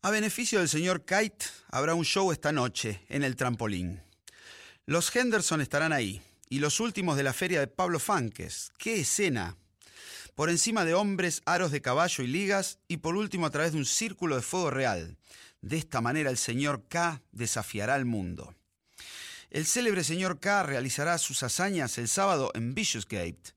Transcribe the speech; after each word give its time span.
A 0.00 0.10
beneficio 0.10 0.60
del 0.60 0.68
señor 0.68 1.04
Kite, 1.04 1.46
habrá 1.72 1.94
un 1.94 2.04
show 2.04 2.30
esta 2.30 2.52
noche 2.52 3.04
en 3.08 3.24
el 3.24 3.34
trampolín. 3.34 4.00
Los 4.86 5.14
Henderson 5.14 5.60
estarán 5.60 5.92
ahí, 5.92 6.22
y 6.48 6.60
los 6.60 6.78
últimos 6.78 7.16
de 7.16 7.24
la 7.24 7.32
feria 7.32 7.58
de 7.58 7.66
Pablo 7.66 7.98
Fanques. 7.98 8.70
¡Qué 8.78 9.00
escena! 9.00 9.56
Por 10.36 10.50
encima 10.50 10.84
de 10.84 10.94
hombres, 10.94 11.42
aros 11.46 11.72
de 11.72 11.82
caballo 11.82 12.22
y 12.22 12.28
ligas, 12.28 12.78
y 12.86 12.98
por 12.98 13.16
último 13.16 13.44
a 13.44 13.50
través 13.50 13.72
de 13.72 13.78
un 13.78 13.84
círculo 13.84 14.36
de 14.36 14.42
fuego 14.42 14.70
real. 14.70 15.16
De 15.62 15.76
esta 15.76 16.00
manera 16.00 16.30
el 16.30 16.38
señor 16.38 16.86
K 16.88 17.20
desafiará 17.32 17.96
al 17.96 18.04
mundo. 18.04 18.54
El 19.50 19.66
célebre 19.66 20.04
señor 20.04 20.38
K 20.38 20.62
realizará 20.62 21.18
sus 21.18 21.42
hazañas 21.42 21.98
el 21.98 22.06
sábado 22.06 22.52
en 22.54 22.72
Bishopsgate. 22.72 23.52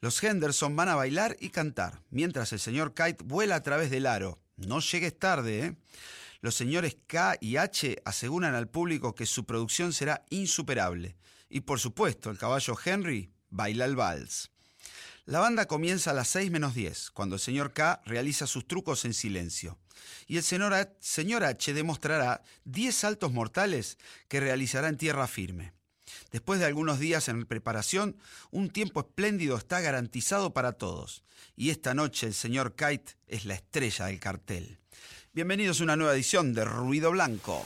Los 0.00 0.20
Henderson 0.20 0.74
van 0.74 0.88
a 0.88 0.96
bailar 0.96 1.36
y 1.38 1.50
cantar, 1.50 2.02
mientras 2.10 2.52
el 2.52 2.58
señor 2.58 2.94
Kite 2.94 3.22
vuela 3.22 3.54
a 3.54 3.62
través 3.62 3.90
del 3.90 4.06
aro. 4.06 4.40
No 4.56 4.80
llegues 4.80 5.18
tarde, 5.18 5.66
¿eh? 5.66 5.76
Los 6.40 6.54
señores 6.54 6.96
K 7.06 7.38
y 7.40 7.56
H 7.56 8.02
aseguran 8.04 8.54
al 8.54 8.68
público 8.68 9.14
que 9.14 9.24
su 9.24 9.46
producción 9.46 9.94
será 9.94 10.24
insuperable. 10.28 11.16
Y 11.48 11.60
por 11.60 11.80
supuesto, 11.80 12.30
el 12.30 12.36
caballo 12.36 12.76
Henry 12.84 13.32
baila 13.48 13.86
el 13.86 13.96
vals. 13.96 14.50
La 15.24 15.38
banda 15.38 15.66
comienza 15.66 16.10
a 16.10 16.14
las 16.14 16.28
6 16.28 16.50
menos 16.50 16.74
10, 16.74 17.12
cuando 17.12 17.36
el 17.36 17.40
señor 17.40 17.72
K 17.72 18.02
realiza 18.04 18.46
sus 18.46 18.66
trucos 18.66 19.06
en 19.06 19.14
silencio. 19.14 19.78
Y 20.26 20.36
el 20.36 20.42
señor 20.42 20.74
H, 21.44 21.72
demostrará 21.72 22.42
10 22.64 22.94
saltos 22.94 23.32
mortales 23.32 23.96
que 24.28 24.40
realizará 24.40 24.88
en 24.88 24.98
tierra 24.98 25.26
firme. 25.26 25.72
Después 26.34 26.58
de 26.58 26.66
algunos 26.66 26.98
días 26.98 27.28
en 27.28 27.46
preparación, 27.46 28.16
un 28.50 28.68
tiempo 28.68 28.98
espléndido 28.98 29.56
está 29.56 29.80
garantizado 29.80 30.52
para 30.52 30.72
todos. 30.72 31.22
Y 31.54 31.70
esta 31.70 31.94
noche 31.94 32.26
el 32.26 32.34
señor 32.34 32.74
Kite 32.74 33.12
es 33.28 33.44
la 33.44 33.54
estrella 33.54 34.06
del 34.06 34.18
cartel. 34.18 34.80
Bienvenidos 35.32 35.78
a 35.78 35.84
una 35.84 35.94
nueva 35.94 36.12
edición 36.12 36.52
de 36.52 36.64
Ruido 36.64 37.12
Blanco. 37.12 37.64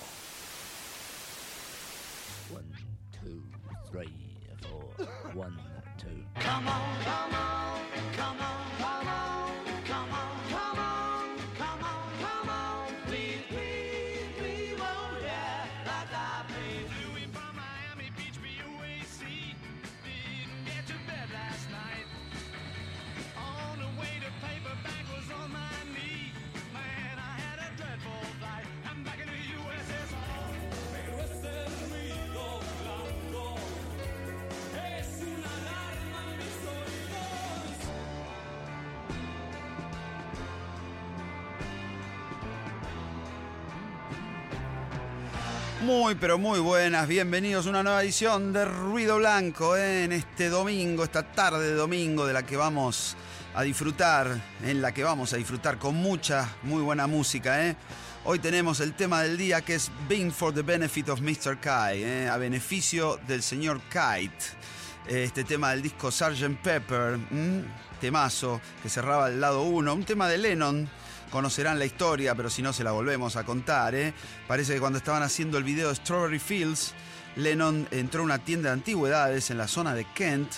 Muy, 45.89 46.17
pero 46.17 46.37
muy 46.37 46.61
buenas, 46.61 47.09
bienvenidos 47.09 47.65
a 47.65 47.71
una 47.71 47.83
nueva 47.83 48.03
edición 48.03 48.53
de 48.53 48.67
Ruido 48.67 49.17
Blanco 49.17 49.75
en 49.75 50.13
este 50.13 50.51
domingo, 50.51 51.03
esta 51.03 51.23
tarde 51.23 51.71
de 51.71 51.75
domingo 51.75 52.27
de 52.27 52.35
la 52.35 52.45
que 52.45 52.59
vamos 52.59 53.17
a 53.55 53.63
disfrutar, 53.63 54.39
en 54.63 54.83
la 54.83 54.93
que 54.93 55.03
vamos 55.03 55.33
a 55.33 55.39
disfrutar 55.39 55.79
con 55.79 55.95
mucha, 55.95 56.47
muy 56.65 56.83
buena 56.83 57.07
música. 57.07 57.67
¿eh? 57.67 57.75
Hoy 58.27 58.39
tenemos 58.39 58.81
el 58.81 58.93
tema 58.93 59.23
del 59.23 59.39
día 59.39 59.63
que 59.63 59.77
es 59.77 59.91
Being 60.11 60.31
for 60.31 60.53
the 60.53 60.61
Benefit 60.61 61.09
of 61.09 61.23
Mr. 61.23 61.59
Kai, 61.59 62.03
¿eh? 62.03 62.29
a 62.29 62.37
beneficio 62.37 63.19
del 63.27 63.43
señor 63.43 63.81
Kite. 63.89 64.45
Este 65.09 65.43
tema 65.43 65.71
del 65.71 65.81
disco 65.81 66.11
Sgt. 66.11 66.59
Pepper, 66.63 67.19
temazo 67.99 68.61
que 68.83 68.91
cerraba 68.91 69.29
el 69.29 69.41
lado 69.41 69.63
1, 69.63 69.95
un 69.95 70.05
tema 70.05 70.29
de 70.29 70.37
Lennon 70.37 70.87
conocerán 71.31 71.79
la 71.79 71.85
historia, 71.85 72.35
pero 72.35 72.51
si 72.51 72.63
no 72.63 72.73
se 72.73 72.85
la 72.85 72.93
volvemos 72.93 73.37
a 73.37 73.45
contar. 73.45 73.95
¿eh? 73.95 74.15
Parece 74.47 74.75
que 74.75 74.81
cuando 74.81 74.99
estaban 74.99 75.23
haciendo 75.23 75.59
el 75.59 75.65
video 75.65 75.89
de 75.89 75.97
Strawberry 75.97 76.39
Fields, 76.39 76.95
Lennon 77.37 77.87
entró 77.91 78.23
a 78.23 78.25
una 78.25 78.39
tienda 78.39 78.71
de 78.71 78.75
antigüedades 78.75 79.51
en 79.51 79.59
la 79.59 79.69
zona 79.69 79.95
de 79.95 80.05
Kent 80.15 80.51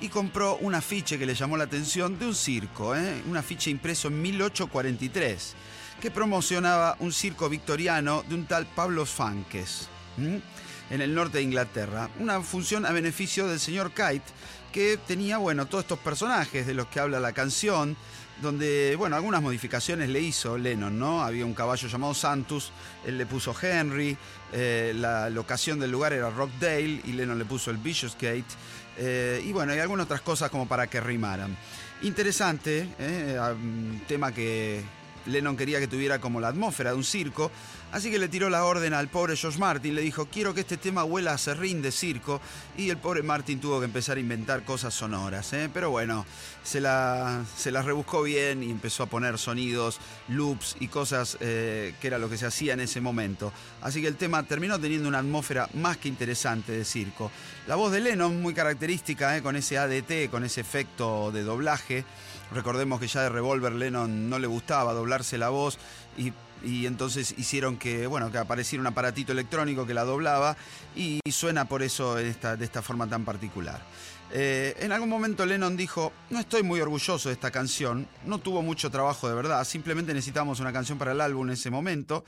y 0.00 0.08
compró 0.08 0.56
un 0.56 0.74
afiche 0.74 1.18
que 1.18 1.26
le 1.26 1.34
llamó 1.34 1.56
la 1.56 1.64
atención 1.64 2.18
de 2.18 2.26
un 2.26 2.34
circo, 2.34 2.94
¿eh? 2.94 3.22
un 3.28 3.36
afiche 3.36 3.70
impreso 3.70 4.08
en 4.08 4.22
1843, 4.22 5.54
que 6.00 6.10
promocionaba 6.10 6.96
un 7.00 7.12
circo 7.12 7.48
victoriano 7.48 8.22
de 8.28 8.34
un 8.34 8.46
tal 8.46 8.66
Pablo 8.66 9.04
Fankes. 9.04 9.88
en 10.16 11.02
el 11.02 11.14
norte 11.14 11.38
de 11.38 11.44
Inglaterra, 11.44 12.08
una 12.18 12.40
función 12.40 12.86
a 12.86 12.92
beneficio 12.92 13.46
del 13.46 13.60
señor 13.60 13.90
Kite, 13.90 14.22
que 14.72 14.98
tenía, 15.06 15.38
bueno, 15.38 15.66
todos 15.66 15.84
estos 15.84 15.98
personajes 15.98 16.66
de 16.66 16.74
los 16.74 16.86
que 16.86 17.00
habla 17.00 17.20
la 17.20 17.32
canción, 17.32 17.96
donde, 18.42 18.94
bueno, 18.96 19.16
algunas 19.16 19.42
modificaciones 19.42 20.08
le 20.08 20.20
hizo 20.20 20.56
Lennon, 20.56 20.98
¿no? 20.98 21.22
Había 21.22 21.44
un 21.44 21.54
caballo 21.54 21.88
llamado 21.88 22.14
Santus, 22.14 22.72
él 23.04 23.18
le 23.18 23.26
puso 23.26 23.54
Henry, 23.60 24.16
eh, 24.52 24.92
la 24.94 25.28
locación 25.30 25.80
del 25.80 25.90
lugar 25.90 26.12
era 26.12 26.30
Rockdale 26.30 27.02
y 27.04 27.12
Lennon 27.12 27.38
le 27.38 27.44
puso 27.44 27.70
el 27.70 27.78
Bishopsgate, 27.78 28.44
eh, 28.96 29.42
y 29.44 29.52
bueno, 29.52 29.72
hay 29.72 29.78
algunas 29.80 30.04
otras 30.04 30.20
cosas 30.20 30.50
como 30.50 30.66
para 30.66 30.86
que 30.86 31.00
rimaran. 31.00 31.56
Interesante, 32.02 32.88
¿eh? 32.98 33.38
un 33.40 34.02
tema 34.06 34.32
que 34.32 34.82
Lennon 35.26 35.56
quería 35.56 35.80
que 35.80 35.88
tuviera 35.88 36.20
como 36.20 36.40
la 36.40 36.48
atmósfera 36.48 36.90
de 36.90 36.96
un 36.96 37.04
circo, 37.04 37.50
así 37.92 38.10
que 38.10 38.18
le 38.18 38.28
tiró 38.28 38.50
la 38.50 38.64
orden 38.64 38.94
al 38.94 39.08
pobre 39.08 39.36
George 39.36 39.58
Martin, 39.58 39.94
le 39.94 40.02
dijo, 40.02 40.26
quiero 40.26 40.54
que 40.54 40.60
este 40.60 40.76
tema 40.76 41.04
huela 41.04 41.32
a 41.32 41.38
serrín 41.38 41.82
de 41.82 41.92
circo, 41.92 42.40
y 42.76 42.90
el 42.90 42.96
pobre 42.96 43.22
Martin 43.22 43.60
tuvo 43.60 43.78
que 43.78 43.86
empezar 43.86 44.16
a 44.16 44.20
inventar 44.20 44.64
cosas 44.64 44.94
sonoras, 44.94 45.52
¿eh? 45.52 45.70
pero 45.72 45.90
bueno, 45.90 46.26
se, 46.62 46.80
la, 46.80 47.44
se 47.56 47.70
las 47.70 47.84
rebuscó 47.84 48.22
bien 48.22 48.62
y 48.62 48.70
empezó 48.70 49.02
a 49.04 49.06
poner 49.06 49.38
sonidos, 49.38 49.98
loops 50.28 50.76
y 50.80 50.88
cosas 50.88 51.36
eh, 51.40 51.94
que 52.00 52.06
era 52.06 52.18
lo 52.18 52.28
que 52.28 52.36
se 52.36 52.46
hacía 52.46 52.74
en 52.74 52.80
ese 52.80 53.00
momento. 53.00 53.52
Así 53.82 54.00
que 54.00 54.08
el 54.08 54.16
tema 54.16 54.42
terminó 54.42 54.78
teniendo 54.78 55.08
una 55.08 55.18
atmósfera 55.18 55.68
más 55.74 55.96
que 55.96 56.08
interesante 56.08 56.72
de 56.72 56.84
circo. 56.84 57.30
La 57.66 57.76
voz 57.76 57.92
de 57.92 58.00
Lennon, 58.00 58.40
muy 58.40 58.54
característica, 58.54 59.36
¿eh? 59.36 59.42
con 59.42 59.56
ese 59.56 59.78
ADT, 59.78 60.30
con 60.30 60.44
ese 60.44 60.60
efecto 60.60 61.30
de 61.32 61.42
doblaje, 61.42 62.04
Recordemos 62.50 62.98
que 62.98 63.08
ya 63.08 63.22
de 63.22 63.28
Revolver 63.28 63.72
Lennon 63.72 64.30
no 64.30 64.38
le 64.38 64.46
gustaba 64.46 64.94
doblarse 64.94 65.36
la 65.36 65.50
voz 65.50 65.78
y, 66.16 66.32
entonces 66.64 67.34
hicieron 67.36 67.76
que, 67.76 68.06
bueno, 68.06 68.30
que 68.30 68.38
apareciera 68.38 68.80
un 68.80 68.86
aparatito 68.86 69.32
electrónico 69.32 69.86
que 69.86 69.94
la 69.94 70.04
doblaba 70.04 70.56
y, 70.96 71.20
suena 71.30 71.66
por 71.66 71.82
eso 71.82 72.18
esta, 72.18 72.56
de 72.56 72.64
esta 72.64 72.82
forma 72.82 73.06
tan 73.06 73.24
particular. 73.24 73.80
Eh, 74.30 74.76
en 74.80 74.92
algún 74.92 75.08
momento 75.08 75.46
Lennon 75.46 75.76
dijo, 75.76 76.12
no 76.30 76.38
estoy 76.38 76.62
muy 76.62 76.80
orgulloso 76.80 77.28
de 77.28 77.32
esta 77.32 77.50
canción, 77.50 78.06
no 78.26 78.38
tuvo 78.38 78.60
mucho 78.60 78.90
trabajo 78.90 79.28
de 79.28 79.34
verdad, 79.34 79.64
simplemente 79.64 80.12
necesitamos 80.12 80.60
una 80.60 80.72
canción 80.72 80.98
para 80.98 81.12
el 81.12 81.20
álbum 81.20 81.46
en 81.46 81.54
ese 81.54 81.70
momento 81.70 82.24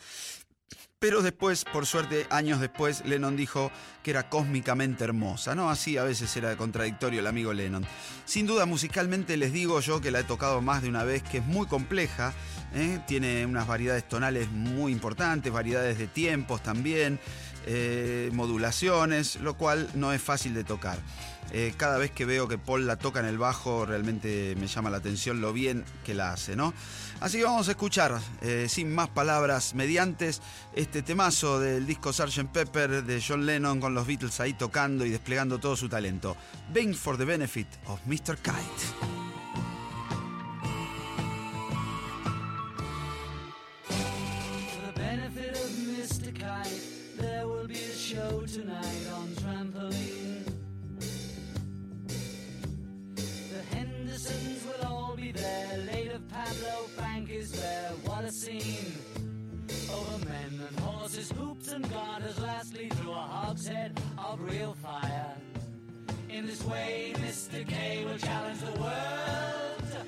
pero 1.01 1.23
después, 1.23 1.65
por 1.65 1.87
suerte, 1.87 2.27
años 2.29 2.61
después, 2.61 3.03
Lennon 3.07 3.35
dijo 3.35 3.73
que 4.03 4.11
era 4.11 4.29
cósmicamente 4.29 5.03
hermosa, 5.03 5.55
¿no? 5.55 5.71
Así 5.71 5.97
a 5.97 6.05
veces 6.05 6.37
era 6.37 6.55
contradictorio 6.57 7.21
el 7.21 7.27
amigo 7.27 7.55
Lennon. 7.55 7.87
Sin 8.27 8.47
duda, 8.47 8.67
musicalmente 8.67 9.39
les 9.39 9.51
digo 9.51 9.81
yo 9.81 10.03
que 10.03 10.11
la 10.11 10.21
he 10.21 10.25
tocado 10.25 10.61
más 10.61 10.83
de 10.83 10.91
una 10.91 11.05
vez, 11.05 11.23
que 11.23 11.39
es 11.39 11.47
muy 11.47 11.67
compleja, 11.67 12.35
¿eh? 12.75 13.01
tiene 13.07 13.47
unas 13.47 13.67
variedades 13.67 14.07
tonales 14.09 14.51
muy 14.51 14.93
importantes, 14.93 15.51
variedades 15.51 15.97
de 15.97 16.07
tiempos 16.07 16.63
también, 16.63 17.19
eh, 17.67 18.29
modulaciones, 18.35 19.37
lo 19.37 19.55
cual 19.55 19.89
no 19.95 20.13
es 20.13 20.21
fácil 20.21 20.53
de 20.53 20.65
tocar. 20.65 20.99
Eh, 21.53 21.75
cada 21.77 21.99
vez 21.99 22.11
que 22.11 22.25
veo 22.25 22.47
que 22.47 22.59
Paul 22.59 22.87
la 22.87 22.97
toca 22.97 23.21
en 23.21 23.27
el 23.27 23.39
bajo, 23.39 23.85
realmente 23.85 24.55
me 24.61 24.69
llama 24.69 24.91
la 24.91 24.99
atención 24.99 25.41
lo 25.41 25.53
bien 25.53 25.85
que 26.05 26.15
la 26.15 26.33
hace, 26.33 26.55
¿no? 26.55 26.73
Así 27.21 27.37
que 27.37 27.45
vamos 27.45 27.69
a 27.69 27.73
escuchar, 27.73 28.19
eh, 28.41 28.67
sin 28.69 28.95
más 28.95 29.09
palabras 29.09 29.75
mediantes, 29.75 30.41
este 30.75 31.03
temazo 31.03 31.61
del 31.61 31.87
disco 31.87 32.15
Sgt. 32.15 32.47
Pepper 32.51 33.05
de 33.05 33.23
John 33.27 33.45
Lennon 33.45 33.79
con 33.79 33.95
los 33.95 34.07
Beatles 34.07 34.41
ahí 34.41 34.55
tocando 34.55 35.05
y 35.05 35.11
desplegando 35.11 35.59
todo 35.59 35.77
su 35.77 35.89
talento. 35.89 36.35
Bang 36.75 36.95
for 36.95 37.19
the 37.19 37.27
benefit 37.27 37.69
of 37.87 38.01
Mr. 38.07 38.39
Kite. 38.39 39.30
Scene. 58.33 58.95
Over 59.93 60.25
men 60.25 60.61
and 60.69 60.81
horses, 60.81 61.33
hoops 61.33 61.73
and 61.73 61.91
garters, 61.91 62.39
lastly 62.39 62.89
through 62.91 63.13
a 63.13 63.15
hogshead 63.15 64.01
of 64.19 64.41
real 64.41 64.75
fire. 64.75 65.35
In 66.29 66.47
this 66.47 66.63
way, 66.65 67.13
Mr. 67.17 67.67
K 67.67 68.05
will 68.05 68.19
challenge 68.19 68.61
the 68.61 68.81
world. 68.81 70.07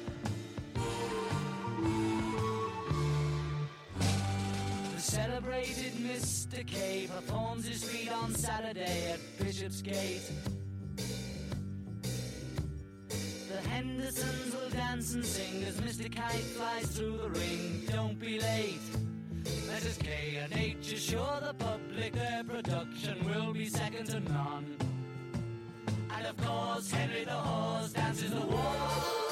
The 4.95 5.01
celebrated 5.01 5.93
Mr. 5.95 6.65
K 6.67 7.09
performs 7.13 7.67
his 7.67 7.83
feat 7.83 8.13
on 8.13 8.35
Saturday 8.35 9.13
at 9.13 9.21
Bishopsgate. 9.39 10.31
The 13.53 13.69
Hendersons 13.69 14.55
will 14.55 14.71
dance 14.71 15.13
and 15.13 15.25
sing 15.25 15.63
as 15.65 15.79
Mr. 15.83 16.11
Kite 16.11 16.49
flies 16.57 16.87
through 16.87 17.19
the 17.19 17.29
ring. 17.29 17.83
Don't 17.91 18.19
be 18.19 18.41
late. 18.41 18.81
Mrs. 19.45 19.99
K 19.99 20.39
and 20.43 20.53
H 20.55 20.93
assure 20.93 21.39
the 21.43 21.53
public 21.53 22.15
their 22.15 22.45
production 22.45 23.19
will 23.27 23.53
be 23.53 23.67
second 23.67 24.07
to 24.07 24.21
none. 24.21 24.77
And 26.17 26.27
of 26.27 26.37
course, 26.39 26.91
Henry 26.91 27.25
the 27.25 27.33
Horse 27.33 27.93
dances 27.93 28.31
the 28.31 28.41
waltz. 28.41 29.32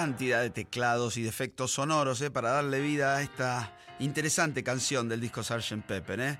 Cantidad 0.00 0.40
de 0.40 0.48
teclados 0.48 1.18
y 1.18 1.22
de 1.24 1.28
efectos 1.28 1.72
sonoros 1.72 2.22
eh, 2.22 2.30
para 2.30 2.52
darle 2.52 2.80
vida 2.80 3.16
a 3.16 3.22
esta 3.22 3.76
interesante 3.98 4.64
canción 4.64 5.10
del 5.10 5.20
disco 5.20 5.42
Sgt. 5.42 5.82
Pepper. 5.86 6.20
eh. 6.20 6.38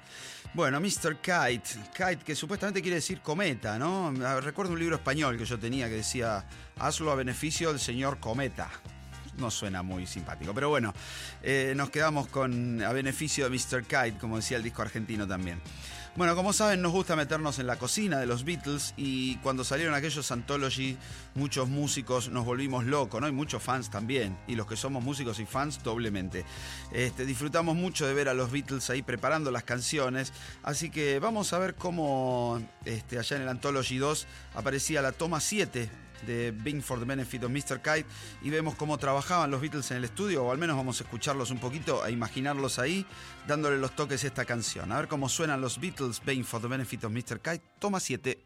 Bueno, 0.54 0.80
Mr. 0.80 1.16
Kite, 1.16 1.78
Kite 1.94 2.24
que 2.24 2.34
supuestamente 2.34 2.80
quiere 2.80 2.94
decir 2.94 3.20
cometa, 3.20 3.78
¿no? 3.78 4.14
Ah, 4.24 4.40
Recuerdo 4.40 4.72
un 4.72 4.78
libro 4.78 4.96
español 4.96 5.36
que 5.36 5.44
yo 5.44 5.58
tenía 5.58 5.90
que 5.90 5.96
decía, 5.96 6.46
hazlo 6.78 7.12
a 7.12 7.16
beneficio 7.16 7.68
del 7.68 7.80
señor 7.80 8.18
cometa. 8.18 8.70
No 9.40 9.50
suena 9.50 9.82
muy 9.82 10.06
simpático, 10.06 10.52
pero 10.54 10.68
bueno, 10.68 10.92
eh, 11.42 11.72
nos 11.76 11.90
quedamos 11.90 12.28
con 12.28 12.82
a 12.82 12.92
beneficio 12.92 13.48
de 13.48 13.50
Mr. 13.50 13.84
Kite, 13.84 14.18
como 14.18 14.36
decía 14.36 14.58
el 14.58 14.62
disco 14.62 14.82
argentino 14.82 15.26
también. 15.26 15.60
Bueno, 16.16 16.34
como 16.34 16.52
saben, 16.52 16.82
nos 16.82 16.90
gusta 16.90 17.14
meternos 17.14 17.60
en 17.60 17.68
la 17.68 17.76
cocina 17.76 18.18
de 18.18 18.26
los 18.26 18.44
Beatles 18.44 18.94
y 18.96 19.36
cuando 19.36 19.62
salieron 19.62 19.94
aquellos 19.94 20.32
Anthology, 20.32 20.98
muchos 21.36 21.68
músicos 21.68 22.28
nos 22.30 22.44
volvimos 22.44 22.84
locos, 22.84 23.20
¿no? 23.20 23.28
Y 23.28 23.32
muchos 23.32 23.62
fans 23.62 23.90
también, 23.90 24.36
y 24.48 24.56
los 24.56 24.66
que 24.66 24.76
somos 24.76 25.04
músicos 25.04 25.38
y 25.38 25.46
fans 25.46 25.80
doblemente. 25.84 26.44
Este, 26.92 27.24
disfrutamos 27.24 27.76
mucho 27.76 28.08
de 28.08 28.14
ver 28.14 28.28
a 28.28 28.34
los 28.34 28.50
Beatles 28.50 28.90
ahí 28.90 29.02
preparando 29.02 29.52
las 29.52 29.62
canciones, 29.62 30.32
así 30.64 30.90
que 30.90 31.20
vamos 31.20 31.52
a 31.52 31.58
ver 31.58 31.76
cómo 31.76 32.60
este, 32.84 33.18
allá 33.18 33.36
en 33.36 33.42
el 33.42 33.48
Anthology 33.48 33.98
2 33.98 34.26
aparecía 34.56 35.02
la 35.02 35.12
toma 35.12 35.38
7 35.38 36.09
de 36.26 36.50
Bing 36.52 36.82
for 36.82 36.98
the 36.98 37.04
Benefit 37.04 37.44
of 37.44 37.50
Mr. 37.50 37.80
Kite 37.80 38.06
y 38.42 38.50
vemos 38.50 38.74
cómo 38.74 38.98
trabajaban 38.98 39.50
los 39.50 39.60
Beatles 39.60 39.90
en 39.90 39.98
el 39.98 40.04
estudio, 40.04 40.44
o 40.44 40.52
al 40.52 40.58
menos 40.58 40.76
vamos 40.76 41.00
a 41.00 41.04
escucharlos 41.04 41.50
un 41.50 41.58
poquito, 41.58 42.02
a 42.02 42.10
imaginarlos 42.10 42.78
ahí, 42.78 43.06
dándole 43.46 43.78
los 43.78 43.94
toques 43.96 44.24
a 44.24 44.26
esta 44.26 44.44
canción. 44.44 44.92
A 44.92 44.96
ver 44.96 45.08
cómo 45.08 45.28
suenan 45.28 45.60
los 45.60 45.80
Beatles, 45.80 46.20
Bing 46.24 46.44
for 46.44 46.60
the 46.60 46.68
Benefit 46.68 47.04
of 47.04 47.12
Mr. 47.12 47.40
Kite, 47.40 47.62
toma 47.78 48.00
7. 48.00 48.38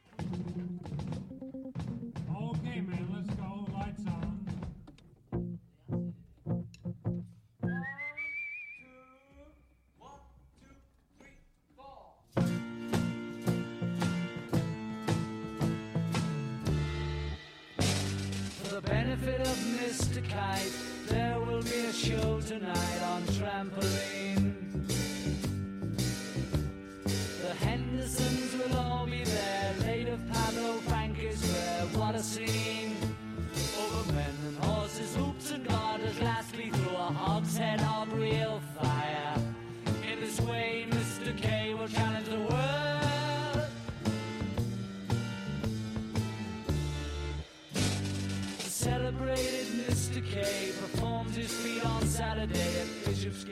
Mr. 19.94 20.29
Kite, 20.29 20.73
there 21.06 21.38
will 21.38 21.62
be 21.62 21.87
a 21.87 21.93
show 21.93 22.41
tonight 22.41 23.02
on 23.05 23.23
trampoline. 23.26 24.54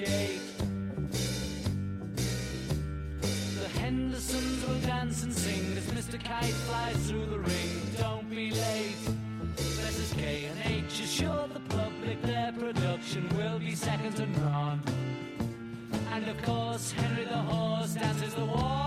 At 0.02 0.08
Bishopsgate. 0.08 0.40
The 3.60 3.80
Hendersons 3.80 4.66
will 4.66 4.80
dance 4.80 5.22
and 5.22 5.32
sing 5.32 5.76
as 5.76 5.86
Mr. 5.86 6.22
Kite 6.22 6.54
flies 6.66 6.96
through 7.08 7.26
the 7.26 7.38
ring. 7.38 7.70
Don't 7.98 8.28
be 8.30 8.50
late. 8.50 8.96
Mrs. 9.56 10.16
K 10.18 10.46
and 10.46 10.58
H 10.64 11.00
assure 11.00 11.48
the 11.48 11.60
public 11.60 12.22
their 12.22 12.52
production 12.52 13.28
will 13.36 13.58
be 13.58 13.74
second 13.74 14.14
to 14.16 14.26
none. 14.26 14.82
And 16.12 16.28
of 16.28 16.40
course, 16.42 16.92
Henry 16.92 17.24
the 17.24 17.36
Horse 17.36 17.94
dances 17.94 18.34
the 18.34 18.44
waltz. 18.44 18.81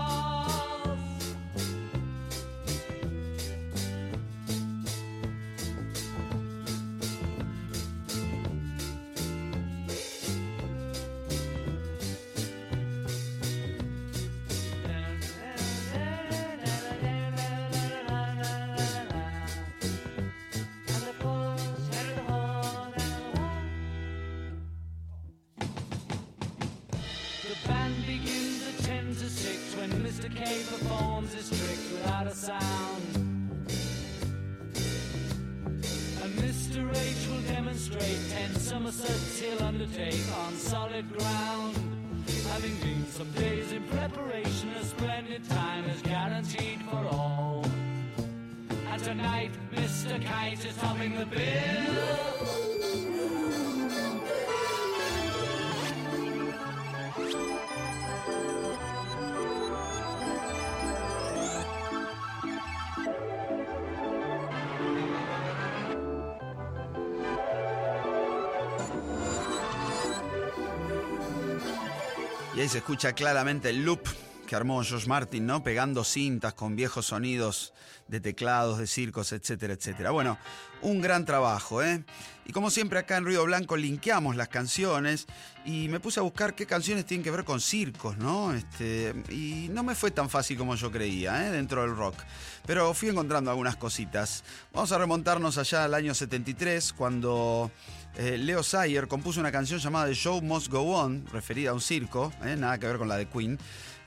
10 38.92 39.50
he'll 39.50 39.66
undertake 39.66 40.22
on 40.44 40.54
solid 40.54 41.10
ground. 41.18 41.76
Having 42.52 42.76
been 42.76 43.06
some 43.06 43.28
days 43.32 43.72
in 43.72 43.82
preparation, 43.84 44.68
a 44.80 44.84
splendid 44.84 45.42
time 45.48 45.84
is 45.86 46.00
guaranteed 46.02 46.80
for 46.82 47.04
all. 47.10 47.66
And 48.88 49.02
tonight, 49.02 49.50
Mr. 49.74 50.24
Kite 50.24 50.64
is 50.64 50.76
topping 50.76 51.16
the 51.18 51.26
bill. 51.26 52.65
Se 72.68 72.78
escucha 72.78 73.12
claramente 73.12 73.70
el 73.70 73.84
loop 73.84 74.00
que 74.46 74.56
armó 74.56 74.82
George 74.82 75.08
Martin, 75.08 75.46
¿no? 75.46 75.62
Pegando 75.62 76.04
cintas 76.04 76.54
con 76.54 76.76
viejos 76.76 77.06
sonidos 77.06 77.74
de 78.08 78.20
teclados, 78.20 78.78
de 78.78 78.86
circos, 78.86 79.32
etcétera, 79.32 79.74
etcétera. 79.74 80.12
Bueno, 80.12 80.38
un 80.82 81.00
gran 81.00 81.24
trabajo, 81.24 81.82
¿eh? 81.82 82.04
Y 82.44 82.52
como 82.52 82.70
siempre 82.70 83.00
acá 83.00 83.16
en 83.16 83.24
Ruido 83.24 83.44
Blanco 83.44 83.76
linkeamos 83.76 84.36
las 84.36 84.48
canciones 84.48 85.26
y 85.64 85.88
me 85.88 85.98
puse 85.98 86.20
a 86.20 86.22
buscar 86.22 86.54
qué 86.54 86.66
canciones 86.66 87.04
tienen 87.04 87.24
que 87.24 87.32
ver 87.32 87.44
con 87.44 87.60
circos, 87.60 88.16
¿no? 88.18 88.54
Este, 88.54 89.12
y 89.30 89.68
no 89.70 89.82
me 89.82 89.96
fue 89.96 90.12
tan 90.12 90.30
fácil 90.30 90.56
como 90.56 90.76
yo 90.76 90.90
creía, 90.92 91.46
¿eh? 91.46 91.50
Dentro 91.50 91.82
del 91.82 91.96
rock. 91.96 92.14
Pero 92.64 92.94
fui 92.94 93.08
encontrando 93.08 93.50
algunas 93.50 93.76
cositas. 93.76 94.44
Vamos 94.72 94.92
a 94.92 94.98
remontarnos 94.98 95.58
allá 95.58 95.84
al 95.84 95.94
año 95.94 96.14
73, 96.14 96.92
cuando 96.92 97.72
eh, 98.16 98.38
Leo 98.38 98.62
Sayer 98.62 99.08
compuso 99.08 99.40
una 99.40 99.50
canción 99.50 99.80
llamada 99.80 100.06
The 100.06 100.14
Show 100.14 100.40
Must 100.40 100.68
Go 100.68 100.96
On, 100.96 101.26
referida 101.32 101.70
a 101.70 101.74
un 101.74 101.80
circo, 101.80 102.32
¿eh? 102.44 102.56
nada 102.56 102.78
que 102.78 102.86
ver 102.86 102.98
con 102.98 103.08
la 103.08 103.16
de 103.16 103.26
Queen. 103.26 103.58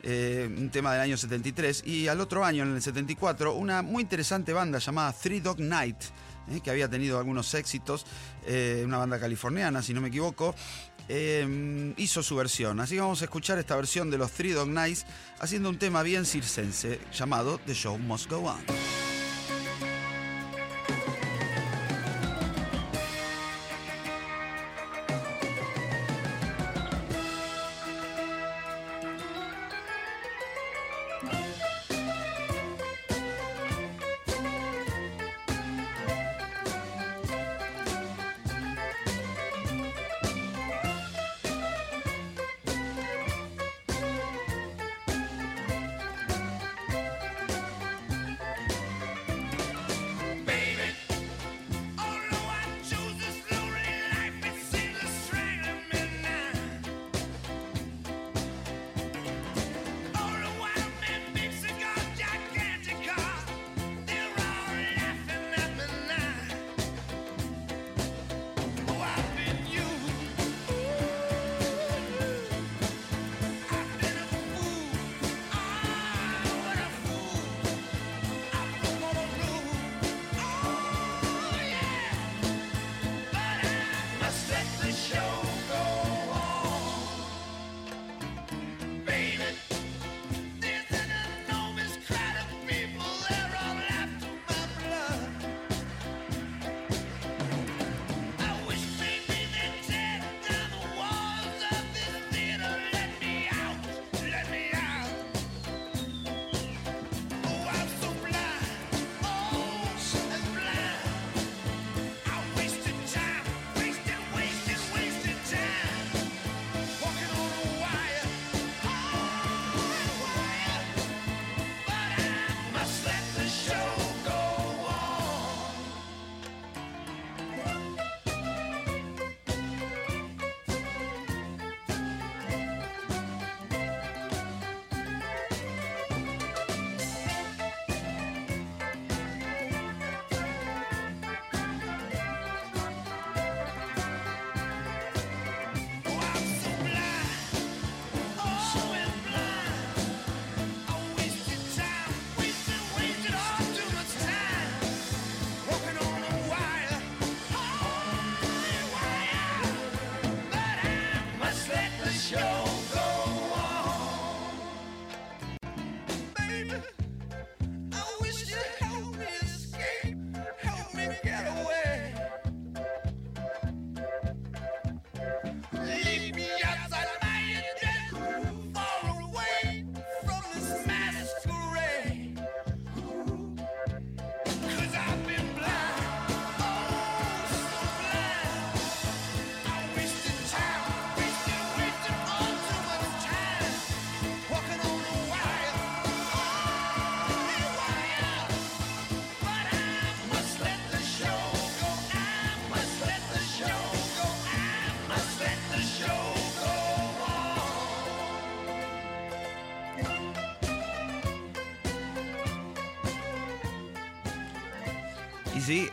Eh, 0.03 0.49
un 0.57 0.69
tema 0.69 0.93
del 0.93 1.01
año 1.01 1.17
73, 1.17 1.83
y 1.85 2.07
al 2.07 2.21
otro 2.21 2.45
año, 2.45 2.63
en 2.63 2.75
el 2.75 2.81
74, 2.81 3.55
una 3.55 3.81
muy 3.81 4.03
interesante 4.03 4.53
banda 4.53 4.79
llamada 4.79 5.13
Three 5.13 5.39
Dog 5.39 5.59
Night, 5.59 5.97
eh, 6.49 6.61
que 6.63 6.71
había 6.71 6.87
tenido 6.87 7.17
algunos 7.17 7.53
éxitos, 7.53 8.05
eh, 8.45 8.83
una 8.85 8.97
banda 8.97 9.19
californiana, 9.19 9.81
si 9.81 9.93
no 9.93 10.01
me 10.01 10.07
equivoco, 10.07 10.55
hizo 11.97 12.21
su 12.21 12.35
versión. 12.35 12.79
Así 12.79 12.93
que 12.93 13.01
vamos 13.01 13.21
a 13.23 13.25
escuchar 13.25 13.57
esta 13.57 13.75
versión 13.75 14.11
de 14.11 14.19
los 14.19 14.31
Three 14.31 14.51
Dog 14.51 14.67
Nights 14.67 15.07
haciendo 15.39 15.69
un 15.69 15.79
tema 15.79 16.03
bien 16.03 16.23
circense 16.23 16.99
llamado 17.11 17.59
The 17.65 17.73
Show 17.73 17.97
Must 17.97 18.29
Go 18.29 18.43
On. 18.43 18.98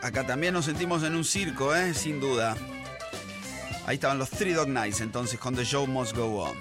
Acá 0.00 0.26
también 0.26 0.54
nos 0.54 0.64
sentimos 0.64 1.02
en 1.02 1.14
un 1.14 1.24
circo, 1.24 1.74
¿eh? 1.74 1.92
sin 1.92 2.18
duda. 2.18 2.56
Ahí 3.86 3.96
estaban 3.96 4.18
los 4.18 4.30
Three 4.30 4.54
Dog 4.54 4.68
Nights 4.68 5.02
entonces 5.02 5.38
con 5.38 5.54
The 5.54 5.64
Show 5.64 5.86
Must 5.86 6.16
Go 6.16 6.44
On. 6.44 6.56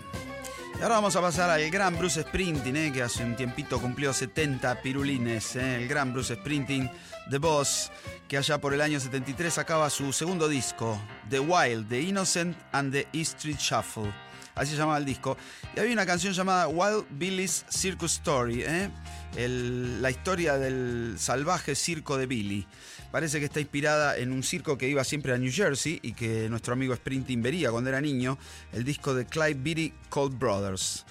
Y 0.77 0.81
ahora 0.81 0.95
vamos 0.95 1.15
a 1.15 1.21
pasar 1.21 1.49
al 1.49 1.69
gran 1.71 1.97
Bruce 1.97 2.21
Sprinting, 2.23 2.75
¿eh? 2.75 2.91
que 2.91 3.01
hace 3.01 3.23
un 3.23 3.37
tiempito 3.37 3.79
cumplió 3.79 4.11
70 4.11 4.81
pirulines. 4.81 5.55
¿eh? 5.55 5.77
El 5.77 5.87
gran 5.87 6.11
Bruce 6.11 6.35
Sprinting, 6.35 6.91
The 7.29 7.37
Boss, 7.37 7.89
que 8.27 8.37
allá 8.37 8.59
por 8.59 8.73
el 8.73 8.81
año 8.81 8.99
73 8.99 9.53
sacaba 9.53 9.89
su 9.89 10.11
segundo 10.11 10.49
disco, 10.49 10.99
The 11.29 11.39
Wild, 11.39 11.87
The 11.87 12.01
Innocent 12.01 12.57
and 12.73 12.91
The 12.91 13.07
E 13.13 13.21
Street 13.21 13.59
Shuffle. 13.59 14.11
Así 14.55 14.71
se 14.71 14.77
llamaba 14.77 14.97
el 14.97 15.05
disco. 15.05 15.37
Y 15.75 15.79
había 15.79 15.93
una 15.93 16.05
canción 16.05 16.33
llamada 16.33 16.67
Wild 16.67 17.05
Billy's 17.11 17.65
Circus 17.69 18.13
Story, 18.13 18.63
¿eh? 18.65 18.89
La 19.37 20.09
historia 20.09 20.57
del 20.57 21.15
salvaje 21.17 21.75
circo 21.75 22.17
de 22.17 22.25
Billy. 22.25 22.67
Parece 23.11 23.39
que 23.39 23.45
está 23.45 23.59
inspirada 23.59 24.17
en 24.17 24.31
un 24.31 24.43
circo 24.43 24.77
que 24.77 24.89
iba 24.89 25.03
siempre 25.03 25.33
a 25.33 25.37
New 25.37 25.51
Jersey 25.51 25.99
y 26.01 26.13
que 26.13 26.49
nuestro 26.49 26.73
amigo 26.73 26.95
Sprinting 26.95 27.41
vería 27.41 27.71
cuando 27.71 27.89
era 27.89 28.01
niño, 28.01 28.37
el 28.73 28.83
disco 28.83 29.13
de 29.13 29.25
Clyde 29.25 29.59
Beatty 29.61 29.93
Cold 30.09 30.37
Brothers. 30.37 31.05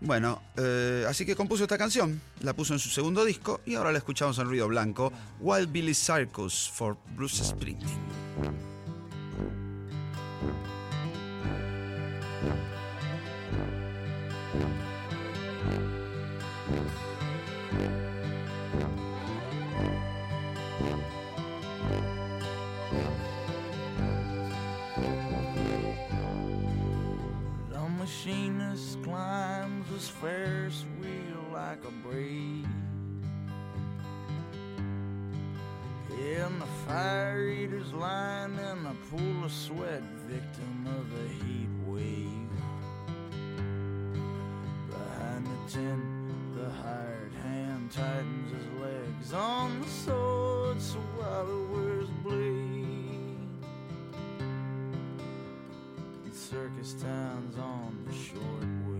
Bueno, 0.00 0.40
eh, 0.56 1.04
así 1.06 1.26
que 1.26 1.36
compuso 1.36 1.64
esta 1.64 1.76
canción, 1.76 2.20
la 2.40 2.54
puso 2.54 2.72
en 2.72 2.78
su 2.78 2.88
segundo 2.88 3.24
disco 3.24 3.60
y 3.66 3.74
ahora 3.74 3.92
la 3.92 3.98
escuchamos 3.98 4.38
en 4.38 4.46
ruido 4.46 4.66
blanco, 4.66 5.12
Wild 5.40 5.70
Billy's 5.70 5.98
Circus 5.98 6.70
for 6.72 6.96
Bruce 7.14 7.44
Sprinting. 7.44 8.69
Machinist 28.10 29.00
climbs 29.04 29.88
his 29.88 30.08
Ferris 30.08 30.84
wheel 31.00 31.44
like 31.52 31.78
a 31.84 32.08
breeze. 32.08 32.66
In 36.10 36.58
the 36.58 36.66
fire 36.86 37.48
eater's 37.48 37.92
lying 37.92 38.54
in 38.54 38.86
a 38.86 38.94
pool 39.10 39.44
of 39.44 39.52
sweat, 39.52 40.02
victim 40.26 40.86
of 40.86 41.08
the 41.16 41.28
heat 41.44 41.68
wave. 41.86 42.50
Behind 44.90 45.46
the 45.46 45.70
tent, 45.70 46.56
the 46.56 46.68
hired 46.82 47.32
hand 47.44 47.92
tightens 47.92 48.50
his 48.50 48.80
legs 48.80 49.32
on 49.32 49.80
the 49.80 49.88
sword, 49.88 50.80
so 50.80 50.98
while 51.16 51.46
he 51.46 51.74
wears 51.74 52.08
blade. 52.24 52.69
Circus 56.50 56.94
towns 56.94 57.56
on 57.58 57.96
the 58.08 58.12
short 58.12 58.66
wave. 58.88 58.99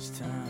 Circus 0.00 0.18
town's 0.18 0.49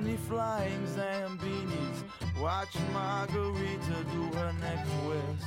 Any 0.00 0.16
flying 0.16 0.86
Zambinis 0.86 2.04
watch 2.40 2.76
Margarita 2.92 4.04
do 4.12 4.22
her 4.38 4.52
next 4.60 4.88
twist. 5.02 5.46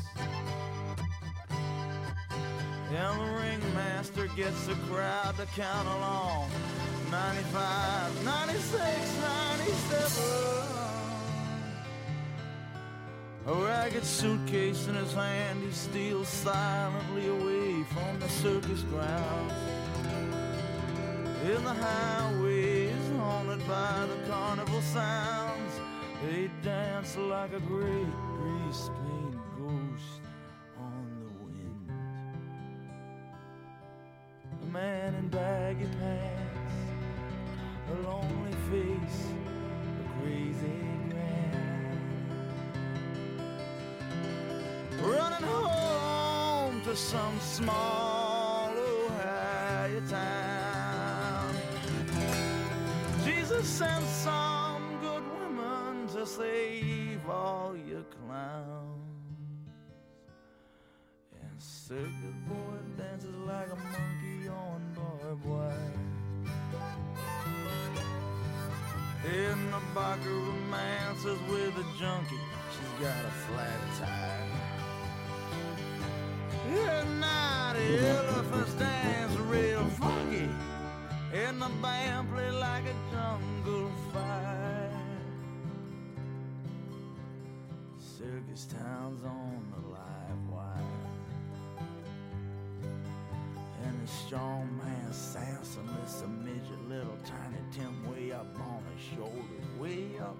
And 2.89 3.19
the 3.21 3.31
ringmaster 3.39 4.27
gets 4.35 4.67
the 4.67 4.75
crowd 4.89 5.37
to 5.37 5.45
count 5.55 5.87
along. 5.87 6.49
95, 7.11 8.25
96, 8.25 8.81
97. 9.21 10.23
A 13.47 13.53
ragged 13.53 14.03
suitcase 14.03 14.87
in 14.87 14.95
his 14.95 15.13
hand, 15.13 15.63
he 15.63 15.71
steals 15.71 16.27
silently 16.27 17.27
away 17.29 17.83
from 17.83 18.19
the 18.19 18.27
circus 18.27 18.81
grounds. 18.83 19.53
In 21.45 21.63
the 21.63 21.73
highways 21.73 22.80
haunted 23.21 23.67
by 23.67 24.07
the 24.11 24.17
carnival 24.29 24.81
sounds, 24.81 25.73
they 26.23 26.49
dance 26.63 27.15
like 27.17 27.53
a 27.53 27.59
great 27.59 28.13
grease 28.37 28.89
paint 28.99 29.37
ghost 29.57 30.21
on 30.77 31.05
the 31.23 31.31
wind. 31.43 31.91
A 34.63 34.65
man 34.65 35.13
in 35.15 35.27
baggy 35.27 35.87
pants, 35.99 36.73
a 37.91 37.95
lonely 38.07 38.55
face, 38.69 39.21
a 40.01 40.19
crazy 40.19 40.81
grin. 41.09 41.99
Running 45.03 45.47
home 45.47 46.81
to 46.85 46.95
some 46.95 47.39
small 47.39 48.71
Ohio 48.71 50.01
town. 50.09 50.50
Sent 53.63 54.05
some 54.05 54.99
good 55.01 55.23
women 55.39 56.07
to 56.07 56.25
save 56.25 57.29
all 57.29 57.75
your 57.87 58.03
clowns. 58.03 59.69
And 61.39 61.61
circus 61.61 62.35
boy 62.47 62.79
dances 62.97 63.35
like 63.45 63.67
a 63.71 63.75
monkey 63.75 64.47
on 64.49 64.81
barbed 64.95 65.45
wire. 65.45 65.93
In 69.25 69.71
the 69.71 69.81
Barker 69.93 70.29
romances 70.29 71.39
with 71.47 71.77
a 71.77 71.85
junkie, 71.99 72.35
she's 72.71 72.93
got 72.99 73.23
a 73.23 73.31
flat 73.45 73.79
tire. 73.99 74.47
At 76.87 77.07
night, 77.19 77.75
elephants 77.99 78.73
dance 78.73 79.37
real 79.37 79.85
funky, 79.85 80.49
and 81.33 81.61
the 81.61 81.69
band 81.81 82.29
play 82.33 82.51
like 82.51 82.83
a 82.83 82.95
jungle 83.11 83.91
fight. 84.11 84.91
Circus 87.99 88.65
town's 88.65 89.23
on 89.23 89.65
the 89.71 89.87
live 89.89 90.49
wire. 90.49 91.01
And 93.83 94.01
the 94.03 94.11
strong 94.11 94.69
man 94.77 95.13
Samson 95.13 95.87
lifts 95.87 96.21
a 96.21 96.27
midget, 96.27 96.89
little 96.89 97.17
tiny 97.25 97.61
Tim 97.71 98.11
way 98.11 98.33
up 98.33 98.53
on 98.59 98.83
his 98.93 99.03
shoulders, 99.15 99.79
way 99.79 100.19
up, 100.19 100.37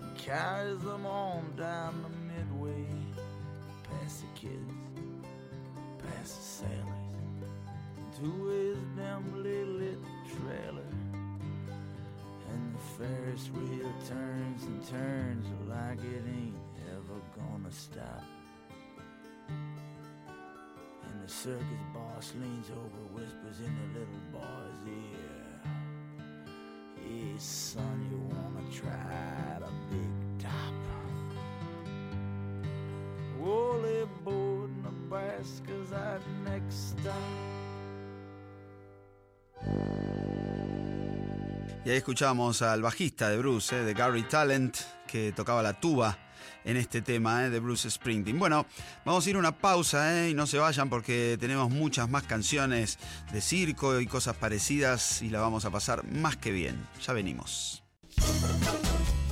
and 0.00 0.16
carries 0.16 0.78
them 0.80 1.04
on 1.06 1.44
down 1.56 2.02
the 2.02 2.08
midway, 2.32 2.86
past 3.90 4.22
the 4.22 4.40
kids, 4.40 4.72
past 5.98 6.36
the 6.36 6.66
sailors, 6.66 7.01
to 8.22 8.44
his 8.46 8.78
dimly 8.96 9.64
lit 9.64 9.98
trailer. 10.28 10.92
And 12.50 12.74
the 12.74 12.78
Ferris 12.96 13.50
wheel 13.50 13.92
turns 14.06 14.62
and 14.64 14.86
turns 14.88 15.46
like 15.68 15.98
it 15.98 16.22
ain't 16.28 16.54
ever 16.92 17.20
gonna 17.36 17.72
stop. 17.72 18.22
And 19.48 21.24
the 21.24 21.28
circus 21.28 21.84
boss 21.92 22.32
leans 22.40 22.70
over, 22.70 23.02
whispers 23.12 23.58
in 23.58 23.74
the 23.74 23.98
little 23.98 24.22
boy's 24.32 24.86
ear. 24.86 25.42
Hey, 26.96 27.34
son, 27.38 28.06
you 28.08 28.18
wanna 28.36 28.70
try 28.70 29.58
the 29.58 29.72
big 29.90 30.12
top? 30.38 30.74
Woolly 33.40 34.06
board, 34.24 34.70
Nebraska's 34.84 35.92
our 35.92 36.20
next 36.44 36.90
stop. 36.90 37.61
Y 41.84 41.90
ahí 41.90 41.96
escuchamos 41.96 42.62
al 42.62 42.80
bajista 42.80 43.28
de 43.28 43.38
Bruce, 43.38 43.76
eh, 43.76 43.82
de 43.82 43.92
Gary 43.92 44.22
Talent, 44.22 44.76
que 45.06 45.32
tocaba 45.32 45.62
la 45.62 45.72
tuba 45.72 46.16
en 46.64 46.76
este 46.76 47.02
tema 47.02 47.44
eh, 47.44 47.50
de 47.50 47.58
Bruce 47.58 47.90
Springsteen. 47.90 48.38
Bueno, 48.38 48.66
vamos 49.04 49.26
a 49.26 49.30
ir 49.30 49.36
a 49.36 49.40
una 49.40 49.58
pausa 49.58 50.22
eh, 50.24 50.30
y 50.30 50.34
no 50.34 50.46
se 50.46 50.58
vayan 50.58 50.88
porque 50.88 51.36
tenemos 51.40 51.70
muchas 51.70 52.08
más 52.08 52.22
canciones 52.22 52.98
de 53.32 53.40
circo 53.40 53.98
y 53.98 54.06
cosas 54.06 54.36
parecidas 54.36 55.22
y 55.22 55.30
la 55.30 55.40
vamos 55.40 55.64
a 55.64 55.70
pasar 55.70 56.04
más 56.04 56.36
que 56.36 56.52
bien. 56.52 56.86
Ya 57.04 57.12
venimos. 57.12 57.82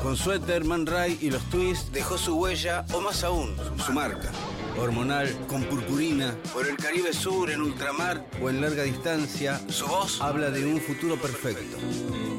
Con 0.02 0.16
Suéter, 0.16 0.64
Man 0.64 0.86
Ray 0.86 1.18
y 1.20 1.30
los 1.30 1.42
Twists 1.50 1.92
dejó 1.92 2.16
su 2.16 2.36
huella, 2.36 2.86
o 2.92 3.00
más 3.00 3.22
aún, 3.22 3.54
su 3.84 3.92
marca, 3.92 4.32
hormonal, 4.80 5.28
con 5.46 5.62
purpurina, 5.64 6.34
por 6.52 6.66
el 6.66 6.76
Caribe 6.76 7.12
Sur, 7.12 7.50
en 7.50 7.60
ultramar 7.60 8.24
o 8.42 8.48
en 8.48 8.60
larga 8.60 8.82
distancia, 8.82 9.60
su 9.68 9.86
voz 9.86 10.20
habla 10.20 10.50
de 10.50 10.64
un 10.64 10.80
futuro 10.80 11.16
perfecto. 11.16 11.76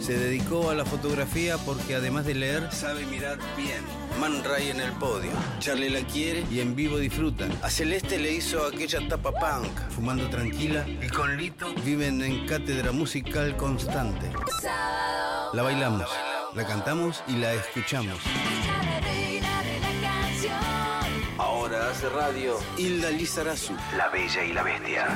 Se 0.01 0.17
dedicó 0.17 0.69
a 0.71 0.75
la 0.75 0.83
fotografía 0.83 1.57
porque 1.59 1.95
además 1.95 2.25
de 2.25 2.35
leer, 2.35 2.71
sabe 2.71 3.05
mirar 3.05 3.37
bien. 3.55 3.83
Man 4.19 4.43
Ray 4.43 4.69
en 4.69 4.79
el 4.79 4.91
podio, 4.93 5.31
Charlie 5.59 5.89
la 5.89 6.01
quiere 6.01 6.43
y 6.51 6.59
en 6.59 6.75
vivo 6.75 6.97
disfrutan. 6.97 7.51
A 7.61 7.69
Celeste 7.69 8.17
le 8.17 8.33
hizo 8.33 8.65
aquella 8.65 9.07
tapa 9.07 9.31
punk, 9.31 9.71
fumando 9.89 10.29
tranquila, 10.29 10.85
y 10.87 11.07
con 11.07 11.37
Lito 11.37 11.73
viven 11.85 12.21
en 12.21 12.45
cátedra 12.47 12.91
musical 12.91 13.55
constante. 13.55 14.31
La 15.53 15.61
bailamos, 15.61 16.09
la 16.55 16.65
cantamos 16.65 17.23
y 17.27 17.33
la 17.37 17.53
escuchamos. 17.53 18.17
Ahora 21.37 21.89
hace 21.89 22.09
radio 22.09 22.57
Hilda 22.77 23.09
Lizarazu. 23.09 23.73
La 23.97 24.09
Bella 24.09 24.43
y 24.43 24.53
la 24.53 24.63
Bestia. 24.63 25.07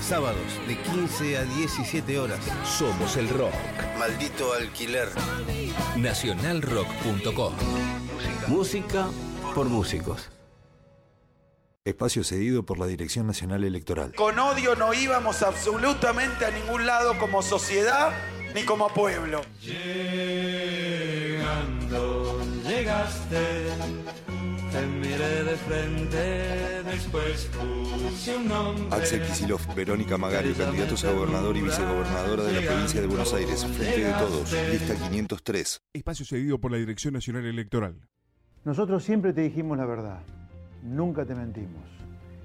Sábados 0.00 0.60
de 0.66 0.78
15 0.78 1.38
a 1.38 1.44
17 1.44 2.18
horas. 2.18 2.40
Somos 2.64 3.16
el 3.16 3.28
rock. 3.28 3.52
Maldito 3.98 4.52
alquiler. 4.52 5.08
Nacionalrock.com. 5.96 7.54
Música 8.48 9.08
por 9.54 9.66
músicos. 9.66 10.30
Espacio 11.84 12.24
cedido 12.24 12.64
por 12.64 12.78
la 12.78 12.86
Dirección 12.86 13.26
Nacional 13.28 13.62
Electoral. 13.64 14.12
Con 14.14 14.38
odio 14.38 14.74
no 14.74 14.92
íbamos 14.92 15.42
absolutamente 15.42 16.44
a 16.44 16.50
ningún 16.50 16.84
lado 16.84 17.16
como 17.18 17.42
sociedad 17.42 18.12
ni 18.54 18.64
como 18.64 18.88
pueblo. 18.88 19.42
Llegando, 19.60 20.40
llegaste, 22.66 23.68
te 24.76 24.86
miré 24.86 25.44
de 25.44 25.56
frente, 25.56 26.82
después 26.84 27.50
puse 27.52 28.36
un 28.36 28.48
nombre. 28.48 28.84
Axel 28.90 29.22
Kicillof, 29.22 29.74
Verónica 29.74 30.18
Magario, 30.18 30.54
candidatos 30.54 31.04
a 31.04 31.12
gobernador 31.12 31.56
y 31.56 31.62
vicegobernadora 31.62 32.44
de 32.44 32.60
la 32.60 32.66
provincia 32.66 33.00
de 33.00 33.06
Buenos 33.06 33.32
Aires. 33.32 33.64
Frente 33.64 34.04
de 34.04 34.12
todos, 34.12 34.52
lista 34.70 34.94
503. 34.94 35.80
Espacio 35.94 36.26
cedido 36.26 36.58
por 36.58 36.72
la 36.72 36.78
Dirección 36.78 37.14
Nacional 37.14 37.46
Electoral. 37.46 38.08
Nosotros 38.64 39.04
siempre 39.04 39.32
te 39.32 39.42
dijimos 39.42 39.78
la 39.78 39.86
verdad, 39.86 40.20
nunca 40.82 41.24
te 41.24 41.34
mentimos. 41.34 41.84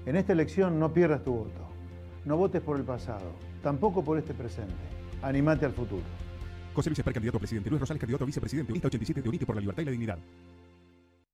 En 0.06 0.16
esta 0.16 0.32
elección 0.32 0.78
no 0.80 0.92
pierdas 0.92 1.22
tu 1.24 1.32
voto, 1.32 1.68
no 2.24 2.36
votes 2.36 2.62
por 2.62 2.78
el 2.78 2.84
pasado, 2.84 3.32
tampoco 3.62 4.02
por 4.02 4.18
este 4.18 4.32
presente. 4.32 4.74
Animate 5.22 5.66
al 5.66 5.72
futuro. 5.72 6.02
José 6.74 6.88
Luis 6.88 6.98
Esper, 6.98 7.12
candidato 7.12 7.36
a 7.36 7.40
presidente. 7.40 7.68
Luis 7.68 7.80
Rosales, 7.80 8.00
candidato 8.00 8.24
a 8.24 8.26
vicepresidente. 8.26 8.72
Lista 8.72 8.88
87 8.88 9.20
de 9.20 9.28
Unite 9.28 9.46
por 9.46 9.54
la 9.54 9.60
libertad 9.60 9.82
y 9.82 9.84
la 9.84 9.90
dignidad. 9.90 10.18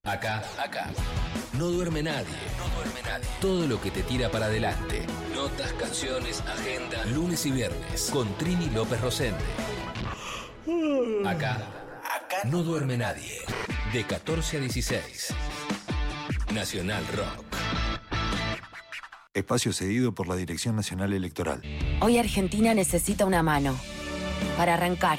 Acá, 0.05 0.43
acá. 0.59 0.91
No 1.53 1.67
duerme 1.67 2.03
nadie. 2.03 2.35
No 2.57 2.75
duerme 2.77 3.03
nadie. 3.03 3.27
Todo 3.41 3.67
lo 3.67 3.81
que 3.81 3.91
te 3.91 4.03
tira 4.03 4.31
para 4.31 4.47
adelante. 4.47 5.03
Notas, 5.35 5.73
canciones, 5.75 6.41
agenda. 6.41 7.05
Lunes 7.07 7.45
y 7.45 7.51
viernes. 7.51 8.09
Con 8.11 8.33
Trini 8.39 8.71
López 8.71 9.01
Rosende. 9.03 9.45
Acá. 11.27 11.57
Acá 12.05 12.49
no 12.49 12.63
duerme 12.63 12.97
nadie. 12.97 13.41
De 13.93 14.05
14 14.05 14.57
a 14.57 14.61
16. 14.61 15.35
Nacional 16.55 17.05
Rock. 17.09 17.45
Espacio 19.35 19.73
cedido 19.73 20.13
por 20.15 20.27
la 20.27 20.37
Dirección 20.37 20.75
Nacional 20.75 21.13
Electoral. 21.13 21.61
Hoy 22.01 22.19
Argentina 22.19 22.73
necesita 22.73 23.27
una 23.27 23.43
mano 23.43 23.79
para 24.57 24.75
arrancar, 24.75 25.19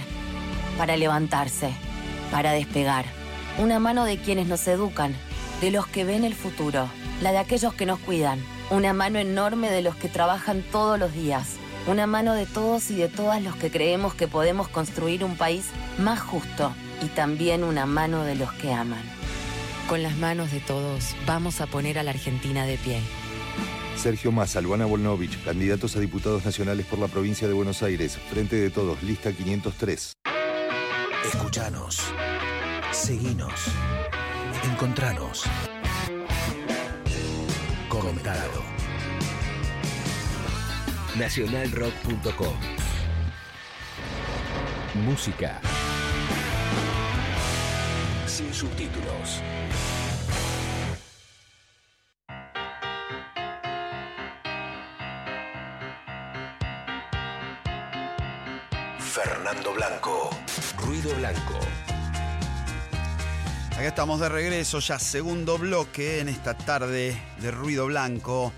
para 0.78 0.98
levantarse, 0.98 1.72
para 2.32 2.52
despegar. 2.54 3.19
Una 3.60 3.78
mano 3.78 4.06
de 4.06 4.18
quienes 4.18 4.48
nos 4.48 4.66
educan, 4.70 5.14
de 5.60 5.70
los 5.70 5.86
que 5.86 6.06
ven 6.06 6.24
el 6.24 6.34
futuro, 6.34 6.90
la 7.22 7.34
de 7.34 7.40
aquellos 7.40 7.74
que 7.74 7.86
nos 7.86 8.00
cuidan. 8.00 8.40
Una 8.70 8.94
mano 8.94 9.20
enorme 9.20 9.70
de 9.70 9.82
los 9.82 9.98
que 9.98 10.08
trabajan 10.08 10.64
todos 10.72 10.98
los 10.98 11.14
días. 11.14 11.58
Una 11.86 12.08
mano 12.08 12.36
de 12.36 12.46
todos 12.46 12.90
y 12.90 12.96
de 12.96 13.10
todas 13.10 13.44
los 13.44 13.58
que 13.58 13.70
creemos 13.70 14.14
que 14.14 14.30
podemos 14.30 14.70
construir 14.70 15.26
un 15.26 15.36
país 15.36 15.66
más 15.98 16.22
justo. 16.22 16.72
Y 17.02 17.08
también 17.08 17.66
una 17.66 17.86
mano 17.86 18.24
de 18.24 18.36
los 18.36 18.50
que 18.54 18.72
aman. 18.72 19.04
Con 19.90 20.04
las 20.04 20.16
manos 20.16 20.54
de 20.54 20.62
todos 20.62 21.14
vamos 21.26 21.60
a 21.60 21.68
poner 21.68 22.00
a 22.00 22.04
la 22.04 22.12
Argentina 22.12 22.66
de 22.66 22.78
pie. 22.78 23.02
Sergio 23.98 24.32
Massa, 24.32 24.62
Luana 24.62 24.86
Volnovich, 24.86 25.44
candidatos 25.44 25.98
a 25.98 26.00
diputados 26.00 26.46
nacionales 26.46 26.86
por 26.86 26.98
la 26.98 27.10
provincia 27.10 27.46
de 27.46 27.54
Buenos 27.54 27.84
Aires. 27.84 28.18
Frente 28.30 28.56
de 28.56 28.70
todos, 28.70 29.04
lista 29.04 29.34
503. 29.34 30.14
Escuchanos. 31.26 32.14
Seguinos. 33.00 33.66
Encontranos. 34.62 35.44
Comentado. 37.88 38.62
Nacionalrock.com. 41.16 42.56
Música. 45.06 45.62
Sin 48.28 48.54
subtítulos. 48.54 49.42
Fernando 59.00 59.74
Blanco. 59.74 60.30
Ruido 60.78 61.16
Blanco. 61.16 61.60
Acá 63.80 63.88
estamos 63.88 64.20
de 64.20 64.28
regreso, 64.28 64.80
ya 64.80 65.00
segundo 65.00 65.58
bloque 65.58 66.20
en 66.20 66.28
esta 66.28 66.54
tarde 66.54 67.18
de 67.40 67.50
ruido 67.50 67.86
blanco. 67.86 68.52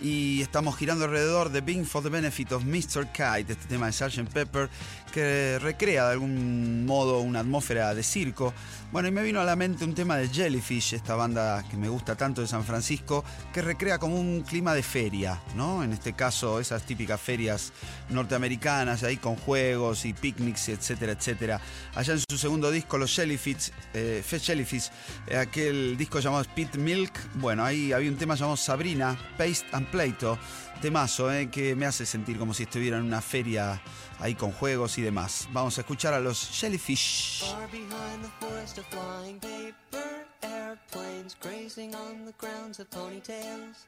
Y 0.00 0.42
estamos 0.42 0.76
girando 0.76 1.06
alrededor 1.06 1.50
de 1.50 1.60
Being 1.60 1.84
for 1.84 2.04
the 2.04 2.08
Benefit 2.08 2.52
of 2.52 2.62
Mr. 2.62 3.10
Kite, 3.10 3.54
este 3.54 3.66
tema 3.66 3.86
de 3.86 3.92
Sgt. 3.92 4.32
Pepper, 4.32 4.70
que 5.10 5.58
recrea 5.60 6.06
de 6.06 6.12
algún 6.12 6.86
modo 6.86 7.20
una 7.20 7.40
atmósfera 7.40 7.94
de 7.94 8.02
circo. 8.02 8.54
Bueno, 8.92 9.08
y 9.08 9.12
me 9.12 9.22
vino 9.22 9.40
a 9.40 9.44
la 9.44 9.54
mente 9.54 9.84
un 9.84 9.94
tema 9.94 10.16
de 10.16 10.28
Jellyfish, 10.28 10.94
esta 10.94 11.14
banda 11.14 11.64
que 11.70 11.76
me 11.76 11.88
gusta 11.88 12.16
tanto 12.16 12.40
de 12.40 12.48
San 12.48 12.64
Francisco, 12.64 13.24
que 13.52 13.62
recrea 13.62 13.98
como 13.98 14.18
un 14.18 14.42
clima 14.42 14.74
de 14.74 14.82
feria, 14.82 15.40
¿no? 15.54 15.84
En 15.84 15.92
este 15.92 16.14
caso, 16.14 16.58
esas 16.58 16.84
típicas 16.84 17.20
ferias 17.20 17.72
norteamericanas, 18.08 19.04
ahí 19.04 19.16
con 19.16 19.36
juegos 19.36 20.04
y 20.04 20.12
picnics, 20.12 20.70
etcétera, 20.70 21.12
etcétera. 21.12 21.60
Allá 21.94 22.14
en 22.14 22.20
su 22.28 22.36
segundo 22.36 22.70
disco, 22.70 22.98
los 22.98 23.14
Jellyfish, 23.14 23.70
eh, 23.94 24.24
Jellyfish, 24.24 24.90
eh, 25.28 25.36
aquel 25.36 25.96
disco 25.96 26.18
llamado 26.18 26.42
Spit 26.44 26.76
Milk, 26.76 27.12
bueno, 27.34 27.64
ahí 27.64 27.92
había 27.92 28.10
un 28.10 28.16
tema 28.16 28.34
llamado 28.34 28.56
Sabrina, 28.56 29.16
Paste 29.38 29.66
and 29.72 29.86
Plato, 29.86 30.38
temazo, 30.80 31.32
eh, 31.32 31.48
que 31.48 31.76
me 31.76 31.86
hace 31.86 32.06
sentir 32.06 32.38
como 32.38 32.54
si 32.54 32.64
estuviera 32.64 32.98
en 32.98 33.04
una 33.04 33.20
feria 33.20 33.80
ahí 34.20 34.34
con 34.34 34.52
juegos 34.52 34.98
y 34.98 35.02
demás. 35.02 35.48
Vamos 35.52 35.78
a 35.78 35.80
escuchar 35.80 36.14
a 36.14 36.20
los 36.20 36.50
Jellyfish. 36.50 37.44
Far 37.44 37.68
behind 37.68 38.22
the 38.22 38.46
forest 38.46 38.78
of 38.78 38.86
flying 38.86 39.38
paper 39.40 40.26
airplanes 40.42 41.36
grazing 41.40 41.94
on 41.94 42.24
the 42.24 42.32
grounds 42.38 42.78
of 42.78 42.88
ponytails. 42.90 43.86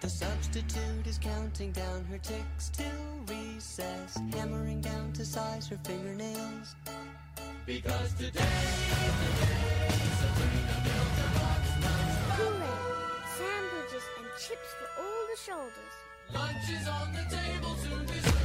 The 0.00 0.08
substitute 0.08 1.06
is 1.06 1.18
counting 1.18 1.72
down 1.72 2.04
her 2.10 2.18
ticks 2.18 2.70
till 2.70 2.86
recess, 3.26 4.18
hammering 4.32 4.80
down 4.80 5.12
to 5.14 5.24
size 5.24 5.68
her 5.68 5.78
fingernails. 5.84 6.74
Because 7.64 8.12
today, 8.14 8.40
Sandwiches 13.36 14.06
and 14.18 14.28
chips 14.38 14.70
for 14.78 15.02
all 15.02 15.26
the 15.30 15.38
shoulders. 15.44 15.94
lunch 16.32 16.70
is 16.70 16.88
on 16.88 17.12
the 17.12 17.36
table, 17.36 17.76
soon 17.76 18.35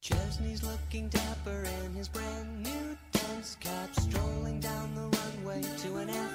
Chesney's 0.00 0.64
looking 0.64 1.08
dapper 1.08 1.64
in 1.84 1.94
his 1.94 2.08
brand 2.08 2.62
new 2.64 2.98
dunce 3.12 3.56
cap, 3.60 3.88
strolling 3.94 4.58
down 4.58 4.94
the 4.96 5.02
runway 5.02 5.62
to 5.78 5.96
an. 5.98 6.33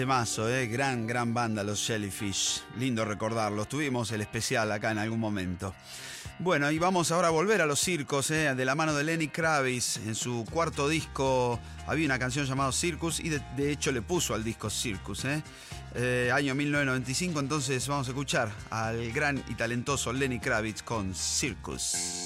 Temazo, 0.00 0.48
¿eh? 0.48 0.66
Gran, 0.66 1.06
gran 1.06 1.34
banda, 1.34 1.62
los 1.62 1.86
Jellyfish. 1.86 2.62
Lindo 2.78 3.04
recordarlos. 3.04 3.68
Tuvimos 3.68 4.10
el 4.12 4.22
especial 4.22 4.72
acá 4.72 4.92
en 4.92 4.96
algún 4.96 5.20
momento. 5.20 5.74
Bueno, 6.38 6.70
y 6.70 6.78
vamos 6.78 7.12
ahora 7.12 7.28
a 7.28 7.30
volver 7.30 7.60
a 7.60 7.66
los 7.66 7.80
circos, 7.80 8.30
¿eh? 8.30 8.54
de 8.54 8.64
la 8.64 8.74
mano 8.74 8.94
de 8.94 9.04
Lenny 9.04 9.28
Kravitz. 9.28 9.98
En 10.06 10.14
su 10.14 10.46
cuarto 10.50 10.88
disco 10.88 11.60
había 11.86 12.06
una 12.06 12.18
canción 12.18 12.46
llamada 12.46 12.72
Circus 12.72 13.20
y 13.20 13.28
de, 13.28 13.70
hecho 13.70 13.92
le 13.92 14.00
puso 14.00 14.32
al 14.32 14.42
disco 14.42 14.70
Circus. 14.70 15.26
¿eh? 15.26 15.42
Eh, 15.94 16.30
año 16.32 16.54
1995, 16.54 17.38
entonces 17.38 17.86
vamos 17.86 18.08
a 18.08 18.12
escuchar 18.12 18.50
al 18.70 19.12
gran 19.12 19.44
y 19.50 19.54
talentoso 19.54 20.14
Lenny 20.14 20.40
Kravitz 20.40 20.82
con 20.82 21.14
Circus. 21.14 22.19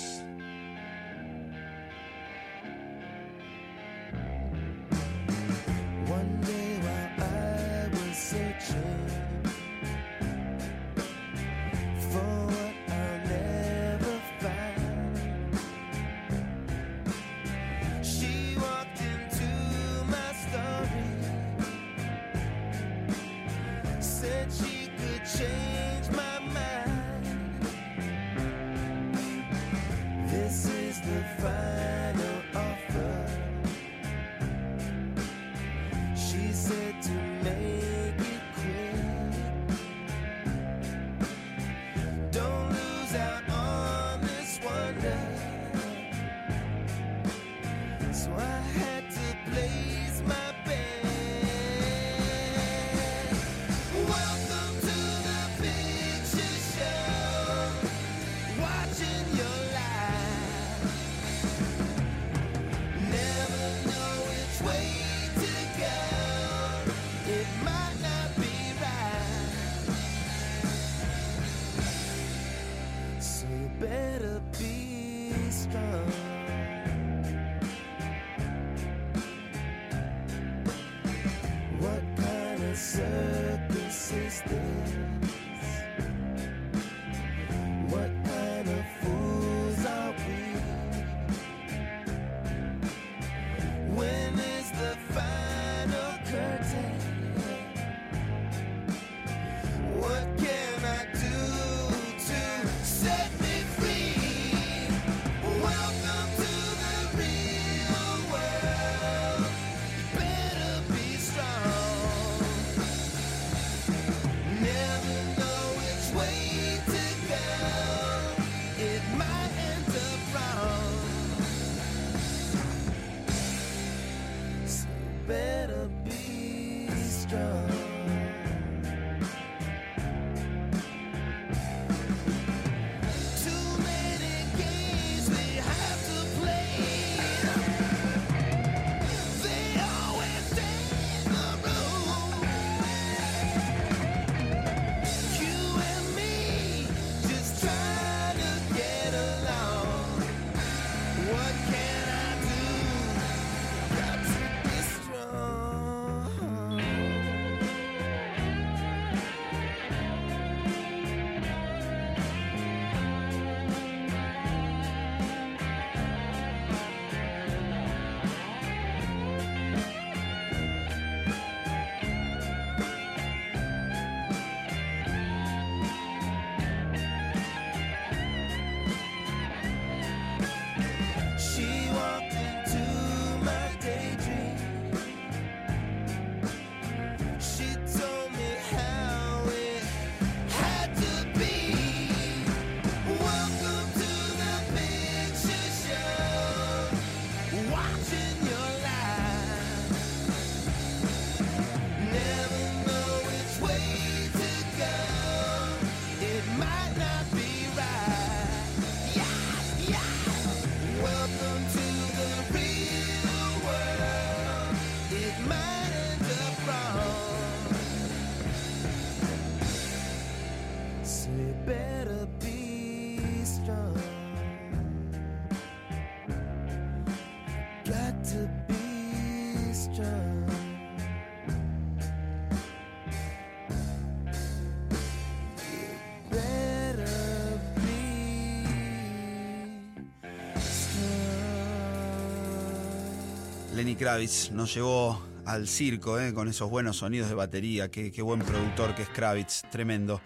Kravitz 243.96 244.50
nos 244.50 244.74
llevó 244.74 245.22
al 245.46 245.68
circo 245.68 246.18
¿eh? 246.18 246.33
con 246.33 246.48
esos 246.48 246.70
buenos 246.70 246.98
sonidos 246.98 247.28
de 247.28 247.35
batería. 247.35 247.90
Qué, 247.90 248.11
qué 248.11 248.22
buen 248.22 248.40
productor 248.40 248.94
que 248.94 249.02
es 249.02 249.09
Kravitz, 249.09 249.62
tremendo. 249.70 250.20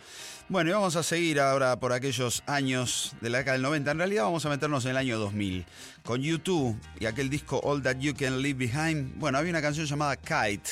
Bueno, 0.49 0.71
y 0.71 0.73
vamos 0.73 0.97
a 0.97 1.03
seguir 1.03 1.41
ahora 1.41 1.79
por 1.79 1.93
aquellos 1.93 2.43
años 2.47 3.15
de 3.21 3.29
la 3.29 3.39
década 3.39 3.55
del 3.55 3.63
90. 3.63 3.91
En 3.91 3.99
realidad 3.99 4.25
vamos 4.25 4.47
a 4.47 4.49
meternos 4.49 4.85
en 4.87 4.93
el 4.93 4.97
año 4.97 5.19
2000 5.19 5.67
con 6.03 6.23
YouTube 6.23 6.79
y 6.99 7.07
aquel 7.07 7.29
disco 7.29 7.61
All 7.63 7.83
That 7.83 7.99
You 7.99 8.15
Can 8.15 8.41
Leave 8.41 8.67
Behind. 8.67 9.19
Bueno, 9.19 9.39
había 9.39 9.51
una 9.51 9.61
canción 9.61 9.87
llamada 9.87 10.17
Kite. 10.17 10.71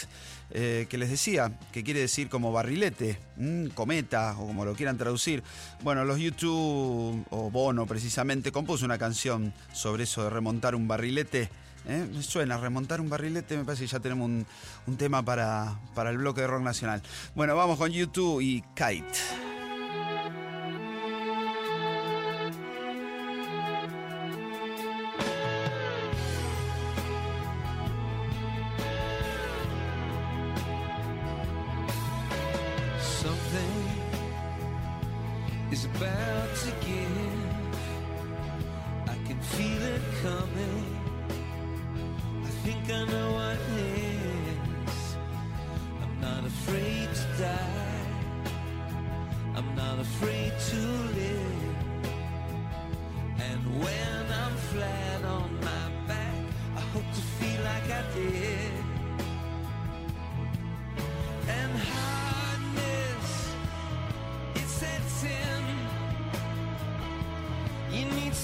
eh, 0.51 0.87
que 0.89 0.97
les 0.97 1.11
decía, 1.11 1.51
que 1.73 1.83
quiere 1.83 2.01
decir 2.01 2.29
como 2.29 2.53
barrilete, 2.53 3.19
mm, 3.37 3.67
cometa 3.69 4.33
o 4.39 4.47
como 4.47 4.65
lo 4.65 4.75
quieran 4.75 4.97
traducir. 4.97 5.43
Bueno, 5.83 6.05
los 6.05 6.21
YouTube 6.21 7.27
o 7.31 7.51
Bono 7.51 7.85
precisamente 7.85 8.53
compuso 8.53 8.85
una 8.85 8.97
canción 8.97 9.53
sobre 9.73 10.05
eso 10.05 10.23
de 10.23 10.31
remontar 10.31 10.77
un 10.77 10.87
barrilete 10.87 11.51
¿eh? 11.87 12.07
Me 12.13 12.23
suena, 12.23 12.59
remontar 12.59 13.01
un 13.01 13.09
barrilete, 13.09 13.57
me 13.57 13.65
parece 13.65 13.85
que 13.85 13.89
ya 13.89 14.01
tenemos 14.01 14.27
un, 14.27 14.47
un 14.87 14.97
tema 14.97 15.23
para, 15.25 15.79
para 15.95 16.11
el 16.11 16.19
bloque 16.19 16.43
de 16.43 16.47
rock 16.47 16.63
nacional. 16.63 17.03
Bueno, 17.35 17.57
vamos 17.57 17.79
con 17.79 17.91
YouTube 17.91 18.41
y 18.41 18.63
Kite. 18.75 19.46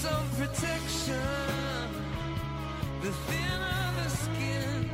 Some 0.01 0.27
protection. 0.37 1.19
The 3.01 3.11
thinner 3.11 3.91
the 4.03 4.09
skin. 4.09 4.92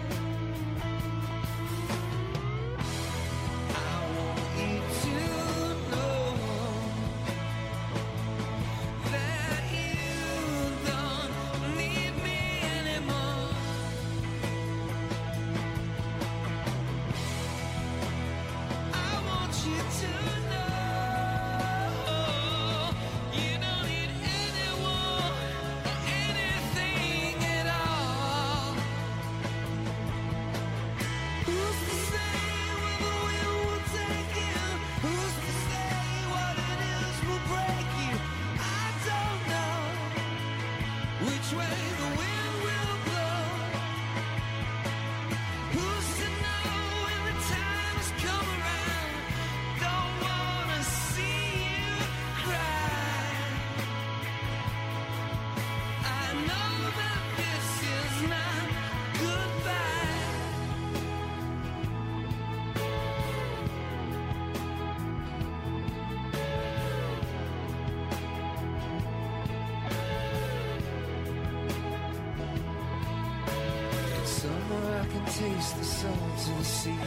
Sea. 76.90 76.98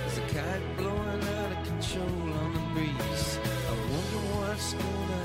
There's 0.00 0.18
a 0.18 0.34
kite 0.34 0.76
blowing 0.76 1.22
out 1.38 1.52
of 1.52 1.66
control 1.66 2.32
on 2.40 2.52
the 2.54 2.60
breeze. 2.74 3.38
I 3.68 3.74
wonder 3.92 4.20
what's 4.34 4.72
gonna 4.74 5.24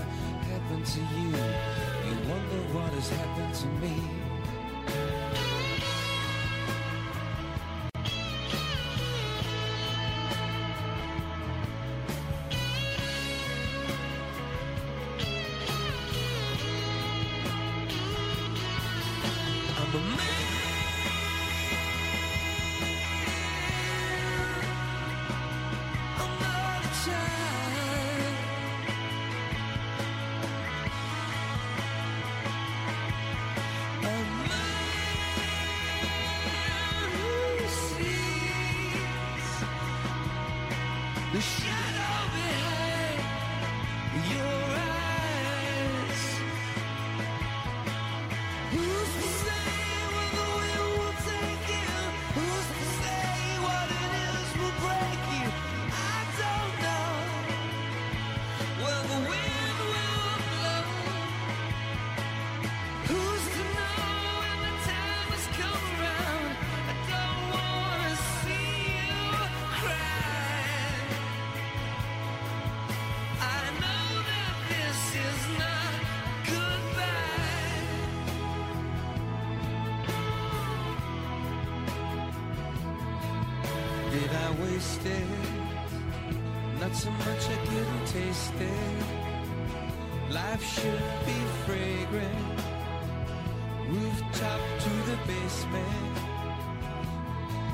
happen 0.49 0.83
to 0.83 0.99
you. 1.17 1.29
You 2.05 2.15
wonder 2.29 2.61
what 2.73 2.93
has 2.93 3.09
happened 3.09 3.53
to 3.55 3.67
me. 3.81 4.20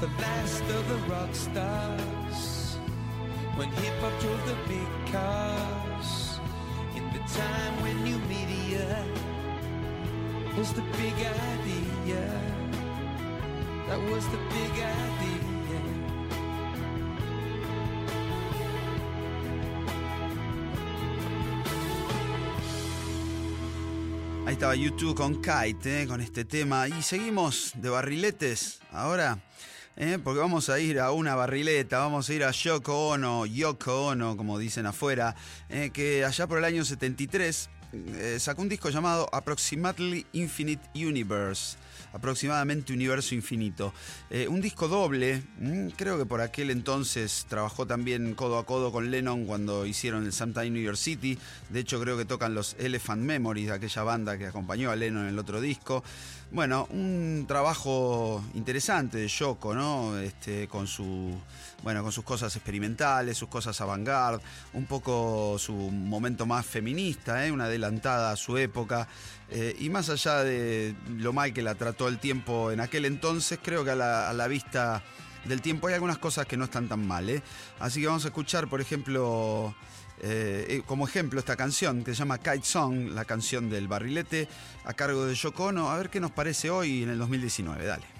The 0.07 0.21
last 0.21 0.61
of 0.61 0.87
the 0.87 0.95
rock 1.11 1.35
stars. 1.35 2.77
When 3.57 3.69
hip 3.69 3.93
hop 3.99 4.13
drove 4.21 4.45
the 4.45 4.55
big 4.67 4.89
cars. 5.11 6.39
In 6.95 7.03
the 7.11 7.19
time 7.33 7.73
when 7.83 8.03
new 8.03 8.19
media 8.29 8.87
was 10.57 10.71
the 10.73 10.83
big 10.95 11.13
idea. 11.13 12.23
That 13.87 13.99
was 14.09 14.25
the 14.27 14.37
big 14.49 14.71
idea. 14.71 15.57
Ahí 24.45 24.53
estaba 24.53 24.75
YouTube 24.75 25.13
con 25.13 25.41
Kite, 25.41 26.03
eh, 26.03 26.07
con 26.07 26.21
este 26.21 26.45
tema. 26.45 26.87
Y 26.87 27.01
seguimos 27.01 27.73
de 27.75 27.89
barriletes 27.89 28.79
ahora, 28.93 29.39
eh, 29.97 30.19
porque 30.23 30.39
vamos 30.39 30.69
a 30.69 30.79
ir 30.79 30.99
a 30.99 31.11
una 31.11 31.35
barrileta, 31.35 31.97
vamos 31.97 32.29
a 32.29 32.33
ir 32.33 32.43
a 32.43 32.51
Yoko 32.51 33.09
Ono, 33.09 33.45
Yoko 33.47 34.07
Ono, 34.07 34.37
como 34.37 34.59
dicen 34.59 34.85
afuera, 34.85 35.35
eh, 35.69 35.89
que 35.91 36.23
allá 36.23 36.45
por 36.45 36.59
el 36.59 36.65
año 36.65 36.85
73 36.85 37.69
eh, 37.93 38.37
sacó 38.39 38.61
un 38.61 38.69
disco 38.69 38.89
llamado 38.89 39.27
Approximately 39.31 40.27
Infinite 40.33 40.87
Universe. 40.93 41.77
Aproximadamente 42.13 42.93
Universo 42.93 43.35
Infinito. 43.35 43.93
Eh, 44.29 44.47
un 44.47 44.61
disco 44.61 44.87
doble, 44.87 45.43
mm, 45.59 45.89
creo 45.89 46.17
que 46.17 46.25
por 46.25 46.41
aquel 46.41 46.69
entonces 46.69 47.45
trabajó 47.49 47.85
también 47.85 48.33
codo 48.35 48.57
a 48.57 48.65
codo 48.65 48.91
con 48.91 49.11
Lennon 49.11 49.45
cuando 49.45 49.85
hicieron 49.85 50.25
el 50.25 50.33
Sometime 50.33 50.71
New 50.71 50.83
York 50.83 50.97
City. 50.97 51.37
De 51.69 51.79
hecho, 51.79 51.99
creo 51.99 52.17
que 52.17 52.25
tocan 52.25 52.53
los 52.53 52.75
Elephant 52.79 53.21
Memories, 53.21 53.71
aquella 53.71 54.03
banda 54.03 54.37
que 54.37 54.47
acompañó 54.47 54.91
a 54.91 54.95
Lennon 54.95 55.23
en 55.23 55.29
el 55.29 55.39
otro 55.39 55.61
disco. 55.61 56.03
Bueno, 56.51 56.87
un 56.91 57.45
trabajo 57.47 58.43
interesante 58.53 59.17
de 59.17 59.27
Yoko, 59.27 59.75
¿no? 59.75 60.17
Este, 60.17 60.67
con 60.67 60.87
su 60.87 61.37
bueno, 61.83 62.01
con 62.01 62.11
sus 62.11 62.23
cosas 62.23 62.55
experimentales, 62.55 63.37
sus 63.37 63.49
cosas 63.49 63.79
avant-garde, 63.81 64.43
un 64.73 64.85
poco 64.85 65.57
su 65.59 65.73
momento 65.73 66.45
más 66.45 66.65
feminista, 66.65 67.45
¿eh? 67.45 67.51
una 67.51 67.65
adelantada 67.65 68.31
a 68.31 68.35
su 68.35 68.57
época. 68.57 69.07
Eh, 69.49 69.75
y 69.79 69.89
más 69.89 70.09
allá 70.09 70.43
de 70.43 70.95
lo 71.17 71.31
mal 71.31 71.53
que 71.53 71.61
la 71.61 71.75
trató 71.75 72.07
el 72.07 72.19
tiempo 72.19 72.71
en 72.71 72.81
aquel 72.81 73.05
entonces, 73.05 73.59
creo 73.63 73.85
que 73.85 73.91
a 73.91 73.95
la, 73.95 74.29
a 74.29 74.33
la 74.33 74.47
vista 74.47 75.03
del 75.47 75.61
tiempo 75.61 75.87
hay 75.87 75.93
algunas 75.93 76.17
cosas 76.17 76.45
que 76.45 76.57
no 76.57 76.65
están 76.65 76.87
tan 76.87 77.07
mal. 77.07 77.29
¿eh? 77.29 77.41
Así 77.79 78.01
que 78.01 78.07
vamos 78.07 78.25
a 78.25 78.29
escuchar, 78.29 78.67
por 78.67 78.81
ejemplo, 78.81 79.73
eh, 80.21 80.65
eh, 80.69 80.81
como 80.85 81.07
ejemplo 81.07 81.39
esta 81.39 81.55
canción 81.55 82.03
que 82.03 82.11
se 82.11 82.19
llama 82.19 82.37
Kite 82.37 82.63
Song, 82.63 83.09
la 83.11 83.25
canción 83.25 83.69
del 83.69 83.87
barrilete, 83.87 84.47
a 84.85 84.93
cargo 84.93 85.25
de 85.25 85.35
Yoko 85.35 85.65
Ono. 85.65 85.89
A 85.89 85.97
ver 85.97 86.09
qué 86.09 86.19
nos 86.19 86.31
parece 86.31 86.69
hoy 86.69 87.03
en 87.03 87.09
el 87.09 87.17
2019. 87.17 87.85
Dale. 87.85 88.16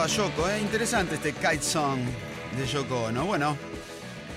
Estaba 0.00 0.30
Yoko, 0.30 0.48
¿eh? 0.48 0.58
interesante 0.62 1.16
este 1.16 1.34
Kite 1.34 1.60
Song 1.60 2.00
de 2.56 2.66
Yoko 2.66 3.04
Ono. 3.04 3.26
Bueno, 3.26 3.54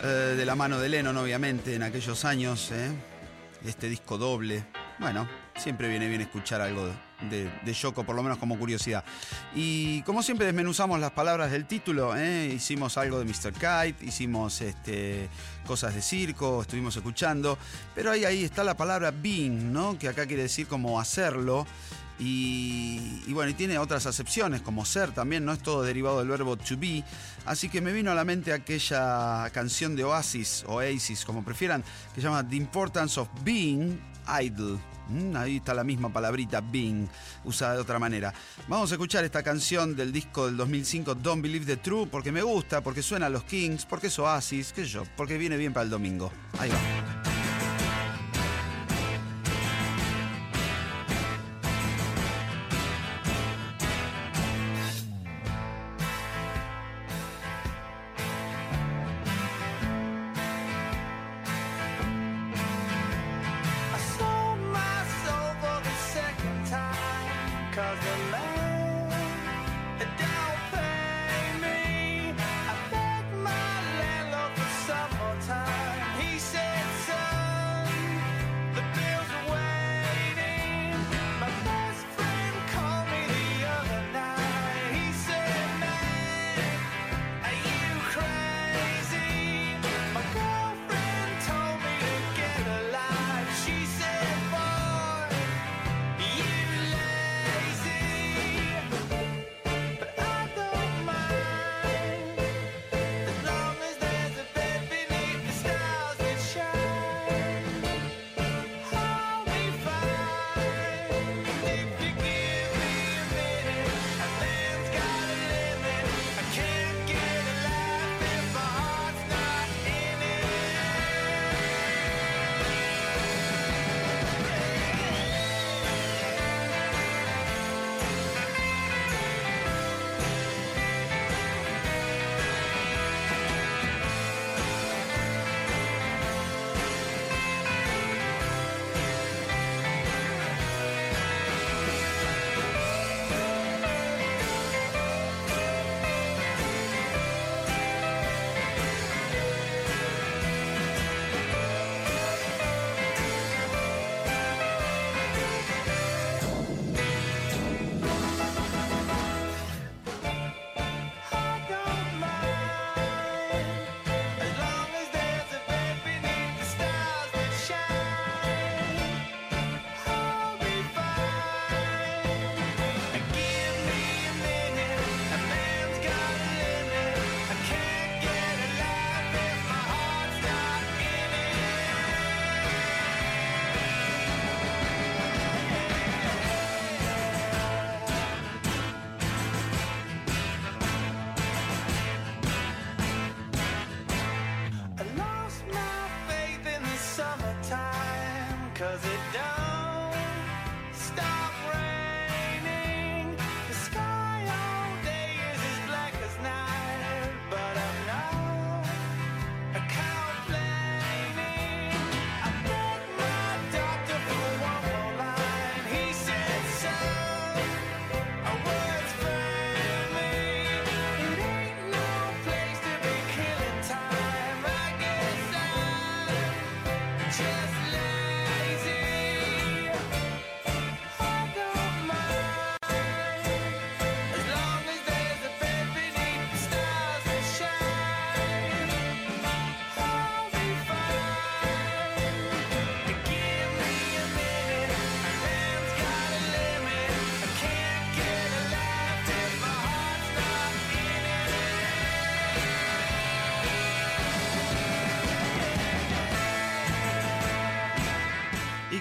eh, 0.03 0.36
de 0.36 0.45
la 0.45 0.57
mano 0.57 0.78
de 0.78 0.89
Lennon, 0.89 1.16
obviamente, 1.16 1.74
en 1.76 1.84
aquellos 1.84 2.26
años, 2.26 2.70
¿eh? 2.74 2.91
este 3.66 3.88
disco 3.88 4.18
doble. 4.18 4.66
Bueno, 4.99 5.26
siempre 5.55 5.88
viene 5.88 6.09
bien 6.09 6.20
escuchar 6.20 6.59
algo 6.59 6.89
de, 7.30 7.49
de 7.64 7.74
Yoko, 7.74 8.03
por 8.03 8.14
lo 8.14 8.24
menos 8.24 8.39
como 8.39 8.59
curiosidad. 8.59 9.05
Y 9.55 10.01
como 10.01 10.22
siempre 10.22 10.47
desmenuzamos 10.47 10.99
las 10.99 11.11
palabras 11.11 11.49
del 11.49 11.66
título, 11.66 12.14
hicimos 12.22 12.97
algo 12.97 13.20
de 13.20 13.24
Mr. 13.24 13.53
Kite, 13.53 14.05
hicimos 14.05 14.59
este, 14.59 15.30
cosas 15.66 15.95
de 15.95 16.01
circo, 16.01 16.64
estuvimos 16.64 16.93
escuchando, 16.97 17.57
pero 17.95 18.11
ahí, 18.11 18.26
ahí 18.26 18.43
está 18.43 18.66
la 18.66 18.76
palabra 18.76 19.11
being, 19.11 19.72
¿no? 19.72 19.97
que 19.97 20.09
acá 20.09 20.26
quiere 20.26 20.43
decir 20.43 20.68
como 20.68 20.99
hacerlo. 20.99 21.66
Y, 22.20 23.22
y 23.28 23.34
bueno, 23.34 23.49
y 23.51 23.53
tiene 23.53 23.78
otras 23.78 24.05
acepciones, 24.05 24.61
como 24.61 24.86
ser 24.86 25.11
también, 25.11 25.45
no 25.45 25.51
es 25.51 25.59
todo 25.59 25.84
derivado 25.84 26.20
del 26.20 26.28
verbo 26.28 26.57
to 26.57 26.78
be. 26.78 27.03
Así 27.45 27.70
que 27.70 27.82
me 27.82 27.91
vino 27.91 28.11
a 28.11 28.16
la 28.16 28.24
mente 28.24 28.53
aquella 28.53 29.49
canción 29.51 29.95
de 29.95 30.03
Oasis, 30.03 30.64
Oasis, 30.68 31.26
como 31.26 31.43
prefieran, 31.43 31.84
que 32.14 32.22
se 32.22 32.28
llama 32.28 32.47
The 32.47 32.55
Importance 32.55 33.20
of 33.20 33.28
Being 33.43 33.99
Idle. 34.41 34.78
Mm, 35.09 35.36
ahí 35.36 35.57
está 35.57 35.74
la 35.74 35.84
misma 35.84 36.11
palabrita, 36.11 36.61
being, 36.61 37.07
usada 37.43 37.76
de 37.76 37.82
otra 37.82 37.99
manera. 37.99 38.34
Vamos 38.68 38.91
a 38.91 38.95
escuchar 38.95 39.24
esta 39.26 39.43
canción 39.43 39.95
del 39.95 40.11
disco 40.11 40.45
del 40.45 40.57
2005, 40.57 41.16
Don't 41.16 41.41
Believe 41.41 41.66
the 41.66 41.78
True, 41.78 42.07
porque 42.07 42.32
me 42.32 42.41
gusta, 42.41 42.82
porque 42.82 43.01
suena 43.01 43.26
a 43.26 43.30
los 43.30 43.43
Kings, 43.43 43.86
porque 43.86 44.07
es 44.07 44.20
Oasis, 44.20 44.72
qué 44.74 44.84
sé 44.84 44.89
yo, 44.89 45.03
porque 45.18 45.38
viene 45.38 45.57
bien 45.57 45.74
para 45.74 45.84
el 45.84 45.89
domingo. 45.89 46.32
Ahí 46.59 46.70
va. 46.70 47.52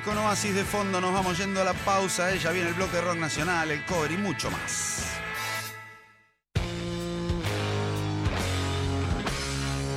Con 0.04 0.18
Oasis 0.18 0.54
de 0.54 0.64
fondo 0.64 1.00
nos 1.00 1.12
vamos 1.12 1.38
yendo 1.38 1.60
a 1.60 1.64
la 1.64 1.74
pausa. 1.74 2.32
Ella 2.32 2.50
viene 2.50 2.68
el 2.68 2.74
bloque 2.74 2.96
de 2.96 3.02
rock 3.02 3.16
nacional, 3.16 3.70
el 3.70 3.84
cover 3.84 4.10
y 4.12 4.16
mucho 4.16 4.50
más. 4.50 5.06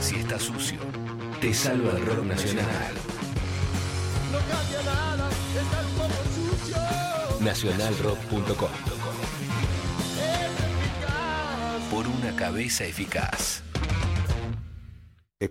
Si 0.01 0.17
está 0.17 0.39
sucio, 0.39 0.79
te 1.41 1.53
salva 1.53 1.91
el 1.97 2.05
rock 2.05 2.25
nacional. 2.25 2.93
No 4.31 4.39
cambia 4.39 4.83
nada, 4.83 5.29
estar 5.29 5.85
un 5.85 5.93
poco 5.93 6.13
sucio. 6.35 6.77
Nacionalrock.com 7.41 8.69
Es 10.17 10.51
eficaz. 10.61 11.89
Por 11.89 12.07
una 12.07 12.35
cabeza 12.35 12.85
eficaz. 12.85 13.54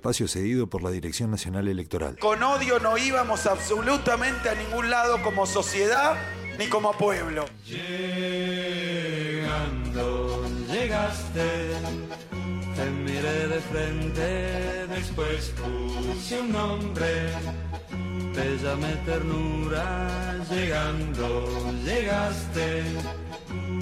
Espacio 0.04 0.28
cedido 0.28 0.66
por 0.66 0.82
la 0.82 0.90
Dirección 0.90 1.30
Nacional 1.30 1.66
Electoral. 1.66 2.18
Con 2.18 2.42
odio 2.42 2.78
no 2.78 2.98
íbamos 2.98 3.46
absolutamente 3.46 4.50
a 4.50 4.54
ningún 4.54 4.90
lado 4.90 5.22
como 5.22 5.46
sociedad 5.46 6.14
ni 6.58 6.66
como 6.66 6.92
pueblo. 6.92 7.46
Llegando, 7.64 8.04
llegaste, 10.70 11.70
te 12.76 12.90
miré 12.90 13.48
de 13.48 13.60
frente, 13.60 14.86
después 14.88 15.54
puse 15.56 16.38
un 16.38 16.52
nombre, 16.52 17.30
te 18.34 18.58
llamé 18.58 18.96
ternura, 19.06 20.36
llegando, 20.50 21.72
llegaste, 21.82 22.82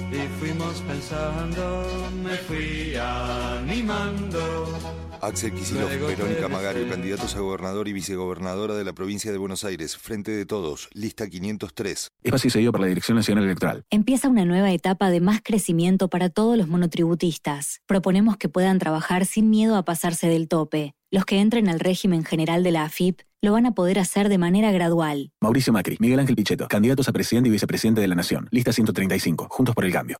y 0.09 0.27
fuimos 0.39 0.81
pensando, 0.87 1.85
me 2.23 2.37
fui 2.37 2.95
animando. 2.95 4.92
Axel 5.23 5.53
Kicillof, 5.53 5.89
Verónica 5.89 6.49
Magario, 6.49 6.85
candidatos 6.89 7.33
a 7.37 7.39
gobernador 7.39 7.87
y 7.87 7.93
vicegobernadora 7.93 8.73
de 8.73 8.83
la 8.83 8.91
provincia 8.91 9.31
de 9.31 9.37
Buenos 9.37 9.63
Aires. 9.63 9.95
Frente 9.95 10.31
de 10.31 10.45
todos, 10.45 10.89
lista 10.91 11.29
503. 11.29 12.09
Espacio 12.23 12.51
cedido 12.51 12.73
por 12.73 12.81
la 12.81 12.87
Dirección 12.87 13.15
Nacional 13.15 13.45
Electoral. 13.45 13.85
Empieza 13.89 14.27
una 14.27 14.43
nueva 14.43 14.73
etapa 14.73 15.09
de 15.09 15.21
más 15.21 15.39
crecimiento 15.41 16.09
para 16.09 16.29
todos 16.29 16.57
los 16.57 16.67
monotributistas. 16.67 17.79
Proponemos 17.85 18.35
que 18.35 18.49
puedan 18.49 18.79
trabajar 18.79 19.25
sin 19.25 19.49
miedo 19.49 19.77
a 19.77 19.85
pasarse 19.85 20.27
del 20.27 20.49
tope. 20.49 20.93
Los 21.09 21.23
que 21.23 21.39
entren 21.39 21.69
al 21.69 21.79
régimen 21.79 22.25
general 22.25 22.61
de 22.61 22.71
la 22.71 22.83
AFIP 22.83 23.21
lo 23.41 23.53
van 23.53 23.65
a 23.65 23.71
poder 23.71 23.99
hacer 23.99 24.27
de 24.27 24.37
manera 24.37 24.73
gradual. 24.73 25.31
Mauricio 25.39 25.71
Macri, 25.71 25.95
Miguel 26.01 26.19
Ángel 26.19 26.35
Pichetto, 26.35 26.67
candidatos 26.67 27.07
a 27.07 27.13
presidente 27.13 27.47
y 27.47 27.51
vicepresidente 27.53 28.01
de 28.01 28.09
la 28.09 28.15
Nación. 28.15 28.49
Lista 28.51 28.73
135, 28.73 29.47
Juntos 29.49 29.73
por 29.73 29.85
el 29.85 29.93
Cambio. 29.93 30.17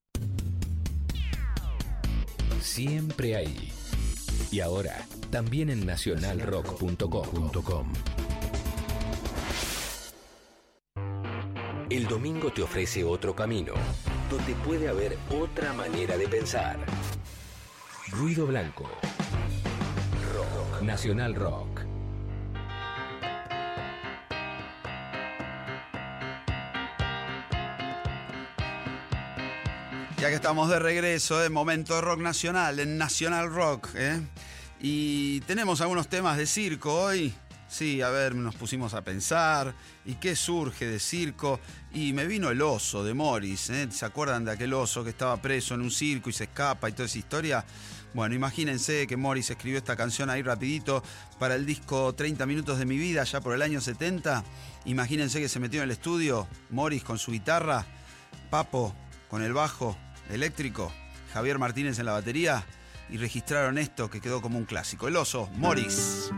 Siempre 2.62 3.36
ahí. 3.36 3.73
Y 4.54 4.62
ahora, 4.62 5.04
también 5.32 5.72
en 5.72 5.84
nacionalrock.com. 5.84 7.88
El 11.90 12.08
domingo 12.08 12.54
te 12.54 12.62
ofrece 12.62 13.04
otro 13.04 13.36
camino, 13.36 13.74
donde 14.30 14.54
puede 14.64 14.90
haber 14.90 15.18
otra 15.32 15.74
manera 15.74 16.18
de 16.18 16.28
pensar. 16.28 16.78
Ruido 18.12 18.46
blanco. 18.46 18.88
Rock. 20.36 20.84
Nacional 20.84 21.34
Rock. 21.34 21.83
Ya 30.24 30.30
que 30.30 30.36
estamos 30.36 30.70
de 30.70 30.80
regreso, 30.80 31.44
en 31.44 31.52
momento 31.52 31.96
de 31.96 32.00
rock 32.00 32.22
nacional, 32.22 32.80
en 32.80 32.98
Nacional 32.98 33.54
Rock. 33.54 33.90
¿eh? 33.94 34.22
Y 34.80 35.42
tenemos 35.42 35.82
algunos 35.82 36.08
temas 36.08 36.38
de 36.38 36.46
circo 36.46 36.94
hoy. 36.94 37.34
Sí, 37.68 38.02
a 38.02 38.10
ver, 38.10 38.34
nos 38.34 38.56
pusimos 38.56 38.94
a 38.94 39.02
pensar. 39.02 39.76
¿Y 40.06 40.14
qué 40.14 40.38
surge 40.38 40.88
de 40.88 41.02
circo? 41.02 41.60
Y 41.94 42.14
me 42.14 42.26
vino 42.26 42.50
el 42.52 42.62
oso 42.62 43.04
de 43.04 43.14
Morris. 43.14 43.70
¿eh? 43.70 43.90
¿Se 43.92 44.06
acuerdan 44.06 44.46
de 44.46 44.54
aquel 44.54 44.74
oso 44.74 45.04
que 45.04 45.10
estaba 45.10 45.36
preso 45.42 45.74
en 45.74 45.82
un 45.82 45.92
circo 45.92 46.30
y 46.30 46.34
se 46.34 46.46
escapa 46.46 46.88
y 46.88 46.94
toda 46.94 47.08
esa 47.08 47.18
historia? 47.18 47.66
Bueno, 48.14 48.34
imagínense 48.34 49.06
que 49.08 49.18
Morris 49.18 49.50
escribió 49.50 49.78
esta 49.78 49.98
canción 49.98 50.30
ahí 50.30 50.42
rapidito 50.42 51.04
para 51.38 51.56
el 51.56 51.66
disco 51.66 52.16
30 52.16 52.46
minutos 52.46 52.80
de 52.80 52.86
mi 52.86 52.98
vida, 52.98 53.26
ya 53.26 53.42
por 53.42 53.56
el 53.56 53.62
año 53.62 53.82
70. 53.82 54.46
Imagínense 54.86 55.42
que 55.42 55.50
se 55.50 55.60
metió 55.60 55.82
en 55.82 55.90
el 55.90 55.92
estudio 55.92 56.48
Morris 56.70 57.04
con 57.04 57.20
su 57.20 57.34
guitarra, 57.34 57.86
Papo 58.50 58.96
con 59.28 59.42
el 59.44 59.52
bajo 59.52 59.98
eléctrico, 60.30 60.92
Javier 61.34 61.60
Martínez 61.60 62.00
en 62.00 62.06
la 62.06 62.14
batería 62.14 62.64
y 63.10 63.18
registraron 63.18 63.78
esto 63.78 64.10
que 64.10 64.22
quedó 64.22 64.42
como 64.42 64.58
un 64.58 64.66
clásico. 64.66 65.08
El 65.08 65.18
oso, 65.18 65.50
Morris. 65.56 66.32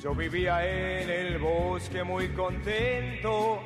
Yo 0.00 0.14
vivía 0.14 0.66
en 0.66 1.10
el 1.10 1.38
bosque 1.38 2.02
muy 2.02 2.28
contento, 2.30 3.62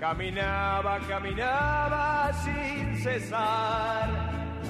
caminaba, 0.00 0.98
caminaba 1.00 2.32
sin 2.44 2.96
cesar. 3.02 4.08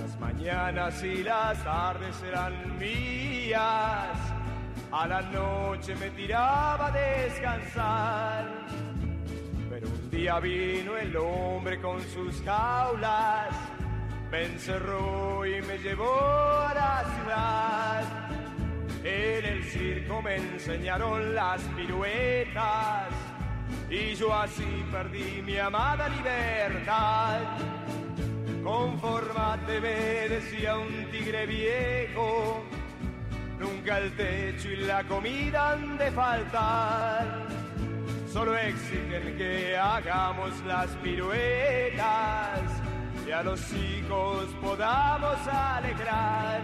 Las 0.03 0.21
mañanas 0.21 1.03
y 1.03 1.23
las 1.23 1.63
tardes 1.65 2.23
eran 2.23 2.79
mías, 2.79 4.32
a 4.93 5.07
la 5.09 5.23
noche 5.23 5.95
me 5.97 6.11
tiraba 6.11 6.89
a 6.89 6.91
descansar. 6.91 8.45
Pero 9.71 9.89
un 9.89 10.11
día 10.11 10.39
vino 10.39 10.97
el 10.97 11.17
hombre 11.17 11.81
con 11.81 12.01
sus 12.03 12.43
jaulas, 12.43 13.55
me 14.31 14.45
encerró 14.45 15.47
y 15.47 15.63
me 15.63 15.79
llevó 15.79 16.21
a 16.21 16.75
la 16.75 17.05
ciudad. 17.15 18.03
En 19.05 19.45
el 19.45 19.65
circo 19.65 20.23
me 20.23 20.37
enseñaron 20.37 21.35
las 21.35 21.61
piruetas 21.77 23.09
y 23.91 24.15
yo 24.15 24.33
así 24.35 24.85
perdí 24.93 25.43
mi 25.43 25.59
amada 25.59 26.09
libertad. 26.09 27.41
Conformate, 28.63 29.81
me 29.81 30.29
decía 30.29 30.77
un 30.77 31.11
tigre 31.11 31.47
viejo, 31.47 32.63
nunca 33.63 33.99
el 33.99 34.13
techo 34.17 34.69
y 34.69 34.77
la 34.77 35.05
comida 35.05 35.73
han 35.73 35.97
de 35.97 36.11
faltar. 36.11 37.47
Solo 38.33 38.57
exigen 38.57 39.37
que 39.37 39.77
hagamos 39.77 40.51
las 40.67 40.89
piruetas 41.03 42.61
y 43.27 43.31
a 43.31 43.43
los 43.43 43.61
hijos 43.73 44.47
podamos 44.61 45.37
alegrar. 45.47 46.61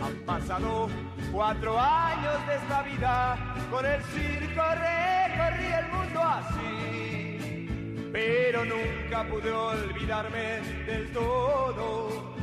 Han 0.00 0.14
pasado 0.24 0.88
cuatro 1.32 1.78
años 1.78 2.46
de 2.46 2.54
esta 2.54 2.82
vida, 2.82 3.36
con 3.70 3.84
el 3.84 4.02
circo 4.04 4.62
recorrí 4.86 5.66
el 5.80 5.88
mundo 5.92 6.22
así, 6.22 8.10
pero 8.12 8.64
nunca 8.64 9.24
pude 9.28 9.52
olvidarme 9.52 10.60
del 10.86 11.12
todo, 11.12 12.35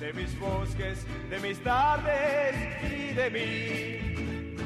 de 0.00 0.12
mis 0.12 0.38
bosques, 0.38 1.04
de 1.30 1.38
mis 1.40 1.58
tardes 1.62 2.54
y 2.82 3.12
de 3.14 3.30
mí. 3.30 4.56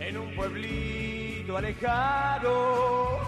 En 0.00 0.16
un 0.16 0.34
pueblito 0.34 1.56
alejado, 1.56 3.20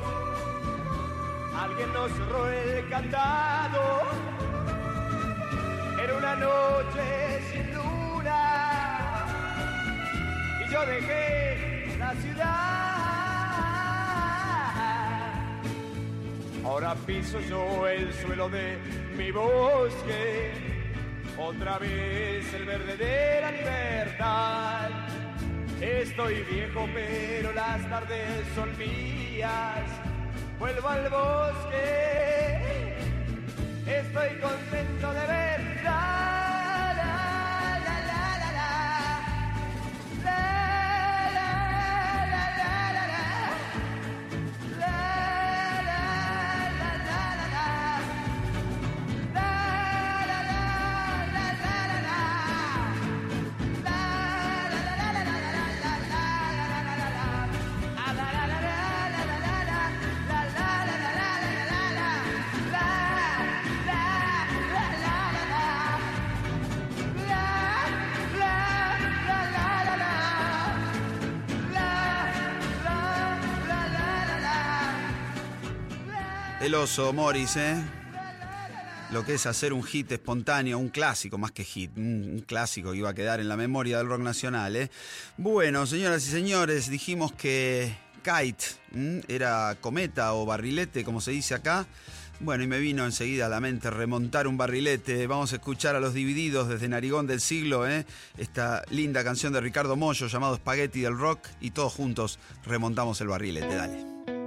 alguien 1.56 1.92
nos 1.92 2.12
cerró 2.12 2.48
el 2.48 2.88
candado 2.88 4.30
noche 6.36 7.40
sin 7.52 7.74
luna 7.74 9.26
y 10.60 10.72
yo 10.72 10.86
dejé 10.86 11.96
la 11.98 12.14
ciudad. 12.14 12.50
Ahora 16.64 16.94
piso 17.06 17.40
yo 17.40 17.86
el 17.88 18.12
suelo 18.14 18.48
de 18.48 18.78
mi 19.16 19.30
bosque, 19.32 20.52
otra 21.40 21.78
vez 21.78 22.52
el 22.52 22.64
verde 22.66 22.96
de 22.96 23.40
la 23.40 23.50
libertad. 23.50 24.90
Estoy 25.80 26.42
viejo, 26.50 26.86
pero 26.92 27.52
las 27.52 27.88
tardes 27.88 28.44
son 28.54 28.76
mías. 28.76 29.84
Vuelvo 30.58 30.88
al 30.88 31.08
bosque, 31.08 31.78
estoy 33.86 34.38
contento 34.40 35.12
de 35.14 35.26
ver. 35.26 35.50
El 76.70 76.76
oso, 76.76 77.12
Morris, 77.12 77.56
¿eh? 77.56 77.82
Lo 79.10 79.24
que 79.24 79.34
es 79.34 79.46
hacer 79.46 79.72
un 79.72 79.82
hit 79.82 80.12
espontáneo, 80.12 80.78
un 80.78 80.88
clásico 80.88 81.36
más 81.36 81.50
que 81.50 81.64
hit, 81.64 81.90
un, 81.96 82.44
clásico 82.46 82.92
que 82.92 82.98
iba 82.98 83.10
a 83.10 83.14
quedar 83.14 83.40
en 83.40 83.48
la 83.48 83.56
memoria 83.56 83.98
del 83.98 84.06
rock 84.06 84.20
nacional, 84.20 84.76
¿eh? 84.76 84.88
Bueno, 85.36 85.84
señoras 85.84 86.24
y 86.28 86.30
señores, 86.30 86.88
dijimos 86.88 87.32
que 87.32 87.92
kite 88.22 89.24
era 89.26 89.78
cometa 89.80 90.32
o 90.34 90.46
barrilete, 90.46 91.02
como 91.02 91.20
se 91.20 91.32
dice 91.32 91.54
acá. 91.54 91.88
Bueno, 92.38 92.62
y 92.62 92.68
me 92.68 92.78
vino 92.78 93.04
enseguida 93.04 93.46
a 93.46 93.48
la 93.48 93.58
mente 93.58 93.90
remontar 93.90 94.46
un 94.46 94.56
barrilete. 94.56 95.26
Vamos 95.26 95.52
a 95.52 95.56
escuchar 95.56 95.96
a 95.96 96.00
los 96.00 96.14
divididos 96.14 96.68
desde 96.68 96.88
Narigón 96.88 97.26
del 97.26 97.40
siglo, 97.40 97.88
¿eh? 97.88 98.06
esta 98.38 98.84
linda 98.90 99.24
canción 99.24 99.52
de 99.52 99.60
Ricardo 99.60 99.96
Mollo 99.96 100.28
llamado 100.28 100.54
Spaghetti 100.54 101.00
del 101.00 101.18
Rock, 101.18 101.48
y 101.60 101.72
todos 101.72 101.92
juntos 101.92 102.38
remontamos 102.64 103.20
el 103.20 103.26
barrilete. 103.26 103.74
Dale. 103.74 104.39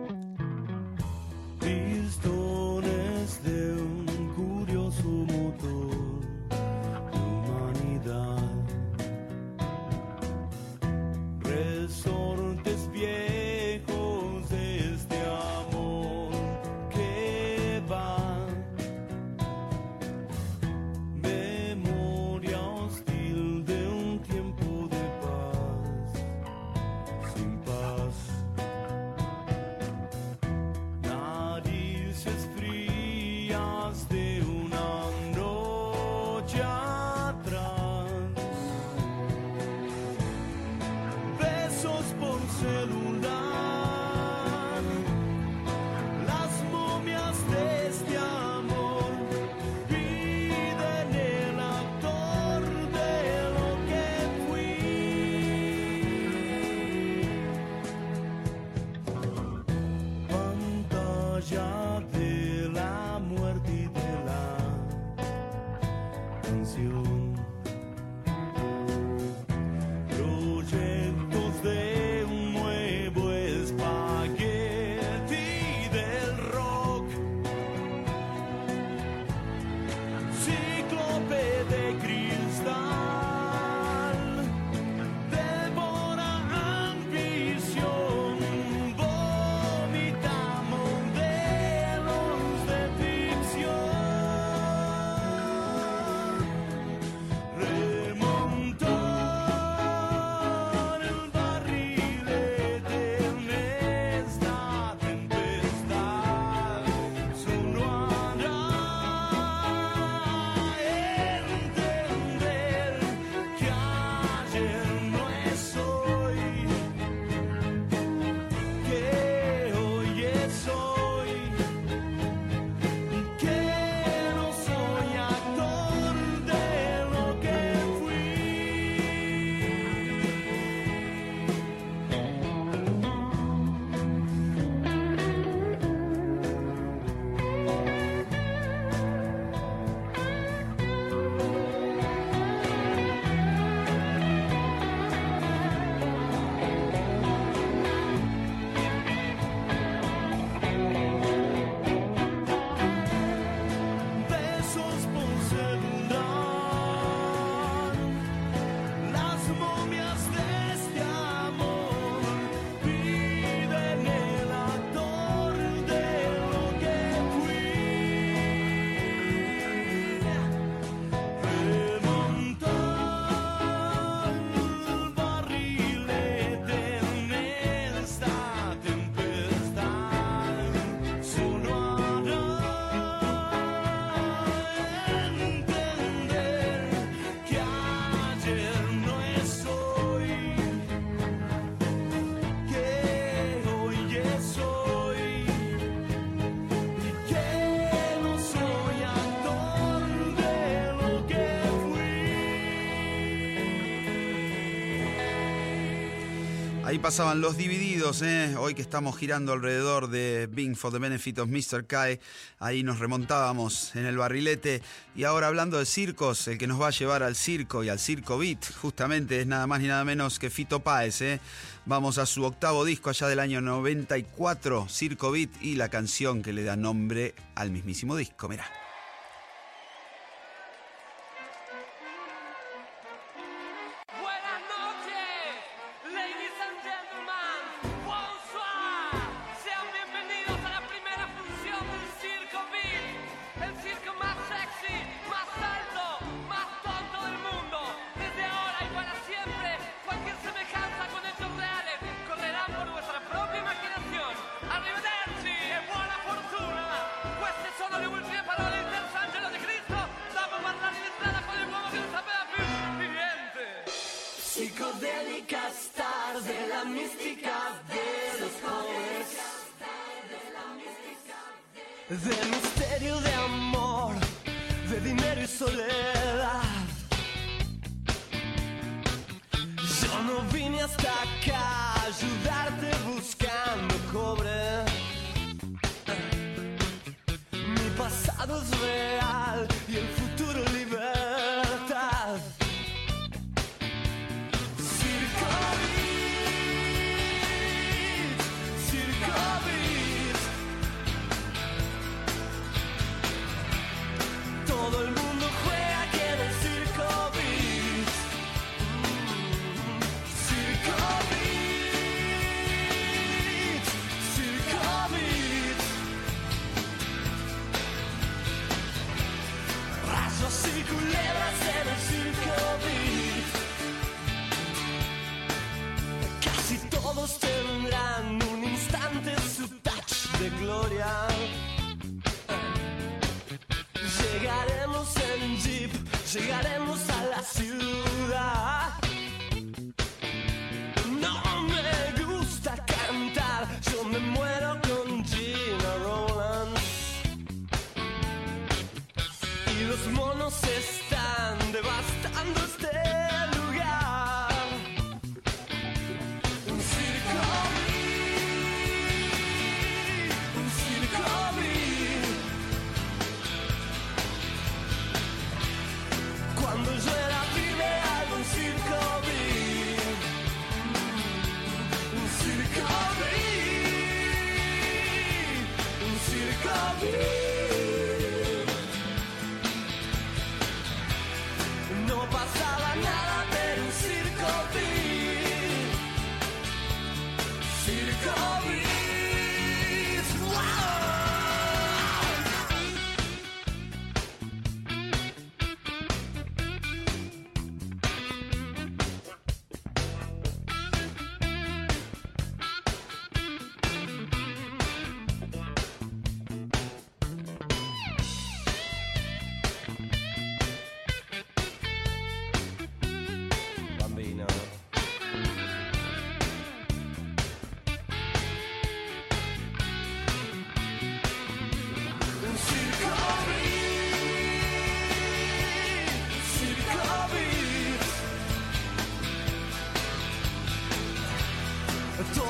Ahí 206.93 206.99
pasaban 206.99 207.41
los 207.41 207.57
divididos, 207.57 208.21
¿eh? 208.21 208.55
hoy 208.55 208.75
que 208.75 208.83
estamos 208.83 209.17
girando 209.17 209.51
alrededor 209.51 210.11
de 210.11 210.47
Bing 210.47 210.75
for 210.75 210.93
the 210.93 210.99
Benefit 210.99 211.39
of 211.39 211.49
Mr. 211.49 211.87
Kai, 211.87 212.19
ahí 212.59 212.83
nos 212.83 212.99
remontábamos 212.99 213.95
en 213.95 214.05
el 214.05 214.15
barrilete 214.15 214.83
y 215.15 215.23
ahora 215.23 215.47
hablando 215.47 215.79
de 215.79 215.87
circos, 215.87 216.47
el 216.47 216.59
que 216.59 216.67
nos 216.67 216.79
va 216.79 216.89
a 216.89 216.91
llevar 216.91 217.23
al 217.23 217.35
circo 217.35 217.83
y 217.83 217.89
al 217.89 217.97
circo 217.97 218.37
beat, 218.37 218.71
justamente 218.75 219.41
es 219.41 219.47
nada 219.47 219.65
más 219.65 219.81
ni 219.81 219.87
nada 219.87 220.05
menos 220.05 220.37
que 220.37 220.51
Fito 220.51 220.81
Páez, 220.81 221.21
¿eh? 221.23 221.39
vamos 221.87 222.19
a 222.19 222.27
su 222.27 222.43
octavo 222.43 222.85
disco 222.85 223.09
allá 223.09 223.25
del 223.25 223.39
año 223.39 223.59
94, 223.59 224.87
Circo 224.87 225.31
Beat 225.31 225.49
y 225.63 225.73
la 225.73 225.89
canción 225.89 226.43
que 226.43 226.53
le 226.53 226.63
da 226.63 226.75
nombre 226.75 227.33
al 227.55 227.71
mismísimo 227.71 228.15
disco, 228.15 228.47
mirá. 228.47 228.82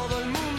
todo 0.08 0.20
el 0.20 0.26
mundo. 0.26 0.53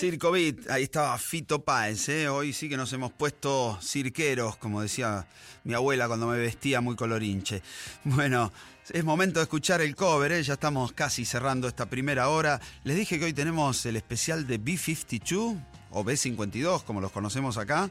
Circo 0.00 0.30
Beat, 0.30 0.70
ahí 0.70 0.84
estaba 0.84 1.18
Fito 1.18 1.62
Páez, 1.62 2.08
¿eh? 2.08 2.26
hoy 2.26 2.54
sí 2.54 2.70
que 2.70 2.78
nos 2.78 2.90
hemos 2.94 3.12
puesto 3.12 3.78
cirqueros, 3.82 4.56
como 4.56 4.80
decía 4.80 5.26
mi 5.64 5.74
abuela 5.74 6.08
cuando 6.08 6.26
me 6.26 6.38
vestía 6.38 6.80
muy 6.80 6.96
colorinche. 6.96 7.60
Bueno, 8.04 8.50
es 8.88 9.04
momento 9.04 9.40
de 9.40 9.42
escuchar 9.42 9.82
el 9.82 9.94
cover, 9.94 10.32
¿eh? 10.32 10.42
ya 10.42 10.54
estamos 10.54 10.92
casi 10.92 11.26
cerrando 11.26 11.68
esta 11.68 11.84
primera 11.84 12.30
hora. 12.30 12.62
Les 12.82 12.96
dije 12.96 13.18
que 13.18 13.26
hoy 13.26 13.34
tenemos 13.34 13.84
el 13.84 13.96
especial 13.96 14.46
de 14.46 14.58
B52 14.58 15.62
o 15.90 16.02
B52, 16.02 16.82
como 16.84 17.02
los 17.02 17.12
conocemos 17.12 17.58
acá. 17.58 17.90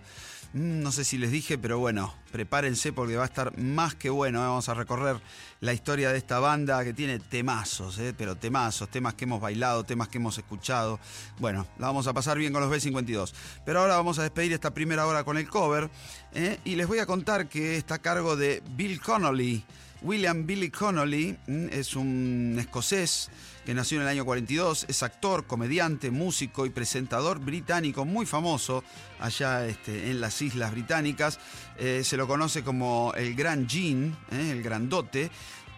Mm, 0.54 0.82
No 0.82 0.92
sé 0.92 1.04
si 1.04 1.18
les 1.18 1.32
dije, 1.32 1.58
pero 1.58 1.78
bueno, 1.78 2.14
prepárense 2.32 2.92
porque 2.92 3.16
va 3.16 3.24
a 3.24 3.28
estar 3.28 3.58
más 3.58 3.94
que 3.96 4.10
bueno. 4.10 4.40
¿eh? 4.40 4.48
Vamos 4.48 4.68
a 4.70 4.74
recorrer 4.74 5.22
la 5.62 5.74
historia 5.74 6.12
de 6.12 6.18
esta 6.18 6.40
banda 6.40 6.84
que 6.84 6.94
tiene 6.94 7.20
temazos, 7.20 8.00
¿eh? 8.00 8.14
pero 8.18 8.36
temazos, 8.36 8.90
temas 8.90 9.14
que 9.14 9.26
hemos 9.26 9.42
bailado, 9.42 9.84
temas 9.84 10.08
que 10.08 10.18
hemos 10.18 10.38
escuchado. 10.38 11.00
Bueno, 11.40 11.68
la 11.78 11.88
vamos 11.88 12.08
a 12.08 12.14
pasar 12.14 12.38
bien 12.38 12.52
con 12.52 12.68
los 12.68 12.72
B52. 12.72 13.32
Pero 13.66 13.82
ahora 13.82 13.96
vamos 13.96 14.18
a 14.20 14.24
despedir 14.24 14.54
esta 14.54 14.74
primera 14.74 15.06
hora 15.06 15.24
con 15.24 15.38
el 15.38 15.48
cover 15.48 15.90
¿eh? 16.34 16.60
y 16.66 16.76
les 16.76 16.88
voy 16.88 17.00
a 17.00 17.06
contar 17.06 17.48
que 17.48 17.78
está 17.78 17.96
a 17.96 18.00
cargo 18.00 18.36
de 18.36 18.64
Bill 18.72 19.00
Connolly. 19.02 19.64
William 20.02 20.46
Billy 20.46 20.70
Connolly 20.70 21.38
es 21.48 21.94
un 21.94 22.56
escocés 22.58 23.30
nació 23.74 23.98
en 23.98 24.04
el 24.04 24.10
año 24.10 24.26
42, 24.26 24.86
es 24.88 25.04
actor, 25.04 25.46
comediante, 25.46 26.12
músico 26.12 26.66
y 26.66 26.70
presentador 26.70 27.40
británico 27.40 28.06
muy 28.06 28.26
famoso 28.26 28.84
allá 29.20 29.66
este, 29.66 30.10
en 30.10 30.22
las 30.22 30.42
Islas 30.42 30.72
Británicas. 30.72 31.40
Eh, 31.78 32.04
se 32.04 32.18
lo 32.18 32.28
conoce 32.28 32.64
como 32.64 33.14
el 33.16 33.36
Gran 33.36 33.68
Jean, 33.68 34.18
eh, 34.32 34.52
el 34.52 34.64
grandote, 34.64 35.30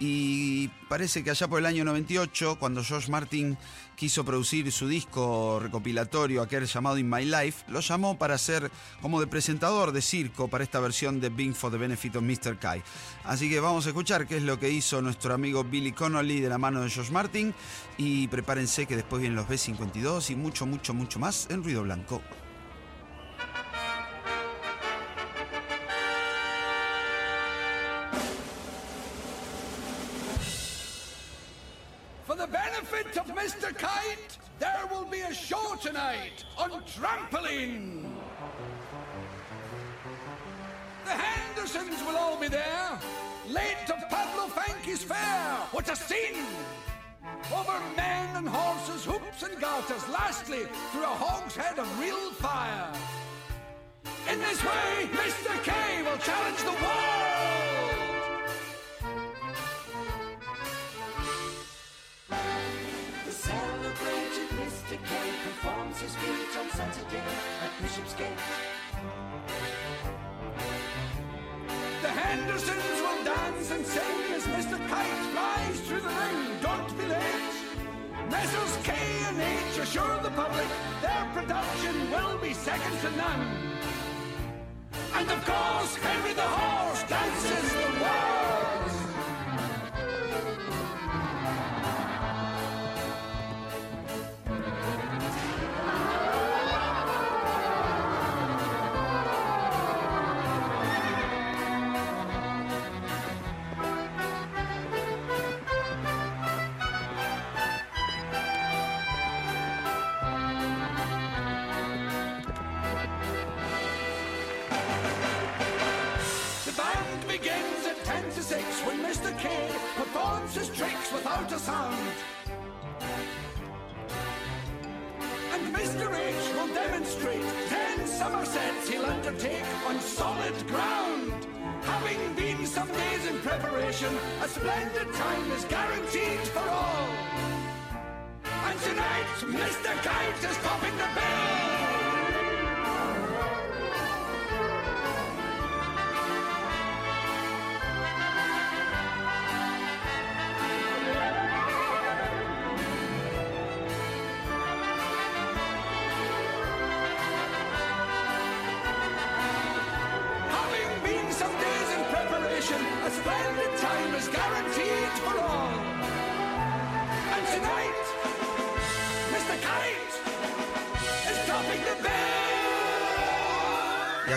y 0.04 0.68
parece 0.90 1.24
que 1.24 1.30
allá 1.30 1.48
por 1.48 1.60
el 1.60 1.68
año 1.68 1.86
98, 1.86 2.58
cuando 2.60 2.84
George 2.84 3.12
Martin 3.12 3.56
quiso 3.96 4.26
producir 4.26 4.72
su 4.72 4.88
disco 4.88 5.60
recopilatorio, 5.62 6.42
aquel 6.42 6.66
llamado 6.66 6.98
In 6.98 7.08
My 7.08 7.24
Life, 7.24 7.66
lo 7.68 7.82
llamó 7.82 8.18
para 8.18 8.40
ser 8.40 8.72
como 9.00 9.20
de 9.20 9.28
presentador 9.28 9.92
de 9.92 10.02
circo 10.02 10.48
para 10.48 10.64
esta 10.64 10.80
versión 10.80 11.22
de 11.22 11.30
Bing 11.30 11.54
for 11.54 11.72
the 11.72 11.78
Benefit 11.78 12.16
of 12.16 12.24
Mr. 12.24 12.58
Kai. 12.58 12.82
Así 13.26 13.48
que 13.48 13.60
vamos 13.60 13.86
a 13.86 13.90
escuchar 13.90 14.26
qué 14.26 14.38
es 14.38 14.44
lo 14.44 14.60
que 14.60 14.72
hizo 14.72 15.04
nuestro 15.04 15.36
amigo 15.36 15.64
Billy 15.64 15.92
Connolly 15.92 16.40
de 16.40 16.50
la 16.50 16.58
mano 16.58 16.82
de 16.82 16.90
George 16.90 17.12
Martin 17.12 17.54
y 18.00 18.28
prepárense 18.28 18.88
que 18.88 18.96
después 18.96 19.22
vienen 19.22 19.36
los 19.36 19.48
B52 19.48 20.32
y 20.32 20.36
mucho, 20.36 20.66
mucho, 20.66 20.96
mucho 20.96 21.20
más 21.20 21.46
en 21.52 21.64
Ruido 21.64 21.84
Blanco. 21.84 22.24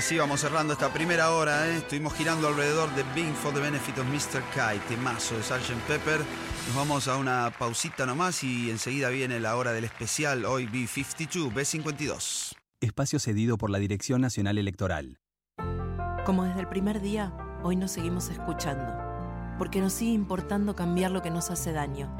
Así 0.04 0.18
vamos 0.18 0.40
cerrando 0.40 0.74
esta 0.74 0.92
primera 0.92 1.30
hora. 1.30 1.66
¿eh? 1.66 1.78
Estuvimos 1.78 2.12
girando 2.12 2.48
alrededor 2.48 2.94
de 2.94 3.02
Bing 3.14 3.32
for 3.32 3.54
the 3.54 3.60
Benefit 3.60 3.96
of 3.96 4.04
Mr. 4.08 4.42
Kite, 4.52 4.84
temazo 4.86 5.34
de 5.34 5.42
Sgt. 5.42 5.80
Pepper. 5.88 6.18
Nos 6.66 6.76
vamos 6.76 7.08
a 7.08 7.16
una 7.16 7.50
pausita 7.58 8.04
nomás 8.04 8.44
y 8.44 8.70
enseguida 8.70 9.08
viene 9.08 9.40
la 9.40 9.56
hora 9.56 9.72
del 9.72 9.84
especial, 9.84 10.44
hoy 10.44 10.66
B52, 10.66 11.50
B52. 11.54 12.54
Espacio 12.82 13.18
cedido 13.18 13.56
por 13.56 13.70
la 13.70 13.78
Dirección 13.78 14.20
Nacional 14.20 14.58
Electoral. 14.58 15.20
Como 16.26 16.44
desde 16.44 16.60
el 16.60 16.68
primer 16.68 17.00
día, 17.00 17.32
hoy 17.62 17.76
nos 17.76 17.92
seguimos 17.92 18.28
escuchando, 18.28 18.94
porque 19.56 19.80
nos 19.80 19.94
sigue 19.94 20.12
importando 20.12 20.76
cambiar 20.76 21.12
lo 21.12 21.22
que 21.22 21.30
nos 21.30 21.50
hace 21.50 21.72
daño. 21.72 22.14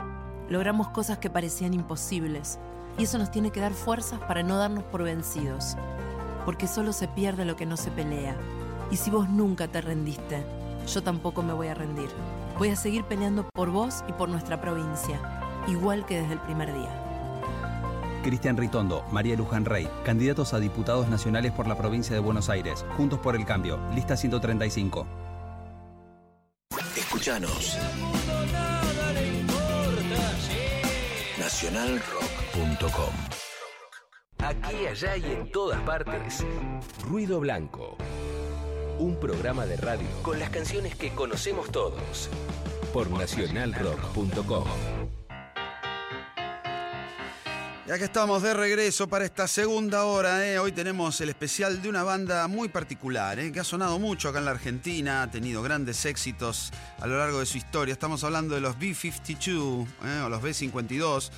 Logramos 0.49 0.89
cosas 0.89 1.18
que 1.18 1.28
parecían 1.28 1.74
imposibles, 1.74 2.59
y 2.97 3.03
eso 3.03 3.18
nos 3.18 3.30
tiene 3.30 3.51
que 3.51 3.61
dar 3.61 3.74
fuerzas 3.74 4.20
para 4.20 4.43
no 4.43 4.57
darnos 4.57 4.85
por 4.85 5.03
vencidos, 5.03 5.76
porque 6.45 6.66
solo 6.66 6.92
se 6.92 7.09
pierde 7.09 7.45
lo 7.45 7.57
que 7.57 7.66
no 7.66 7.76
se 7.76 7.90
pelea. 7.90 8.36
Y 8.90 8.97
si 8.97 9.11
vos 9.11 9.28
nunca 9.28 9.68
te 9.68 9.80
rendiste, 9.80 10.45
yo 10.86 11.03
tampoco 11.03 11.42
me 11.42 11.53
voy 11.53 11.68
a 11.68 11.74
rendir. 11.74 12.11
Voy 12.59 12.68
a 12.68 12.76
seguir 12.76 13.05
peleando 13.05 13.49
por 13.53 13.70
vos 13.70 14.05
y 14.09 14.12
por 14.12 14.28
nuestra 14.28 14.61
provincia, 14.61 15.20
igual 15.66 16.07
que 16.07 16.20
desde 16.20 16.34
el 16.34 16.40
primer 16.40 16.72
día. 16.72 17.01
Cristian 18.22 18.57
Ritondo, 18.57 19.05
María 19.12 19.36
Luján 19.36 19.66
Rey, 19.66 19.88
candidatos 20.05 20.55
a 20.55 20.59
diputados 20.59 21.09
nacionales 21.09 21.53
por 21.53 21.66
la 21.66 21.76
provincia 21.76 22.14
de 22.14 22.20
Buenos 22.20 22.49
Aires. 22.49 22.84
Juntos 22.97 23.18
por 23.18 23.36
el 23.36 23.45
Cambio, 23.45 23.78
lista 23.95 24.16
135. 24.16 25.07
Escuchanos. 26.97 27.76
Nacionalrock.com 31.38 33.43
Aquí, 34.64 34.86
allá 34.86 35.16
y 35.16 35.24
en 35.24 35.50
todas 35.50 35.80
partes. 35.82 36.44
Ruido 37.06 37.40
Blanco. 37.40 37.96
Un 38.98 39.18
programa 39.18 39.66
de 39.66 39.76
radio 39.76 40.06
con 40.22 40.38
las 40.38 40.50
canciones 40.50 40.94
que 40.94 41.10
conocemos 41.10 41.70
todos. 41.70 42.30
Por 42.92 43.10
nacionalrock.com. 43.10 44.64
Y 47.87 47.91
acá 47.91 48.07
estamos 48.07 48.43
de 48.43 48.55
regreso 48.55 49.09
para 49.09 49.26
esta 49.26 49.47
segunda 49.47 50.05
hora. 50.05 50.49
¿eh? 50.49 50.59
Hoy 50.59 50.72
tenemos 50.72 51.20
el 51.20 51.28
especial 51.28 51.82
de 51.82 51.91
una 51.91 52.03
banda 52.03 52.49
muy 52.49 52.70
particular, 52.70 53.39
¿eh? 53.39 53.53
que 53.53 53.61
ha 53.61 53.64
sonado 53.64 53.99
mucho 53.99 54.30
acá 54.30 54.39
en 54.39 54.47
la 54.47 54.53
Argentina, 54.53 55.22
ha 55.22 55.30
tenido 55.30 55.62
grandes 55.62 56.07
éxitos 56.07 56.72
a 56.99 57.07
lo 57.07 57.18
largo 57.18 57.41
de 57.41 57.47
su 57.47 57.59
historia. 57.59 57.93
Estamos 57.93 58.24
hablando 58.24 58.55
de 58.55 58.62
los 58.62 58.78
B-52 58.78 59.87
¿eh? 60.03 60.22
o 60.24 60.30
los 60.30 60.41
B-52, 60.41 61.30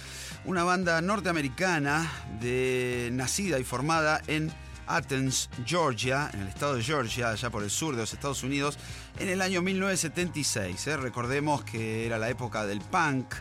una 0.44 0.62
banda 0.62 1.00
norteamericana 1.00 2.08
de, 2.40 3.08
nacida 3.12 3.58
y 3.58 3.64
formada 3.64 4.22
en 4.28 4.52
Athens, 4.86 5.50
Georgia, 5.64 6.30
en 6.32 6.42
el 6.42 6.48
estado 6.48 6.76
de 6.76 6.84
Georgia, 6.84 7.30
allá 7.30 7.50
por 7.50 7.64
el 7.64 7.70
sur 7.70 7.96
de 7.96 8.02
los 8.02 8.12
Estados 8.12 8.44
Unidos, 8.44 8.78
en 9.18 9.28
el 9.28 9.42
año 9.42 9.62
1976. 9.62 10.86
¿eh? 10.86 10.96
Recordemos 10.96 11.64
que 11.64 12.06
era 12.06 12.18
la 12.18 12.30
época 12.30 12.64
del 12.66 12.80
punk 12.80 13.34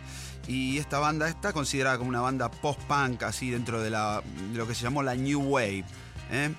y 0.47 0.77
esta 0.77 0.99
banda 0.99 1.27
está 1.27 1.53
considerada 1.53 1.97
como 1.97 2.09
una 2.09 2.21
banda 2.21 2.49
post-punk, 2.49 3.23
así 3.23 3.49
dentro 3.49 3.81
de, 3.81 3.89
lo 3.89 4.67
que 4.67 4.75
se 4.75 4.83
llamó 4.83 5.03
la 5.03 5.15
New 5.15 5.41
Wave. 5.41 5.85
¿eh? 6.31 6.53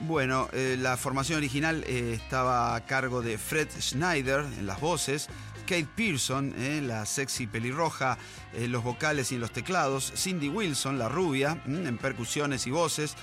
Bueno, 0.00 0.48
eh, 0.52 0.76
la 0.80 0.96
formación 0.96 1.38
original 1.38 1.84
eh, 1.86 2.14
estaba 2.14 2.74
a 2.74 2.86
cargo 2.86 3.20
de 3.20 3.36
Fred 3.36 3.68
Schneider 3.78 4.46
en 4.58 4.66
las 4.66 4.80
voces, 4.80 5.28
Kate 5.70 5.86
Pearson, 5.94 6.52
eh, 6.58 6.80
la 6.82 7.06
sexy 7.06 7.46
pelirroja, 7.46 8.18
eh, 8.52 8.66
los 8.66 8.82
vocales 8.82 9.30
y 9.30 9.36
en 9.36 9.40
los 9.40 9.52
teclados, 9.52 10.12
Cindy 10.16 10.48
Wilson, 10.48 10.98
la 10.98 11.08
rubia, 11.08 11.62
en 11.64 11.96
percusiones 11.96 12.66
y 12.66 12.72
voces, 12.72 13.14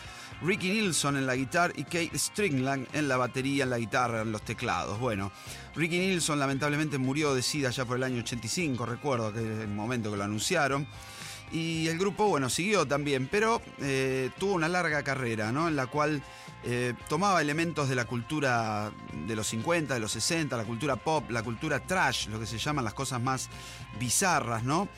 Ricky 0.42 0.70
Nilsson 0.70 1.18
en 1.18 1.26
la 1.26 1.36
guitarra 1.36 1.74
y 1.76 1.84
Kate 1.84 2.18
Stringland 2.18 2.88
en 2.94 3.08
la 3.08 3.18
batería, 3.18 3.64
en 3.64 3.72
la 3.72 3.80
guitarra, 3.80 4.22
en 4.22 4.32
los 4.32 4.44
teclados. 4.44 5.00
Bueno, 5.00 5.32
Ricky 5.76 5.98
Nilsson 5.98 6.40
lamentablemente 6.40 6.98
murió 6.98 7.34
de 7.34 7.42
SIDA 7.42 7.72
ya 7.72 7.86
por 7.86 7.98
el 7.98 8.04
año 8.04 8.20
85, 8.20 8.86
recuerdo 8.86 9.34
que 9.34 9.40
es 9.40 9.60
el 9.60 9.70
momento 9.70 10.12
que 10.12 10.18
lo 10.18 10.24
anunciaron. 10.24 10.88
Y 11.52 11.88
el 11.88 11.98
grupo, 11.98 12.28
bueno, 12.28 12.50
siguió 12.50 12.86
también, 12.86 13.28
pero 13.32 13.62
eh, 13.80 14.32
tuvo 14.38 14.54
una 14.54 14.68
larga 14.68 15.02
carrera, 15.04 15.52
¿no? 15.52 15.70
En 15.70 15.78
la 15.78 15.88
cual 15.88 16.22
eh, 16.66 16.94
tomaba 17.08 17.42
elementos 17.42 17.88
de 17.88 17.96
la 17.96 18.04
cultura 18.04 18.92
de 19.26 19.36
los 19.36 19.48
50, 19.48 19.94
de 19.94 20.00
los 20.02 20.12
60, 20.12 20.58
la 20.58 20.66
cultura 20.66 20.98
pop, 20.98 21.32
la 21.32 21.44
cultura 21.44 21.80
trash, 21.80 22.28
lo 22.28 22.40
que 22.40 22.46
se 22.46 22.58
llaman 22.58 22.84
las 22.84 22.94
cosas 22.94 23.22
más 23.22 23.50
bizarras, 23.98 24.64
¿no? 24.64 24.90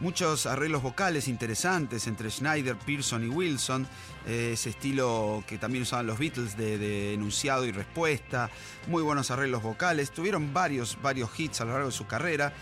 Muchos 0.00 0.44
arreglos 0.44 0.82
vocales 0.82 1.26
interesantes 1.26 2.06
entre 2.06 2.30
Schneider, 2.30 2.76
Pearson 2.76 3.24
y 3.24 3.28
Wilson, 3.28 3.88
eh, 4.26 4.50
ese 4.52 4.70
estilo 4.70 5.42
que 5.46 5.56
también 5.56 5.82
usaban 5.82 6.06
los 6.06 6.18
Beatles 6.18 6.54
de, 6.54 7.14
enunciado 7.14 7.64
y 7.64 7.72
respuesta, 7.72 8.50
muy 8.88 9.02
buenos 9.02 9.30
arreglos 9.30 9.62
vocales, 9.62 10.10
tuvieron 10.10 10.52
varios, 10.52 10.98
varios 11.00 11.30
hits 11.40 11.62
a 11.62 11.64
lo 11.64 11.72
largo 11.72 11.86
de 11.86 11.92
su 11.92 12.06
carrera. 12.06 12.52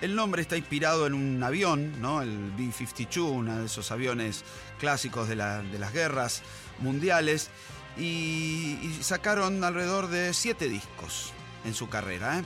El 0.00 0.16
nombre 0.16 0.42
está 0.42 0.56
inspirado 0.56 1.06
en 1.06 1.14
un 1.14 1.40
avión, 1.40 2.00
¿no? 2.00 2.20
el 2.20 2.50
B-52, 2.56 3.30
uno 3.30 3.60
de 3.60 3.66
esos 3.66 3.92
aviones 3.92 4.44
clásicos 4.80 5.28
de, 5.28 5.36
de 5.36 5.78
las 5.78 5.92
guerras 5.92 6.42
mundiales, 6.80 7.50
y, 7.96 8.78
y 8.82 8.98
sacaron 9.02 9.62
alrededor 9.62 10.08
de 10.08 10.34
siete 10.34 10.68
discos 10.68 11.32
en 11.64 11.74
su 11.74 11.88
carrera. 11.88 12.40
¿eh? 12.40 12.44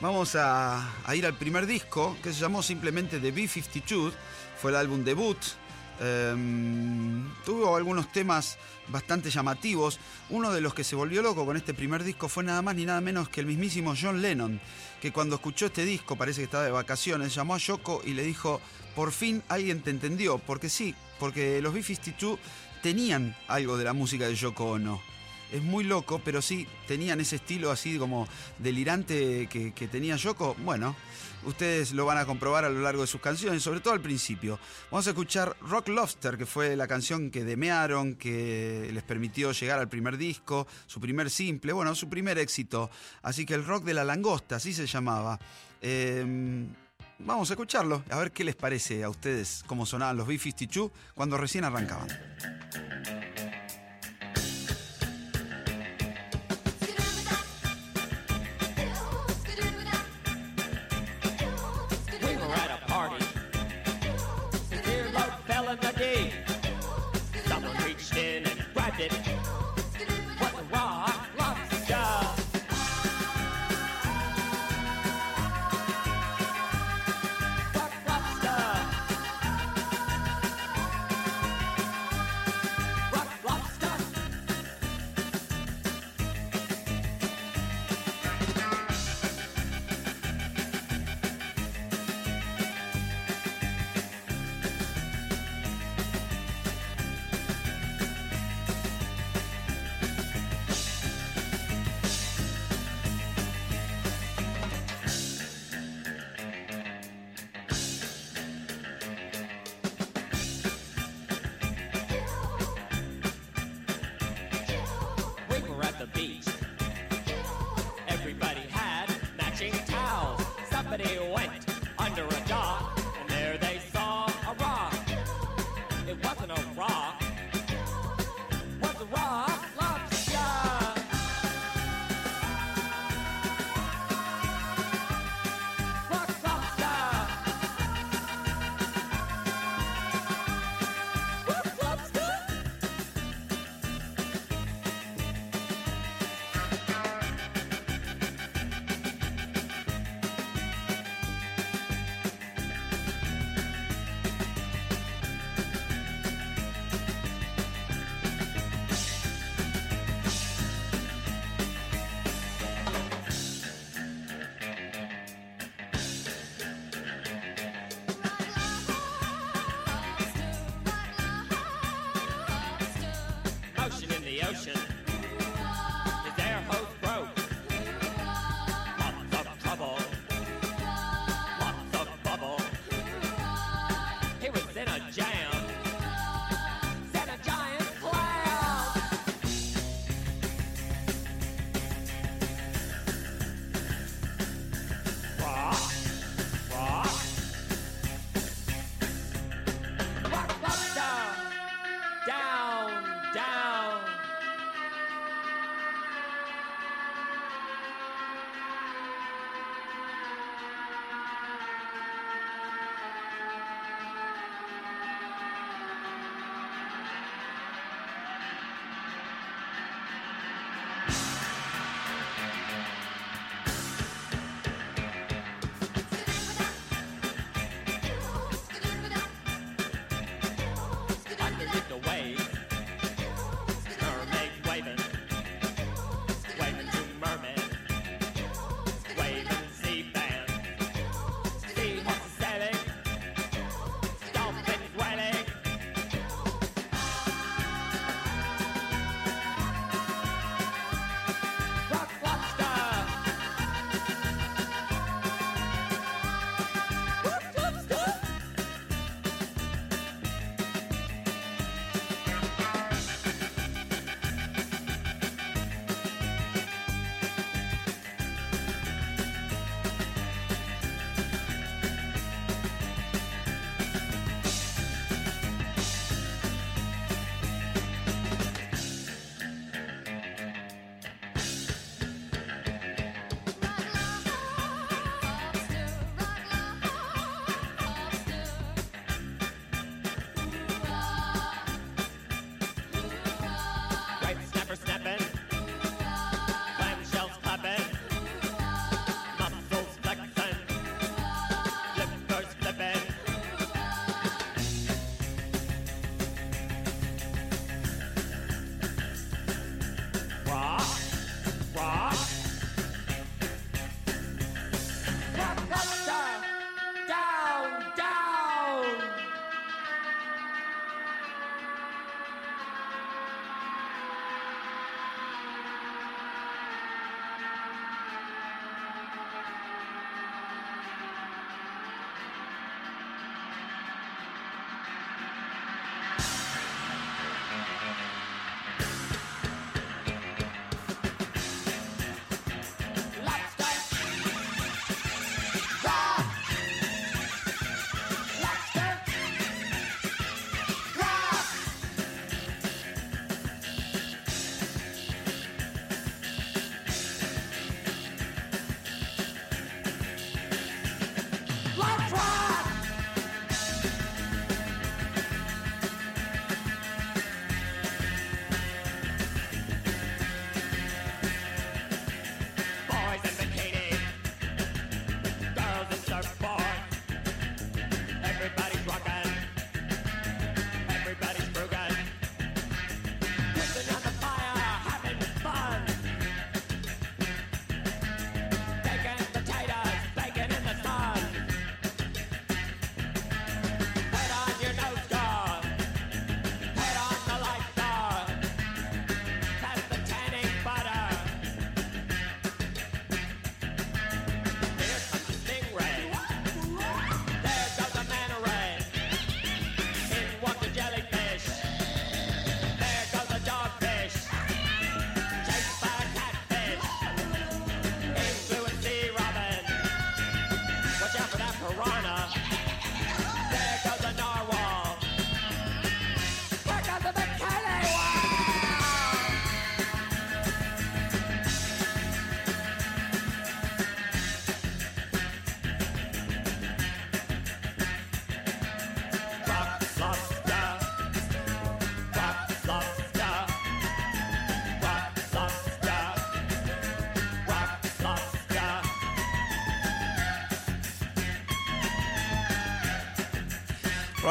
Vamos 0.00 0.36
a, 0.36 0.92
ir 1.14 1.24
al 1.24 1.38
primer 1.38 1.66
disco, 1.66 2.16
que 2.22 2.30
se 2.30 2.40
llamó 2.40 2.62
simplemente 2.62 3.18
The 3.18 3.30
B-52, 3.30 4.12
fue 4.60 4.70
el 4.70 4.76
álbum 4.76 5.02
debut. 5.04 5.38
Em, 5.98 7.24
tuvo 7.46 7.74
algunos 7.74 8.12
temas 8.12 8.58
bastante 8.88 9.30
llamativos. 9.30 9.98
Uno 10.28 10.52
de 10.52 10.60
los 10.60 10.74
que 10.74 10.84
se 10.84 10.96
volvió 10.96 11.22
loco 11.22 11.46
con 11.46 11.56
este 11.56 11.72
primer 11.72 12.04
disco 12.04 12.28
fue 12.28 12.44
nada 12.44 12.60
más 12.60 12.74
ni 12.74 12.84
nada 12.84 13.00
menos 13.00 13.30
que 13.30 13.40
el 13.40 13.46
mismísimo 13.46 13.94
John 13.98 14.20
Lennon, 14.20 14.60
que 15.00 15.12
cuando 15.12 15.36
escuchó 15.36 15.66
este 15.66 15.86
disco, 15.86 16.16
parece 16.16 16.42
que 16.42 16.44
estaba 16.44 16.64
de 16.64 16.72
vacaciones, 16.72 17.34
llamó 17.34 17.54
a 17.54 17.58
Yoko 17.58 18.02
y 18.04 18.12
le 18.12 18.22
dijo, 18.22 18.60
por 18.94 19.12
fin 19.12 19.42
alguien 19.48 19.80
te 19.80 19.88
entendió, 19.88 20.36
porque 20.36 20.68
sí, 20.68 20.94
porque 21.18 21.62
los 21.62 21.72
B-52 21.72 22.38
tenían 22.82 23.34
algo 23.48 23.78
de 23.78 23.84
la 23.84 23.94
música 23.94 24.28
de 24.28 24.34
Yoko 24.34 24.72
Ono. 24.72 25.15
Es 25.52 25.62
muy 25.62 25.84
loco, 25.84 26.20
pero 26.24 26.42
sí 26.42 26.66
tenían 26.88 27.20
ese 27.20 27.36
estilo 27.36 27.70
así 27.70 27.98
como 27.98 28.26
delirante 28.58 29.46
que, 29.46 29.88
tenía 29.88 30.16
Yoko. 30.16 30.56
Bueno, 30.64 30.96
ustedes 31.44 31.92
lo 31.92 32.04
van 32.04 32.18
a 32.18 32.26
comprobar 32.26 32.64
a 32.64 32.68
lo 32.68 32.80
largo 32.80 33.02
de 33.02 33.06
sus 33.06 33.20
canciones, 33.20 33.62
sobre 33.62 33.80
todo 33.80 33.94
al 33.94 34.00
principio. 34.00 34.58
Vamos 34.90 35.06
a 35.06 35.10
escuchar 35.10 35.56
Rock 35.60 35.88
Lobster, 35.88 36.36
que 36.36 36.46
fue 36.46 36.74
la 36.74 36.88
canción 36.88 37.30
que 37.30 37.44
demearon, 37.44 38.16
que 38.16 38.90
les 38.92 39.04
permitió 39.04 39.52
llegar 39.52 39.78
al 39.78 39.88
primer 39.88 40.16
disco, 40.16 40.66
su 40.86 41.00
primer 41.00 41.30
simple, 41.30 41.72
bueno, 41.72 41.94
su 41.94 42.08
primer 42.08 42.38
éxito. 42.38 42.90
Así 43.22 43.46
que 43.46 43.54
el 43.54 43.64
rock 43.64 43.84
de 43.84 43.94
la 43.94 44.04
langosta, 44.04 44.56
así 44.56 44.72
se 44.72 44.86
llamaba. 44.86 45.38
Eh, 45.80 46.66
vamos 47.20 47.50
a 47.50 47.52
escucharlo, 47.54 48.02
a 48.10 48.18
ver 48.18 48.32
qué 48.32 48.44
les 48.44 48.56
parece 48.56 49.04
a 49.04 49.08
ustedes 49.08 49.62
cómo 49.66 49.86
sonaban 49.86 50.16
los 50.16 50.26
B-52 50.26 50.90
cuando 51.14 51.36
recién 51.36 51.64
arrancaban. 51.64 52.08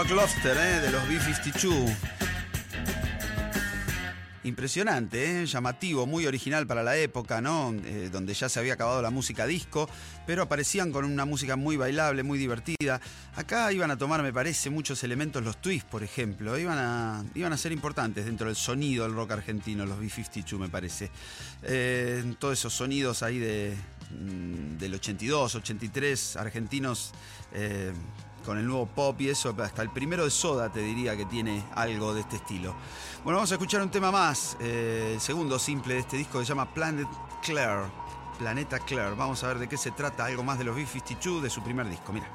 Rock 0.07 0.17
Lobster, 0.17 0.55
¿eh? 0.55 0.81
de 0.81 0.91
los 0.91 1.07
B-52. 1.07 1.95
Impresionante, 4.43 5.41
¿eh? 5.41 5.45
llamativo, 5.47 6.05
muy 6.05 6.27
original 6.27 6.67
para 6.67 6.83
la 6.83 6.95
época, 6.95 7.41
¿no? 7.41 7.73
Eh, 7.85 8.09
donde 8.11 8.35
ya 8.35 8.47
se 8.47 8.59
había 8.59 8.73
acabado 8.73 9.01
la 9.01 9.09
música 9.09 9.47
disco, 9.47 9.89
pero 10.27 10.43
aparecían 10.43 10.91
con 10.91 11.05
una 11.05 11.25
música 11.25 11.55
muy 11.55 11.75
bailable, 11.75 12.21
muy 12.21 12.37
divertida. 12.37 13.01
Acá 13.35 13.71
iban 13.71 13.89
a 13.89 13.97
tomar, 13.97 14.21
me 14.21 14.31
parece, 14.31 14.69
muchos 14.69 15.03
elementos 15.03 15.43
los 15.43 15.59
twists, 15.59 15.89
por 15.89 16.03
ejemplo. 16.03 16.55
Iban 16.55 16.77
a, 16.77 17.25
iban 17.33 17.53
a 17.53 17.57
ser 17.57 17.71
importantes 17.71 18.25
dentro 18.25 18.45
del 18.45 18.55
sonido 18.55 19.05
del 19.05 19.15
rock 19.15 19.31
argentino, 19.31 19.87
los 19.87 19.99
B-52, 19.99 20.59
me 20.59 20.69
parece. 20.69 21.09
Eh, 21.63 22.35
todos 22.37 22.59
esos 22.59 22.73
sonidos 22.73 23.23
ahí 23.23 23.39
de, 23.39 23.75
mm, 24.11 24.77
del 24.77 24.93
82, 24.93 25.55
83, 25.55 26.35
argentinos 26.35 27.11
con 28.45 28.57
el 28.57 28.65
nuevo 28.65 28.85
pop 28.85 29.19
y 29.19 29.29
eso, 29.29 29.55
hasta 29.57 29.81
el 29.81 29.89
primero 29.89 30.23
de 30.23 30.31
Soda 30.31 30.71
te 30.71 30.79
diría 30.79 31.17
que 31.17 31.25
tiene 31.25 31.63
algo 31.75 32.13
de 32.13 32.21
este 32.21 32.37
estilo. 32.37 32.75
Bueno, 33.23 33.37
vamos 33.37 33.51
a 33.51 33.55
escuchar 33.55 33.81
un 33.81 33.89
tema 33.89 34.11
más, 34.11 34.55
eh, 34.59 35.11
el 35.15 35.21
segundo 35.21 35.57
simple 35.57 35.95
de 35.95 36.01
este 36.01 36.17
disco 36.17 36.39
se 36.39 36.45
llama 36.45 36.71
Planet 36.73 37.07
Claire. 37.41 37.85
Planeta 38.37 38.79
Claire. 38.79 39.15
Vamos 39.15 39.43
a 39.43 39.47
ver 39.47 39.59
de 39.59 39.69
qué 39.69 39.77
se 39.77 39.91
trata, 39.91 40.25
algo 40.25 40.43
más 40.43 40.57
de 40.57 40.65
los 40.65 40.75
B-52 40.75 41.41
de 41.41 41.49
su 41.49 41.63
primer 41.63 41.89
disco, 41.89 42.11
mira. 42.11 42.27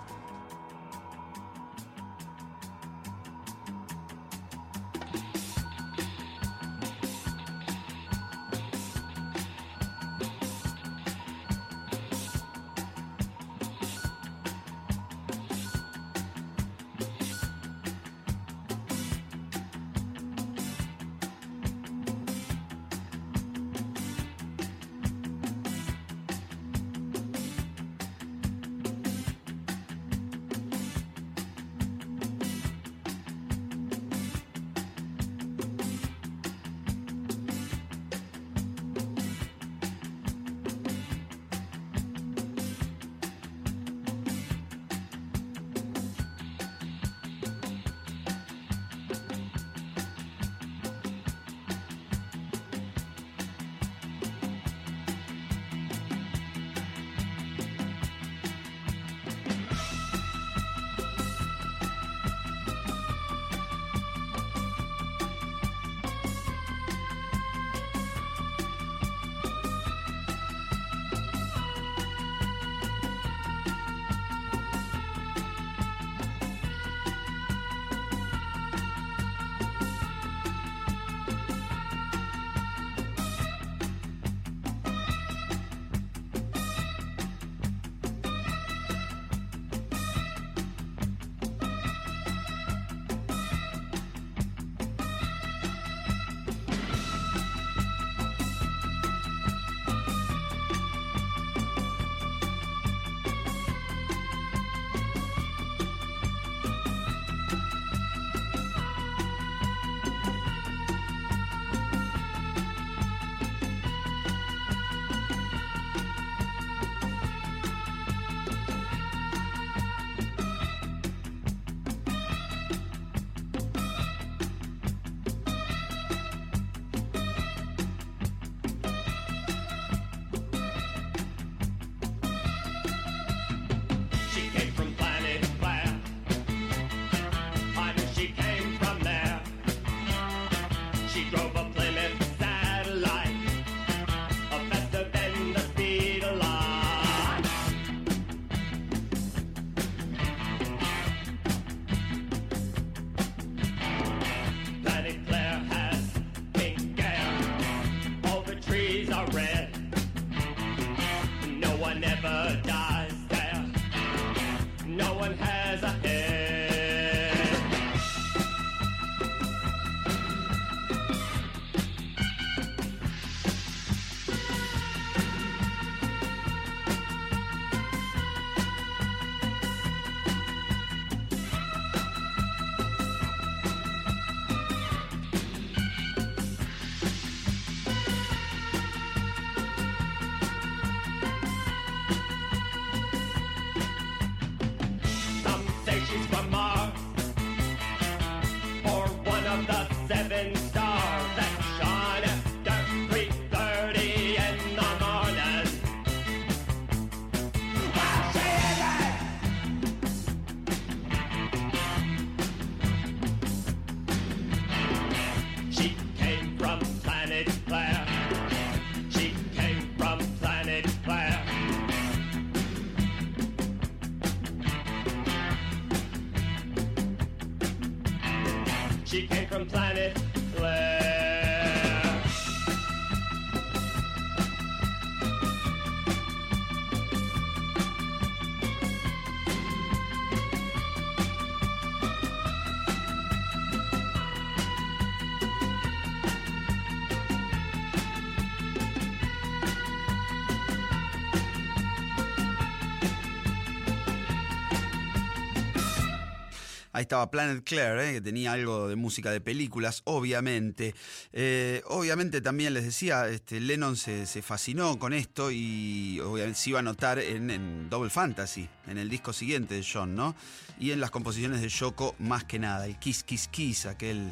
Ahí 257.01 257.05
estaba 257.05 257.31
Planet 257.31 257.65
Claire, 257.65 258.11
¿eh? 258.11 258.13
que 258.13 258.21
tenía 258.21 258.53
algo 258.53 258.87
de 258.87 258.95
música 258.95 259.31
de 259.31 259.41
películas, 259.41 260.03
obviamente. 260.05 260.95
Eh, 261.33 261.81
obviamente 261.87 262.43
también 262.43 262.75
les 262.75 262.85
decía, 262.85 263.27
este, 263.27 263.59
Lennon 263.59 263.97
se, 263.97 264.27
se 264.27 264.43
fascinó 264.43 264.99
con 264.99 265.15
esto 265.15 265.51
y 265.51 266.21
obviamente 266.21 266.61
se 266.61 266.69
iba 266.69 266.81
a 266.81 266.83
notar 266.83 267.19
en, 267.19 267.89
Double 267.89 268.11
Fantasy, 268.11 268.69
en 268.87 268.99
el 268.99 269.09
disco 269.09 269.33
siguiente 269.33 269.77
de 269.77 269.87
John, 269.91 270.15
¿no? 270.15 270.37
Y 270.79 270.91
en 270.91 271.01
las 271.01 271.11
composiciones 271.11 271.63
de 271.63 271.71
Yoko 271.71 272.17
más 272.19 272.45
que 272.45 272.59
nada, 272.59 272.85
el 272.85 272.99
Kiss 272.99 273.23
Kiss 273.23 273.49
Kiss, 273.49 273.87
aquel 273.87 274.31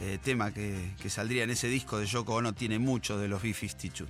eh, 0.00 0.18
tema 0.24 0.50
que, 0.50 0.94
que 1.02 1.10
saldría 1.10 1.44
en 1.44 1.50
ese 1.50 1.68
disco 1.68 1.98
de 1.98 2.06
Yoko 2.06 2.36
Ono, 2.36 2.54
tiene 2.54 2.78
mucho 2.78 3.18
de 3.18 3.28
los 3.28 3.42
B-52. 3.42 4.06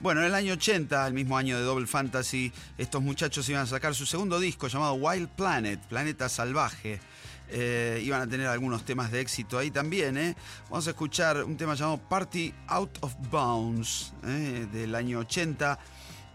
Bueno, 0.00 0.22
en 0.22 0.26
el 0.26 0.34
año 0.34 0.54
80, 0.54 1.06
el 1.06 1.14
mismo 1.14 1.38
año 1.38 1.56
de 1.56 1.62
Double 1.62 1.86
Fantasy, 1.86 2.52
estos 2.78 3.00
muchachos 3.00 3.48
iban 3.48 3.62
a 3.62 3.66
sacar 3.66 3.94
su 3.94 4.06
segundo 4.06 4.40
disco 4.40 4.66
llamado 4.66 4.94
Wild 4.94 5.28
Planet, 5.28 5.78
Planeta 5.86 6.28
Salvaje. 6.28 6.98
Eh, 7.50 8.02
iban 8.04 8.20
a 8.20 8.26
tener 8.26 8.46
algunos 8.46 8.84
temas 8.84 9.10
de 9.10 9.20
éxito 9.20 9.58
ahí 9.58 9.70
también. 9.70 10.16
¿eh? 10.18 10.36
Vamos 10.70 10.86
a 10.86 10.90
escuchar 10.90 11.44
un 11.44 11.56
tema 11.56 11.74
llamado 11.74 11.98
Party 11.98 12.52
Out 12.68 12.98
of 13.00 13.14
Bounds 13.30 14.12
¿eh? 14.24 14.66
del 14.72 14.94
año 14.94 15.20
80. 15.20 15.78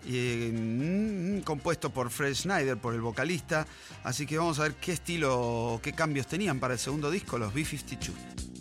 eh, 0.05 0.51
mm, 0.51 1.43
compuesto 1.43 1.89
por 1.89 2.09
Fred 2.09 2.33
Schneider, 2.33 2.77
por 2.77 2.93
el 2.93 3.01
vocalista. 3.01 3.65
Así 4.03 4.25
que 4.25 4.37
vamos 4.37 4.59
a 4.59 4.63
ver 4.63 4.73
qué 4.75 4.91
estilo, 4.93 5.79
qué 5.83 5.93
cambios 5.93 6.27
tenían 6.27 6.59
para 6.59 6.73
el 6.73 6.79
segundo 6.79 7.09
disco, 7.09 7.37
los 7.37 7.53
B-52. 7.53 8.52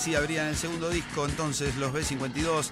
Así 0.00 0.14
abrían 0.14 0.46
el 0.46 0.56
segundo 0.56 0.88
disco 0.88 1.26
entonces 1.26 1.76
los 1.76 1.92
B52. 1.92 2.70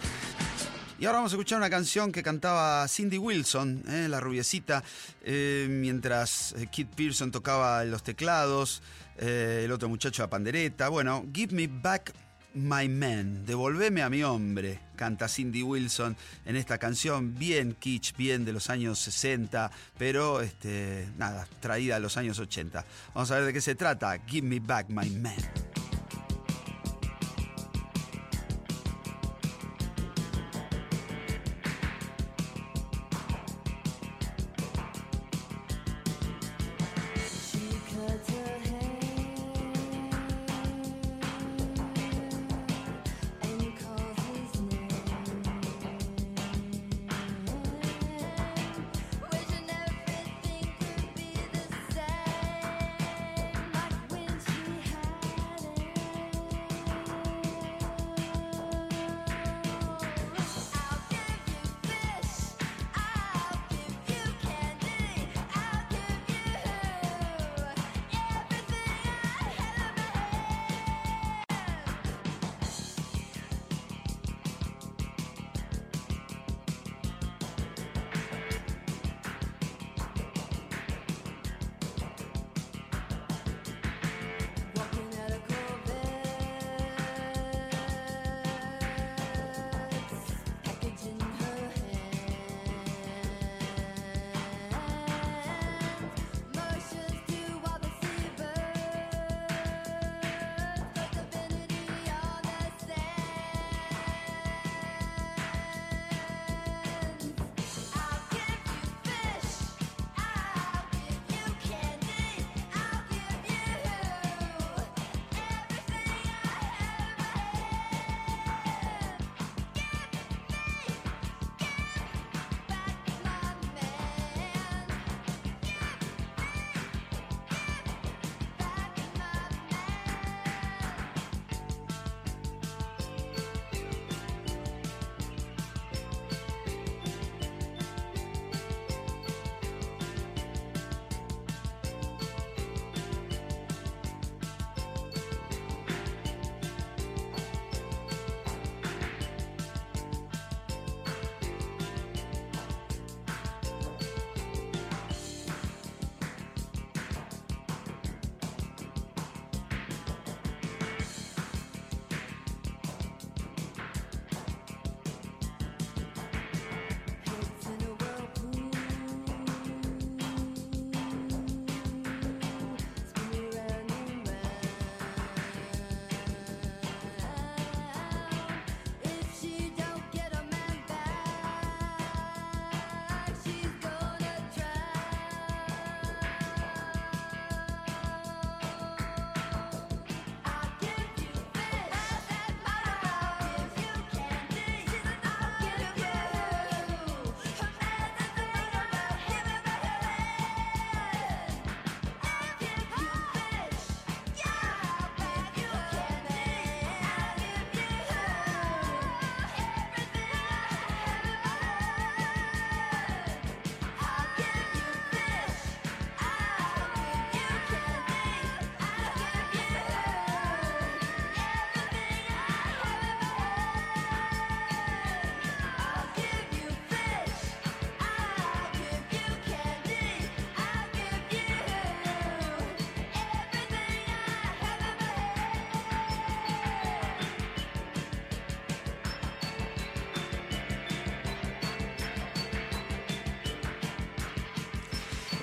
Y 0.98 1.04
ahora 1.04 1.18
vamos 1.18 1.32
a 1.32 1.34
escuchar 1.36 1.58
una 1.58 1.68
canción 1.68 2.10
que 2.10 2.22
cantaba 2.22 2.88
Cindy 2.88 3.18
Wilson, 3.18 3.84
¿eh? 3.86 4.06
la 4.08 4.18
rubiecita, 4.18 4.82
eh, 5.20 5.66
mientras 5.68 6.54
eh, 6.54 6.68
Kid 6.68 6.86
Pearson 6.86 7.30
tocaba 7.30 7.84
los 7.84 8.02
teclados, 8.02 8.82
el 9.18 9.70
otro 9.70 9.90
muchacho 9.90 10.22
la 10.22 10.30
pandereta. 10.30 10.88
Bueno, 10.88 11.26
Give 11.34 11.54
Me 11.54 11.66
Back 11.66 12.14
My 12.54 12.88
Man, 12.88 13.44
devolveme 13.44 14.00
a 14.00 14.08
mi 14.08 14.22
hombre, 14.22 14.80
canta 14.96 15.28
Cindy 15.28 15.62
Wilson 15.62 16.16
en 16.46 16.56
esta 16.56 16.78
canción, 16.78 17.34
bien 17.38 17.76
kitsch, 17.78 18.16
bien 18.16 18.46
de 18.46 18.54
los 18.54 18.70
años 18.70 18.98
60, 19.00 19.70
pero 19.98 20.40
este, 20.40 21.06
nada, 21.18 21.46
traída 21.60 21.96
a 21.96 21.98
los 22.00 22.16
años 22.16 22.38
80. 22.38 22.86
Vamos 23.12 23.30
a 23.30 23.34
ver 23.34 23.44
de 23.44 23.52
qué 23.52 23.60
se 23.60 23.74
trata, 23.74 24.18
Give 24.26 24.48
Me 24.48 24.60
Back 24.60 24.88
My 24.88 25.10
Man. 25.10 25.34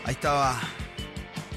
Ahí 0.06 0.12
estaba 0.12 0.60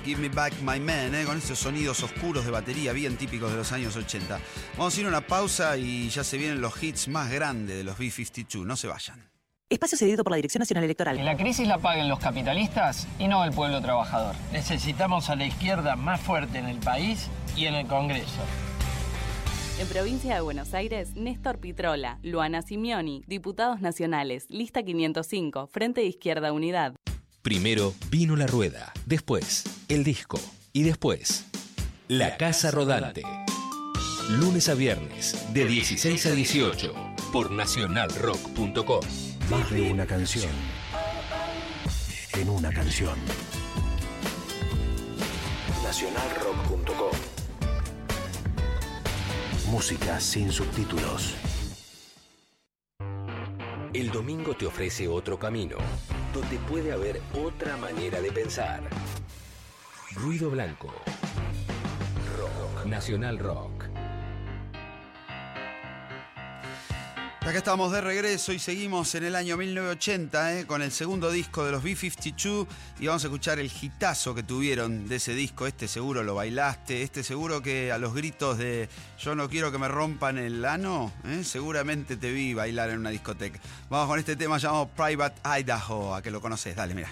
Give 0.07 0.23
Me 0.23 0.31
Back 0.31 0.55
My 0.63 0.81
Man, 0.81 1.15
¿eh? 1.15 1.25
con 1.27 1.37
esos 1.37 1.59
sonidos 1.59 2.03
oscuros 2.03 2.47
de 2.47 2.51
batería 2.51 2.95
bien 2.95 3.19
típicos 3.19 3.51
de 3.51 3.59
los 3.59 3.73
años 3.73 3.95
80. 3.95 4.41
Vamos 4.79 4.97
a 4.97 5.01
ir 5.01 5.05
a 5.05 5.11
una 5.11 5.21
pausa 5.21 5.77
y 5.77 6.09
ya 6.09 6.25
se 6.25 6.39
vienen 6.39 6.63
los 6.63 6.83
hits 6.83 7.09
más 7.09 7.31
grandes 7.31 7.77
de 7.77 7.85
los 7.85 7.99
B-52. 7.99 8.65
No 8.65 8.75
se 8.77 8.87
vayan. 8.87 9.23
Espacio 9.69 9.99
cedido 9.99 10.25
por 10.25 10.31
la 10.31 10.37
Dirección 10.37 10.61
Nacional 10.61 10.85
Electoral. 10.85 11.19
Que 11.19 11.25
la 11.25 11.37
crisis 11.37 11.69
la 11.69 11.77
paguen 11.77 12.09
los 12.09 12.21
capitalistas 12.21 13.07
y 13.19 13.29
no 13.29 13.45
el 13.45 13.53
pueblo 13.53 13.83
trabajador. 13.83 14.35
Necesitamos 14.51 15.29
a 15.29 15.37
la 15.37 15.45
izquierda 15.45 15.95
más 15.95 16.19
fuerte 16.19 16.57
en 16.57 16.69
el 16.69 16.79
país 16.79 17.29
y 17.55 17.67
en 17.67 17.75
el 17.75 17.87
Congreso. 17.87 18.41
En 19.81 19.87
provincia 19.87 20.35
de 20.35 20.41
Buenos 20.41 20.75
Aires, 20.75 21.15
Néstor 21.15 21.61
Pitrola, 21.61 22.19
Luana 22.25 22.63
Simioni, 22.63 23.23
diputados 23.29 23.81
nacionales, 23.81 24.51
lista 24.51 24.83
505, 24.83 25.69
Frente 25.69 26.01
de 26.01 26.09
Izquierda 26.09 26.53
Unidad. 26.53 26.97
Primero 27.49 27.95
vino 28.11 28.37
la 28.37 28.47
rueda, 28.47 28.93
después 29.07 29.65
el 29.89 30.05
disco 30.05 30.39
y 30.75 30.83
después 30.83 31.47
la 32.07 32.37
casa 32.37 32.71
rodante. 32.71 33.23
Lunes 34.29 34.69
a 34.69 34.75
viernes 34.75 35.47
de 35.55 35.65
16 35.65 36.27
a 36.27 36.33
18 36.33 36.95
por 37.33 37.51
nacionalrock.com. 37.51 39.01
Más 39.51 39.71
de 39.71 39.81
una 39.81 40.05
canción. 40.05 40.53
En 42.35 42.51
una 42.51 42.71
canción. 42.71 43.17
Nacionalrock.com. 45.83 47.19
Música 49.71 50.21
sin 50.21 50.53
subtítulos. 50.53 51.35
El 53.95 54.11
domingo 54.11 54.55
te 54.55 54.67
ofrece 54.67 55.09
otro 55.09 55.39
camino, 55.39 55.79
donde 56.41 56.59
puede 56.69 56.93
haber 56.93 57.21
otra 57.35 57.77
manera 57.79 58.21
de 58.21 58.31
pensar. 58.31 58.81
Ruido 60.15 60.51
Blanco. 60.51 60.87
Rock. 62.39 62.87
Nacional 62.87 63.39
Rock. 63.41 63.78
Acá 67.49 67.57
estamos 67.57 67.91
de 67.93 68.03
regreso 68.03 68.53
y 68.53 68.59
seguimos 68.59 69.15
en 69.15 69.25
el 69.25 69.35
año 69.35 69.57
1980 69.57 70.59
¿eh? 70.59 70.67
con 70.67 70.83
el 70.83 70.93
segundo 70.93 71.31
disco 71.31 71.65
de 71.65 71.73
los 71.73 71.83
B-52 71.83 72.67
y 73.01 73.07
vamos 73.07 73.25
a 73.25 73.29
escuchar 73.29 73.59
el 73.59 73.73
hitazo 73.73 74.35
que 74.35 74.43
tuvieron 74.43 75.09
de 75.09 75.17
ese 75.17 75.33
disco. 75.33 75.67
Este 75.67 75.89
seguro 75.89 76.23
lo 76.23 76.35
bailaste, 76.35 77.03
este 77.03 77.23
seguro 77.23 77.63
que 77.63 77.91
a 77.91 77.97
los 77.97 78.13
gritos 78.13 78.59
de 78.59 78.91
yo 79.19 79.35
no 79.35 79.49
quiero 79.49 79.73
que 79.73 79.79
me 79.79 79.89
rompan 79.89 80.37
el 80.37 80.63
ano, 80.67 81.11
¿eh? 81.25 81.43
seguramente 81.43 82.19
te 82.19 82.31
vi 82.33 82.53
bailar 82.53 82.91
en 82.91 82.99
una 82.99 83.09
discoteca. 83.09 83.59
Vamos 83.89 84.09
con 84.09 84.19
este 84.19 84.37
tema 84.37 84.59
llamado 84.59 84.89
Private 84.89 85.41
Idaho, 85.43 86.15
a 86.15 86.21
que 86.21 86.31
lo 86.31 86.43
conoces, 86.43 86.77
dale, 86.77 86.95
mira. 86.95 87.09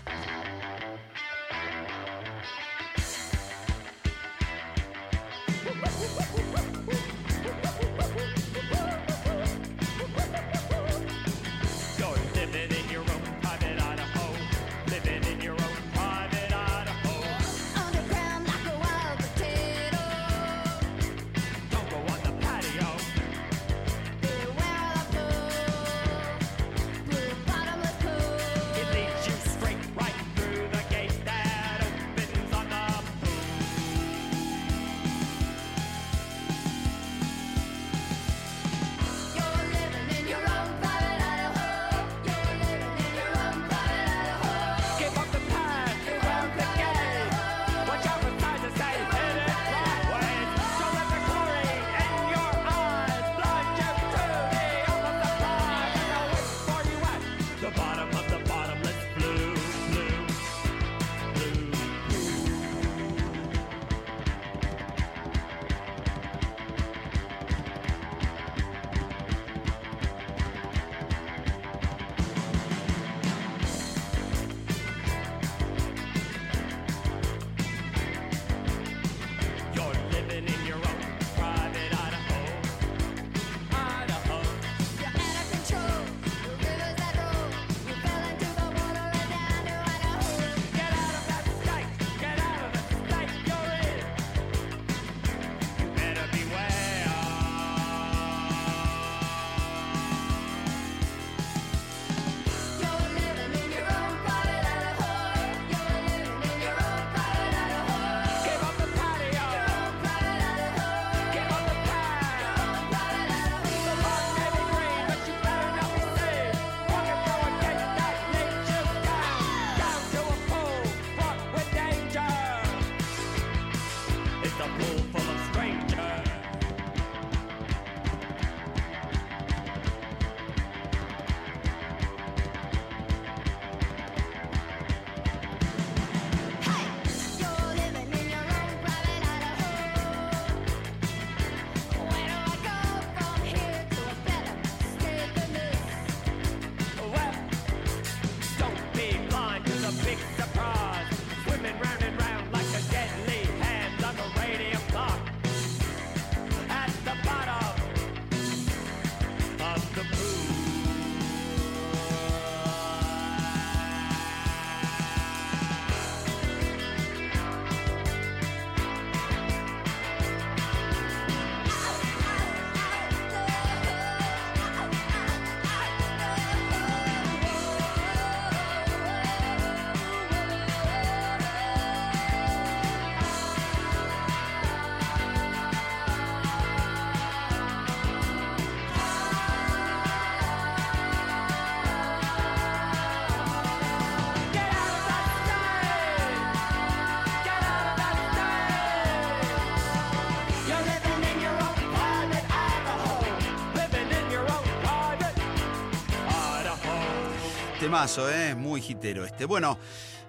¿Eh? 207.97 208.55
Muy 208.55 208.83
hitero 208.87 209.25
este. 209.25 209.47
Bueno, 209.47 209.79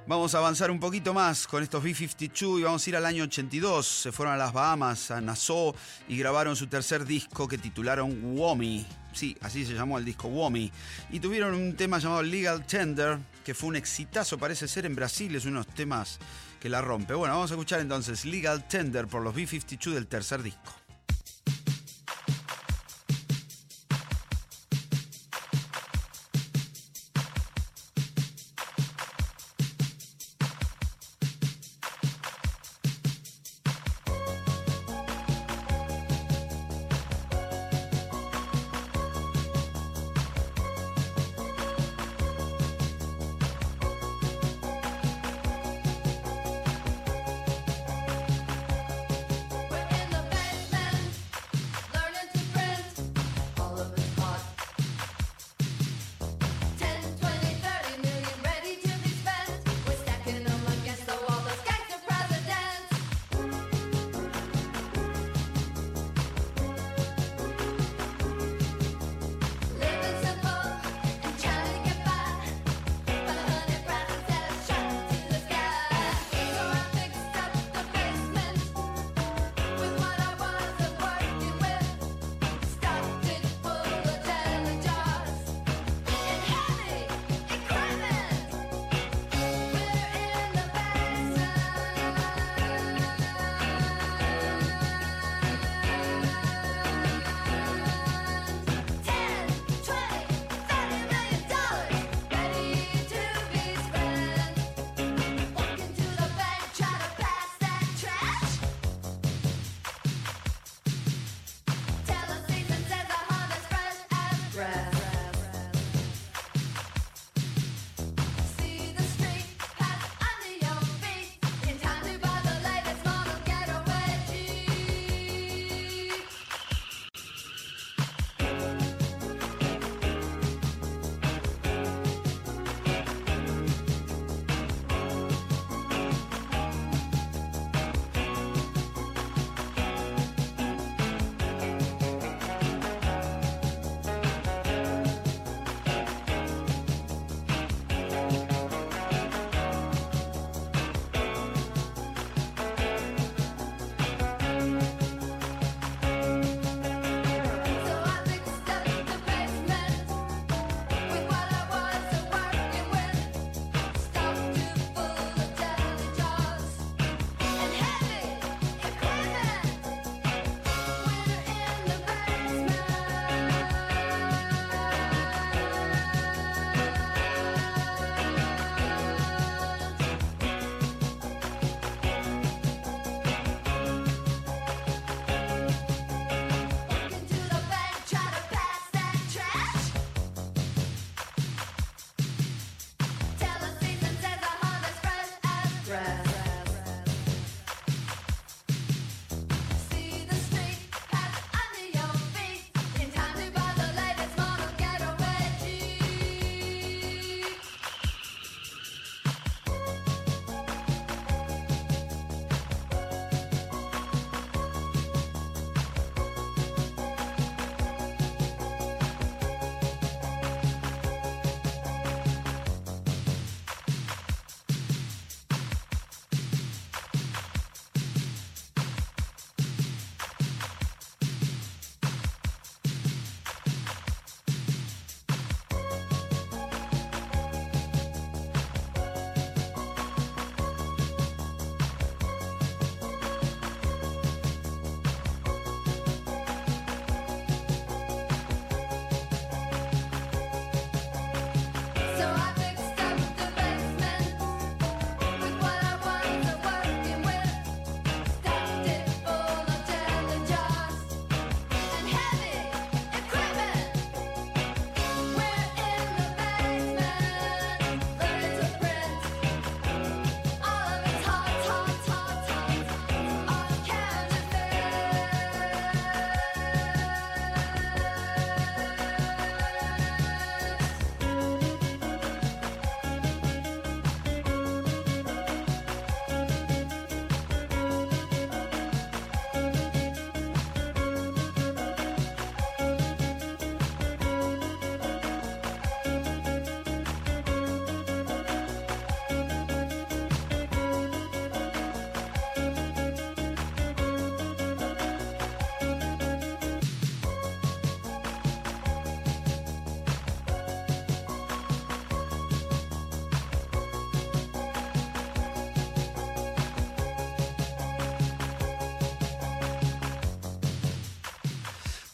Vamos 0.08 0.34
a 0.34 0.38
avanzar 0.38 0.72
un 0.72 0.80
poquito 0.80 1.14
más 1.14 1.48
con 1.48 1.62
estos 1.62 1.84
B-52 1.84 2.62
y 2.62 2.64
vamos 2.64 2.88
a 2.88 2.90
ir 2.90 2.96
al 2.96 3.06
año 3.06 3.26
82. 3.26 3.86
Se 3.86 4.14
fueron 4.14 4.36
a 4.36 4.38
las 4.38 4.54
Bahamas, 4.54 5.12
a 5.12 5.20
Nassau 5.20 5.76
y 6.08 6.18
grabaron 6.18 6.56
su 6.56 6.68
tercer 6.68 7.04
disco 7.04 7.46
que 7.46 7.58
titularon 7.58 8.38
Womi. 8.38 8.86
Sí, 9.12 9.36
así 9.42 9.66
se 9.66 9.74
llamó 9.74 9.98
el 9.98 10.06
disco 10.06 10.30
Womi. 10.30 10.72
Y 11.10 11.20
tuvieron 11.20 11.56
un 11.56 11.76
tema 11.76 12.00
llamado 12.00 12.24
Legal 12.24 12.66
Tender, 12.66 13.20
que 13.44 13.54
fue 13.54 13.68
un 13.68 13.76
exitazo, 13.76 14.38
parece 14.38 14.70
ser 14.70 14.86
en 14.86 14.96
Brasil, 14.96 15.36
es 15.36 15.44
uno 15.44 15.60
de 15.60 15.66
los 15.66 15.76
temas 15.76 16.20
que 16.62 16.70
la 16.70 16.82
rompe. 16.82 17.14
Bueno, 17.14 17.34
vamos 17.34 17.52
a 17.52 17.56
escuchar 17.56 17.82
entonces 17.82 18.24
Legal 18.24 18.66
Tender 18.66 19.08
por 19.08 19.22
los 19.22 19.36
B-52 19.36 19.94
del 19.94 20.08
tercer 20.08 20.42
disco. 20.42 20.77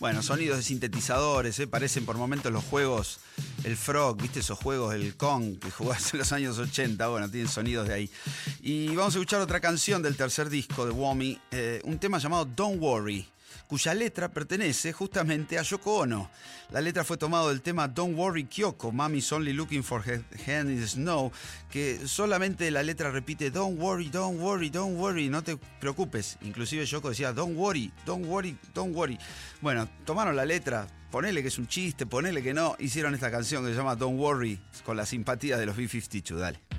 Bueno, 0.03 0.21
sonidos 0.21 0.57
de 0.57 0.63
sintetizadores, 0.63 1.57
¿eh? 1.59 1.65
parecen 1.65 2.05
por 2.05 2.17
momentos 2.17 2.51
los 2.51 2.65
juegos, 2.65 3.21
el 3.63 3.77
Frog, 3.77 4.21
¿viste 4.21 4.41
esos 4.41 4.59
juegos, 4.59 4.93
el 4.93 5.15
Kong, 5.15 5.57
que 5.59 5.71
jugás 5.71 6.13
en 6.13 6.19
los 6.19 6.33
años 6.33 6.59
80? 6.59 7.07
Bueno, 7.07 7.31
tienen 7.31 7.49
sonidos 7.49 7.87
de 7.87 7.93
ahí. 7.93 8.09
Y 8.61 8.87
vamos 8.87 9.15
a 9.15 9.19
escuchar 9.19 9.39
otra 9.39 9.61
canción 9.61 10.01
del 10.01 10.17
tercer 10.17 10.49
disco 10.49 10.85
de 10.85 10.91
Wommy, 10.91 11.39
eh, 11.51 11.79
un 11.85 11.99
tema 11.99 12.17
llamado 12.17 12.43
Don't 12.43 12.81
Worry 12.81 13.25
cuya 13.67 13.93
letra 13.93 14.29
pertenece 14.29 14.93
justamente 14.93 15.57
a 15.57 15.63
Yoko 15.63 15.99
Ono. 15.99 16.29
La 16.73 16.81
letra 16.81 17.03
fue 17.03 17.17
tomado 17.17 17.49
del 17.49 17.61
tema 17.61 17.87
Don't 17.87 18.17
Worry 18.17 18.45
Kyoko, 18.45 18.91
Mommy's 18.91 19.31
Only 19.31 19.53
Looking 19.53 19.83
for 19.83 20.01
Her 20.01 20.23
Hand 20.47 20.71
in 20.71 20.79
the 20.79 20.87
Snow, 20.87 21.31
que 21.69 22.07
solamente 22.07 22.71
la 22.71 22.81
letra 22.81 23.11
repite 23.11 23.51
Don't 23.51 23.79
worry, 23.79 24.09
don't 24.09 24.39
worry, 24.39 24.71
don't 24.71 24.97
worry, 24.97 25.29
no 25.29 25.43
te 25.43 25.55
preocupes. 25.79 26.39
Inclusive 26.41 26.83
Yoko 26.87 27.09
decía 27.09 27.31
Don't 27.31 27.55
worry, 27.55 27.91
don't 28.07 28.25
worry, 28.25 28.57
don't 28.73 28.95
worry. 28.95 29.19
Bueno, 29.61 29.87
tomaron 30.03 30.35
la 30.35 30.45
letra, 30.45 30.87
ponele 31.11 31.43
que 31.43 31.49
es 31.49 31.59
un 31.59 31.67
chiste, 31.67 32.07
ponele 32.07 32.41
que 32.41 32.55
no, 32.55 32.75
hicieron 32.79 33.13
esta 33.13 33.29
canción 33.29 33.63
que 33.63 33.69
se 33.69 33.77
llama 33.77 33.95
Don't 33.95 34.19
Worry 34.19 34.59
con 34.83 34.97
la 34.97 35.05
simpatía 35.05 35.59
de 35.59 35.67
los 35.67 35.77
B-52, 35.77 36.37
dale. 36.37 36.72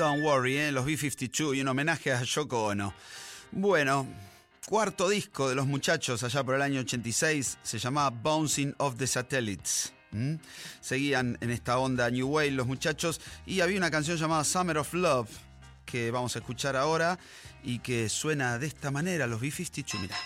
Don't 0.00 0.22
Worry, 0.22 0.56
¿eh? 0.56 0.72
los 0.72 0.86
B-52 0.86 1.58
y 1.58 1.60
un 1.60 1.68
homenaje 1.68 2.10
a 2.10 2.22
Yoko 2.22 2.68
Ono. 2.68 2.94
Bueno, 3.52 4.06
cuarto 4.66 5.10
disco 5.10 5.50
de 5.50 5.54
los 5.54 5.66
muchachos 5.66 6.22
allá 6.22 6.42
por 6.42 6.54
el 6.54 6.62
año 6.62 6.80
86 6.80 7.58
se 7.62 7.78
llamaba 7.78 8.08
Bouncing 8.08 8.74
of 8.78 8.96
the 8.96 9.06
Satellites. 9.06 9.92
Seguían 10.80 11.36
en 11.42 11.50
esta 11.50 11.76
onda 11.76 12.10
New 12.10 12.28
Wave 12.28 12.52
los 12.52 12.66
muchachos 12.66 13.20
y 13.44 13.60
había 13.60 13.76
una 13.76 13.90
canción 13.90 14.16
llamada 14.16 14.42
Summer 14.42 14.78
of 14.78 14.94
Love 14.94 15.28
que 15.84 16.10
vamos 16.10 16.34
a 16.34 16.38
escuchar 16.38 16.76
ahora 16.76 17.18
y 17.62 17.80
que 17.80 18.08
suena 18.08 18.58
de 18.58 18.68
esta 18.68 18.90
manera, 18.90 19.26
los 19.26 19.38
B-52, 19.38 20.00
mira. 20.00 20.16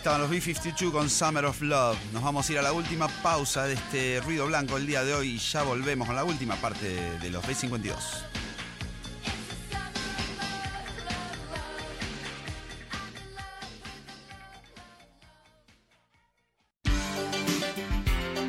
Estaban 0.00 0.22
los 0.22 0.30
B-52 0.30 0.92
con 0.92 1.10
Summer 1.10 1.44
of 1.44 1.60
Love. 1.60 1.98
Nos 2.14 2.22
vamos 2.22 2.48
a 2.48 2.52
ir 2.52 2.58
a 2.58 2.62
la 2.62 2.72
última 2.72 3.06
pausa 3.22 3.66
de 3.66 3.74
este 3.74 4.22
ruido 4.22 4.46
blanco 4.46 4.78
el 4.78 4.86
día 4.86 5.04
de 5.04 5.12
hoy 5.12 5.32
y 5.32 5.38
ya 5.38 5.62
volvemos 5.62 6.06
con 6.06 6.16
la 6.16 6.24
última 6.24 6.56
parte 6.56 6.88
de, 6.88 7.18
de 7.18 7.28
los 7.28 7.46
B-52. 7.46 7.94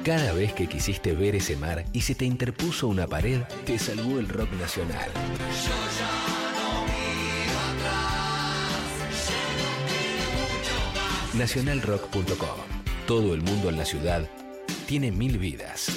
Cada 0.06 0.32
vez 0.32 0.54
que 0.54 0.68
quisiste 0.68 1.12
ver 1.12 1.36
ese 1.36 1.58
mar 1.58 1.84
y 1.92 2.00
se 2.00 2.16
te 2.16 2.24
interpuso 2.24 2.88
una 2.88 3.08
pared, 3.08 3.42
te 3.66 3.78
salvó 3.78 4.20
el 4.20 4.30
rock 4.30 4.54
nacional. 4.54 5.12
Nacionalrock.com. 11.34 12.58
Todo 13.08 13.34
el 13.34 13.42
mundo 13.42 13.70
en 13.70 13.78
la 13.78 13.86
ciudad 13.86 14.28
tiene 14.86 15.12
mil 15.12 15.38
vidas. 15.38 15.90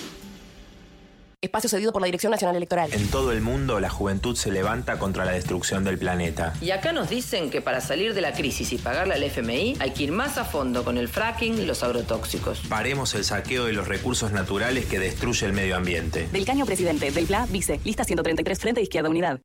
Espacio 1.40 1.68
cedido 1.68 1.92
por 1.92 2.00
la 2.00 2.06
Dirección 2.06 2.30
Nacional 2.30 2.56
Electoral. 2.56 2.90
En 2.94 3.08
todo 3.08 3.32
el 3.32 3.40
mundo 3.42 3.80
la 3.80 3.90
juventud 3.90 4.36
se 4.36 4.50
levanta 4.52 4.98
contra 4.98 5.24
la 5.24 5.32
destrucción 5.32 5.84
del 5.84 5.98
planeta. 5.98 6.54
Y 6.62 6.70
acá 6.70 6.92
nos 6.92 7.10
dicen 7.10 7.50
que 7.50 7.60
para 7.60 7.80
salir 7.80 8.14
de 8.14 8.20
la 8.20 8.32
crisis 8.32 8.72
y 8.72 8.78
pagarle 8.78 9.14
al 9.14 9.22
FMI 9.24 9.76
hay 9.80 9.90
que 9.90 10.04
ir 10.04 10.12
más 10.12 10.38
a 10.38 10.44
fondo 10.44 10.84
con 10.84 10.96
el 10.96 11.08
fracking 11.08 11.58
y 11.58 11.66
los 11.66 11.82
agrotóxicos. 11.82 12.60
Paremos 12.68 13.14
el 13.14 13.24
saqueo 13.24 13.66
de 13.66 13.72
los 13.72 13.88
recursos 13.88 14.30
naturales 14.32 14.86
que 14.86 15.00
destruye 15.00 15.44
el 15.46 15.52
medio 15.52 15.76
ambiente. 15.76 16.28
Del 16.32 16.46
Caño 16.46 16.64
Presidente, 16.64 17.10
del 17.10 17.26
PLA, 17.26 17.46
Vice, 17.46 17.80
lista 17.84 18.04
133, 18.04 18.58
Frente 18.58 18.80
Izquierda 18.80 19.10
Unidad. 19.10 19.40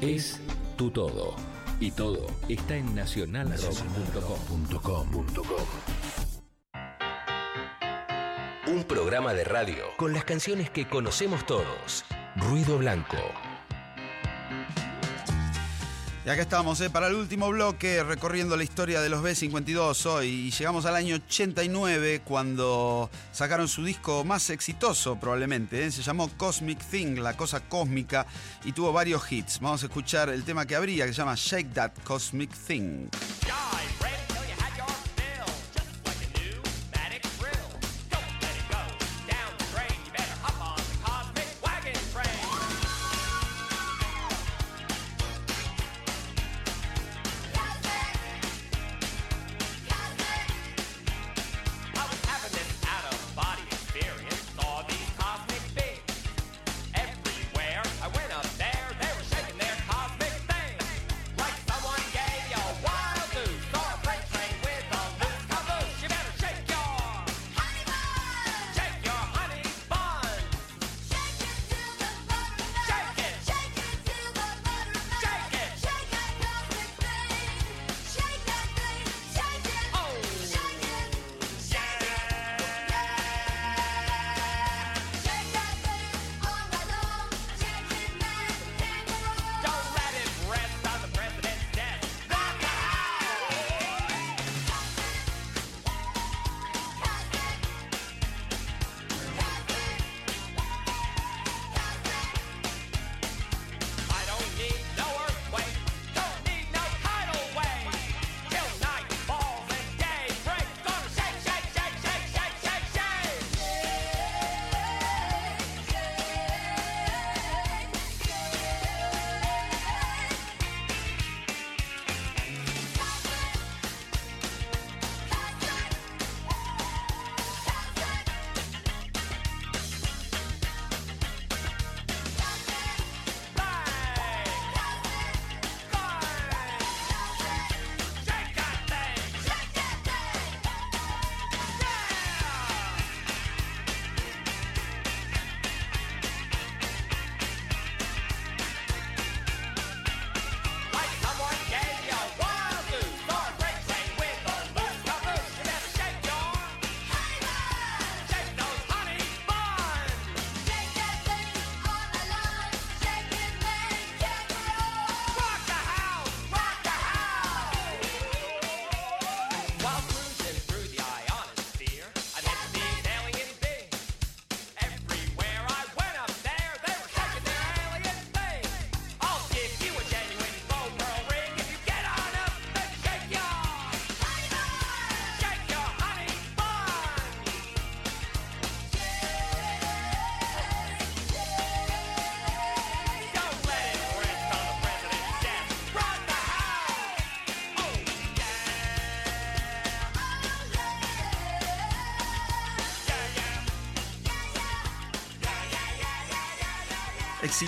Es 0.00 0.40
tu 0.76 0.90
todo. 0.90 1.49
Y 1.80 1.90
todo 1.92 2.26
está 2.48 2.76
en 2.76 2.94
nacionalrock.com. 2.94 5.26
Un 8.68 8.84
programa 8.84 9.32
de 9.32 9.44
radio 9.44 9.84
con 9.96 10.12
las 10.12 10.24
canciones 10.24 10.68
que 10.70 10.86
conocemos 10.86 11.46
todos. 11.46 12.04
Ruido 12.36 12.78
Blanco. 12.78 13.16
Y 16.22 16.28
acá 16.28 16.42
estamos, 16.42 16.78
¿eh? 16.82 16.90
para 16.90 17.06
el 17.06 17.14
último 17.14 17.48
bloque, 17.48 18.02
recorriendo 18.04 18.54
la 18.54 18.62
historia 18.62 19.00
de 19.00 19.08
los 19.08 19.22
B52 19.22 20.04
hoy. 20.04 20.26
Y 20.26 20.50
llegamos 20.50 20.84
al 20.84 20.94
año 20.94 21.16
89, 21.16 22.20
cuando 22.24 23.08
sacaron 23.32 23.68
su 23.68 23.82
disco 23.82 24.22
más 24.22 24.50
exitoso, 24.50 25.16
probablemente. 25.16 25.86
¿eh? 25.86 25.90
Se 25.90 26.02
llamó 26.02 26.28
Cosmic 26.36 26.78
Thing, 26.78 27.20
la 27.20 27.38
cosa 27.38 27.60
cósmica, 27.60 28.26
y 28.64 28.72
tuvo 28.72 28.92
varios 28.92 29.32
hits. 29.32 29.60
Vamos 29.60 29.82
a 29.82 29.86
escuchar 29.86 30.28
el 30.28 30.44
tema 30.44 30.66
que 30.66 30.76
abría, 30.76 31.06
que 31.06 31.12
se 31.14 31.18
llama 31.18 31.36
Shake 31.36 31.72
That 31.72 31.92
Cosmic 32.04 32.50
Thing. 32.66 33.08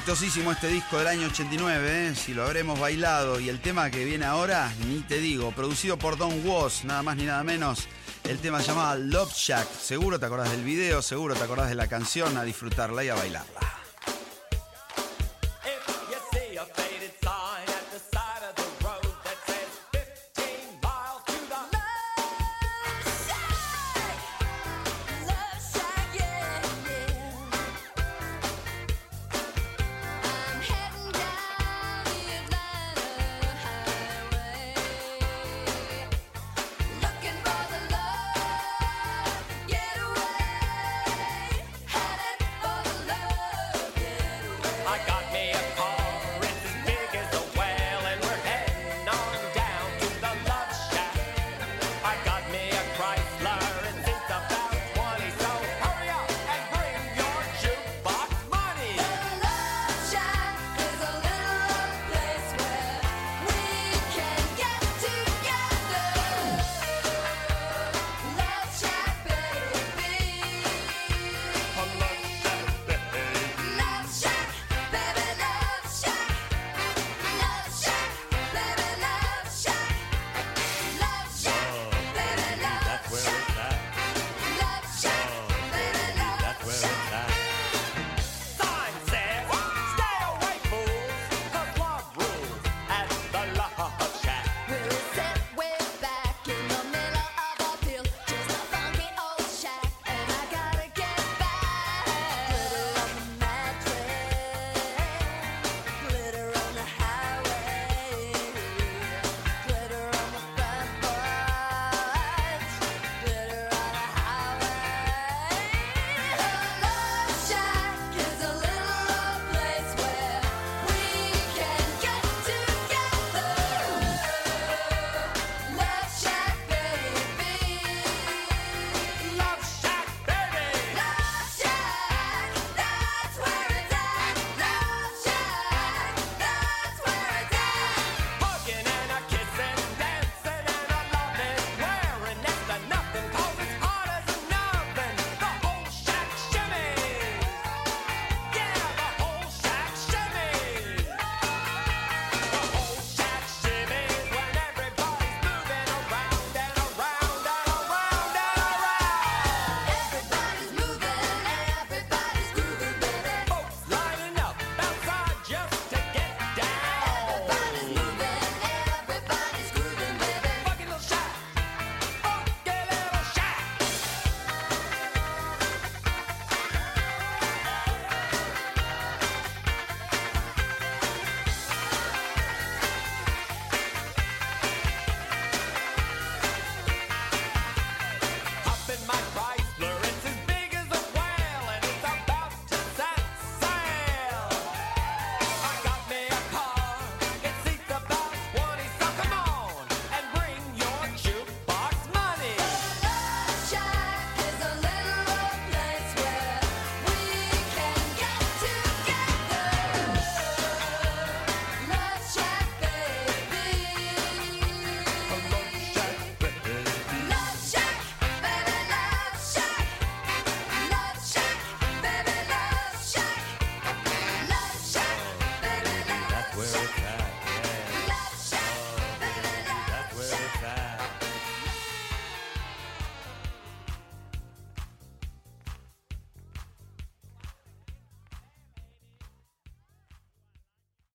Exitosísimo 0.03 0.51
este 0.51 0.66
disco 0.66 0.99
del 0.99 1.07
año 1.07 1.29
89, 1.29 2.09
¿eh? 2.09 2.15
si 2.16 2.35
lo 2.35 2.43
habremos 2.43 2.77
bailado. 2.81 3.39
Y 3.39 3.49
el 3.49 3.61
tema 3.61 3.89
que 3.89 4.05
viene 4.05 4.24
ahora, 4.24 4.69
ni 4.89 4.99
te 4.99 5.19
digo, 5.19 5.53
producido 5.53 5.97
por 5.97 6.19
Don 6.19 6.45
Was, 6.45 6.85
nada 6.85 7.05
más 7.05 7.16
ni 7.16 7.23
nada 7.23 7.45
menos. 7.45 7.87
El 8.24 8.41
tema 8.41 8.61
se 8.61 8.66
llama 8.66 8.97
Love 8.97 9.33
Shack. 9.33 9.69
Seguro 9.73 10.19
te 10.19 10.27
acordás 10.27 10.51
del 10.51 10.65
video, 10.65 11.03
seguro 11.03 11.37
te 11.37 11.45
acordás 11.45 11.69
de 11.69 11.77
la 11.77 11.87
canción, 11.87 12.37
a 12.37 12.43
disfrutarla 12.43 13.05
y 13.05 13.11
a 13.11 13.15
bailarla. 13.15 13.61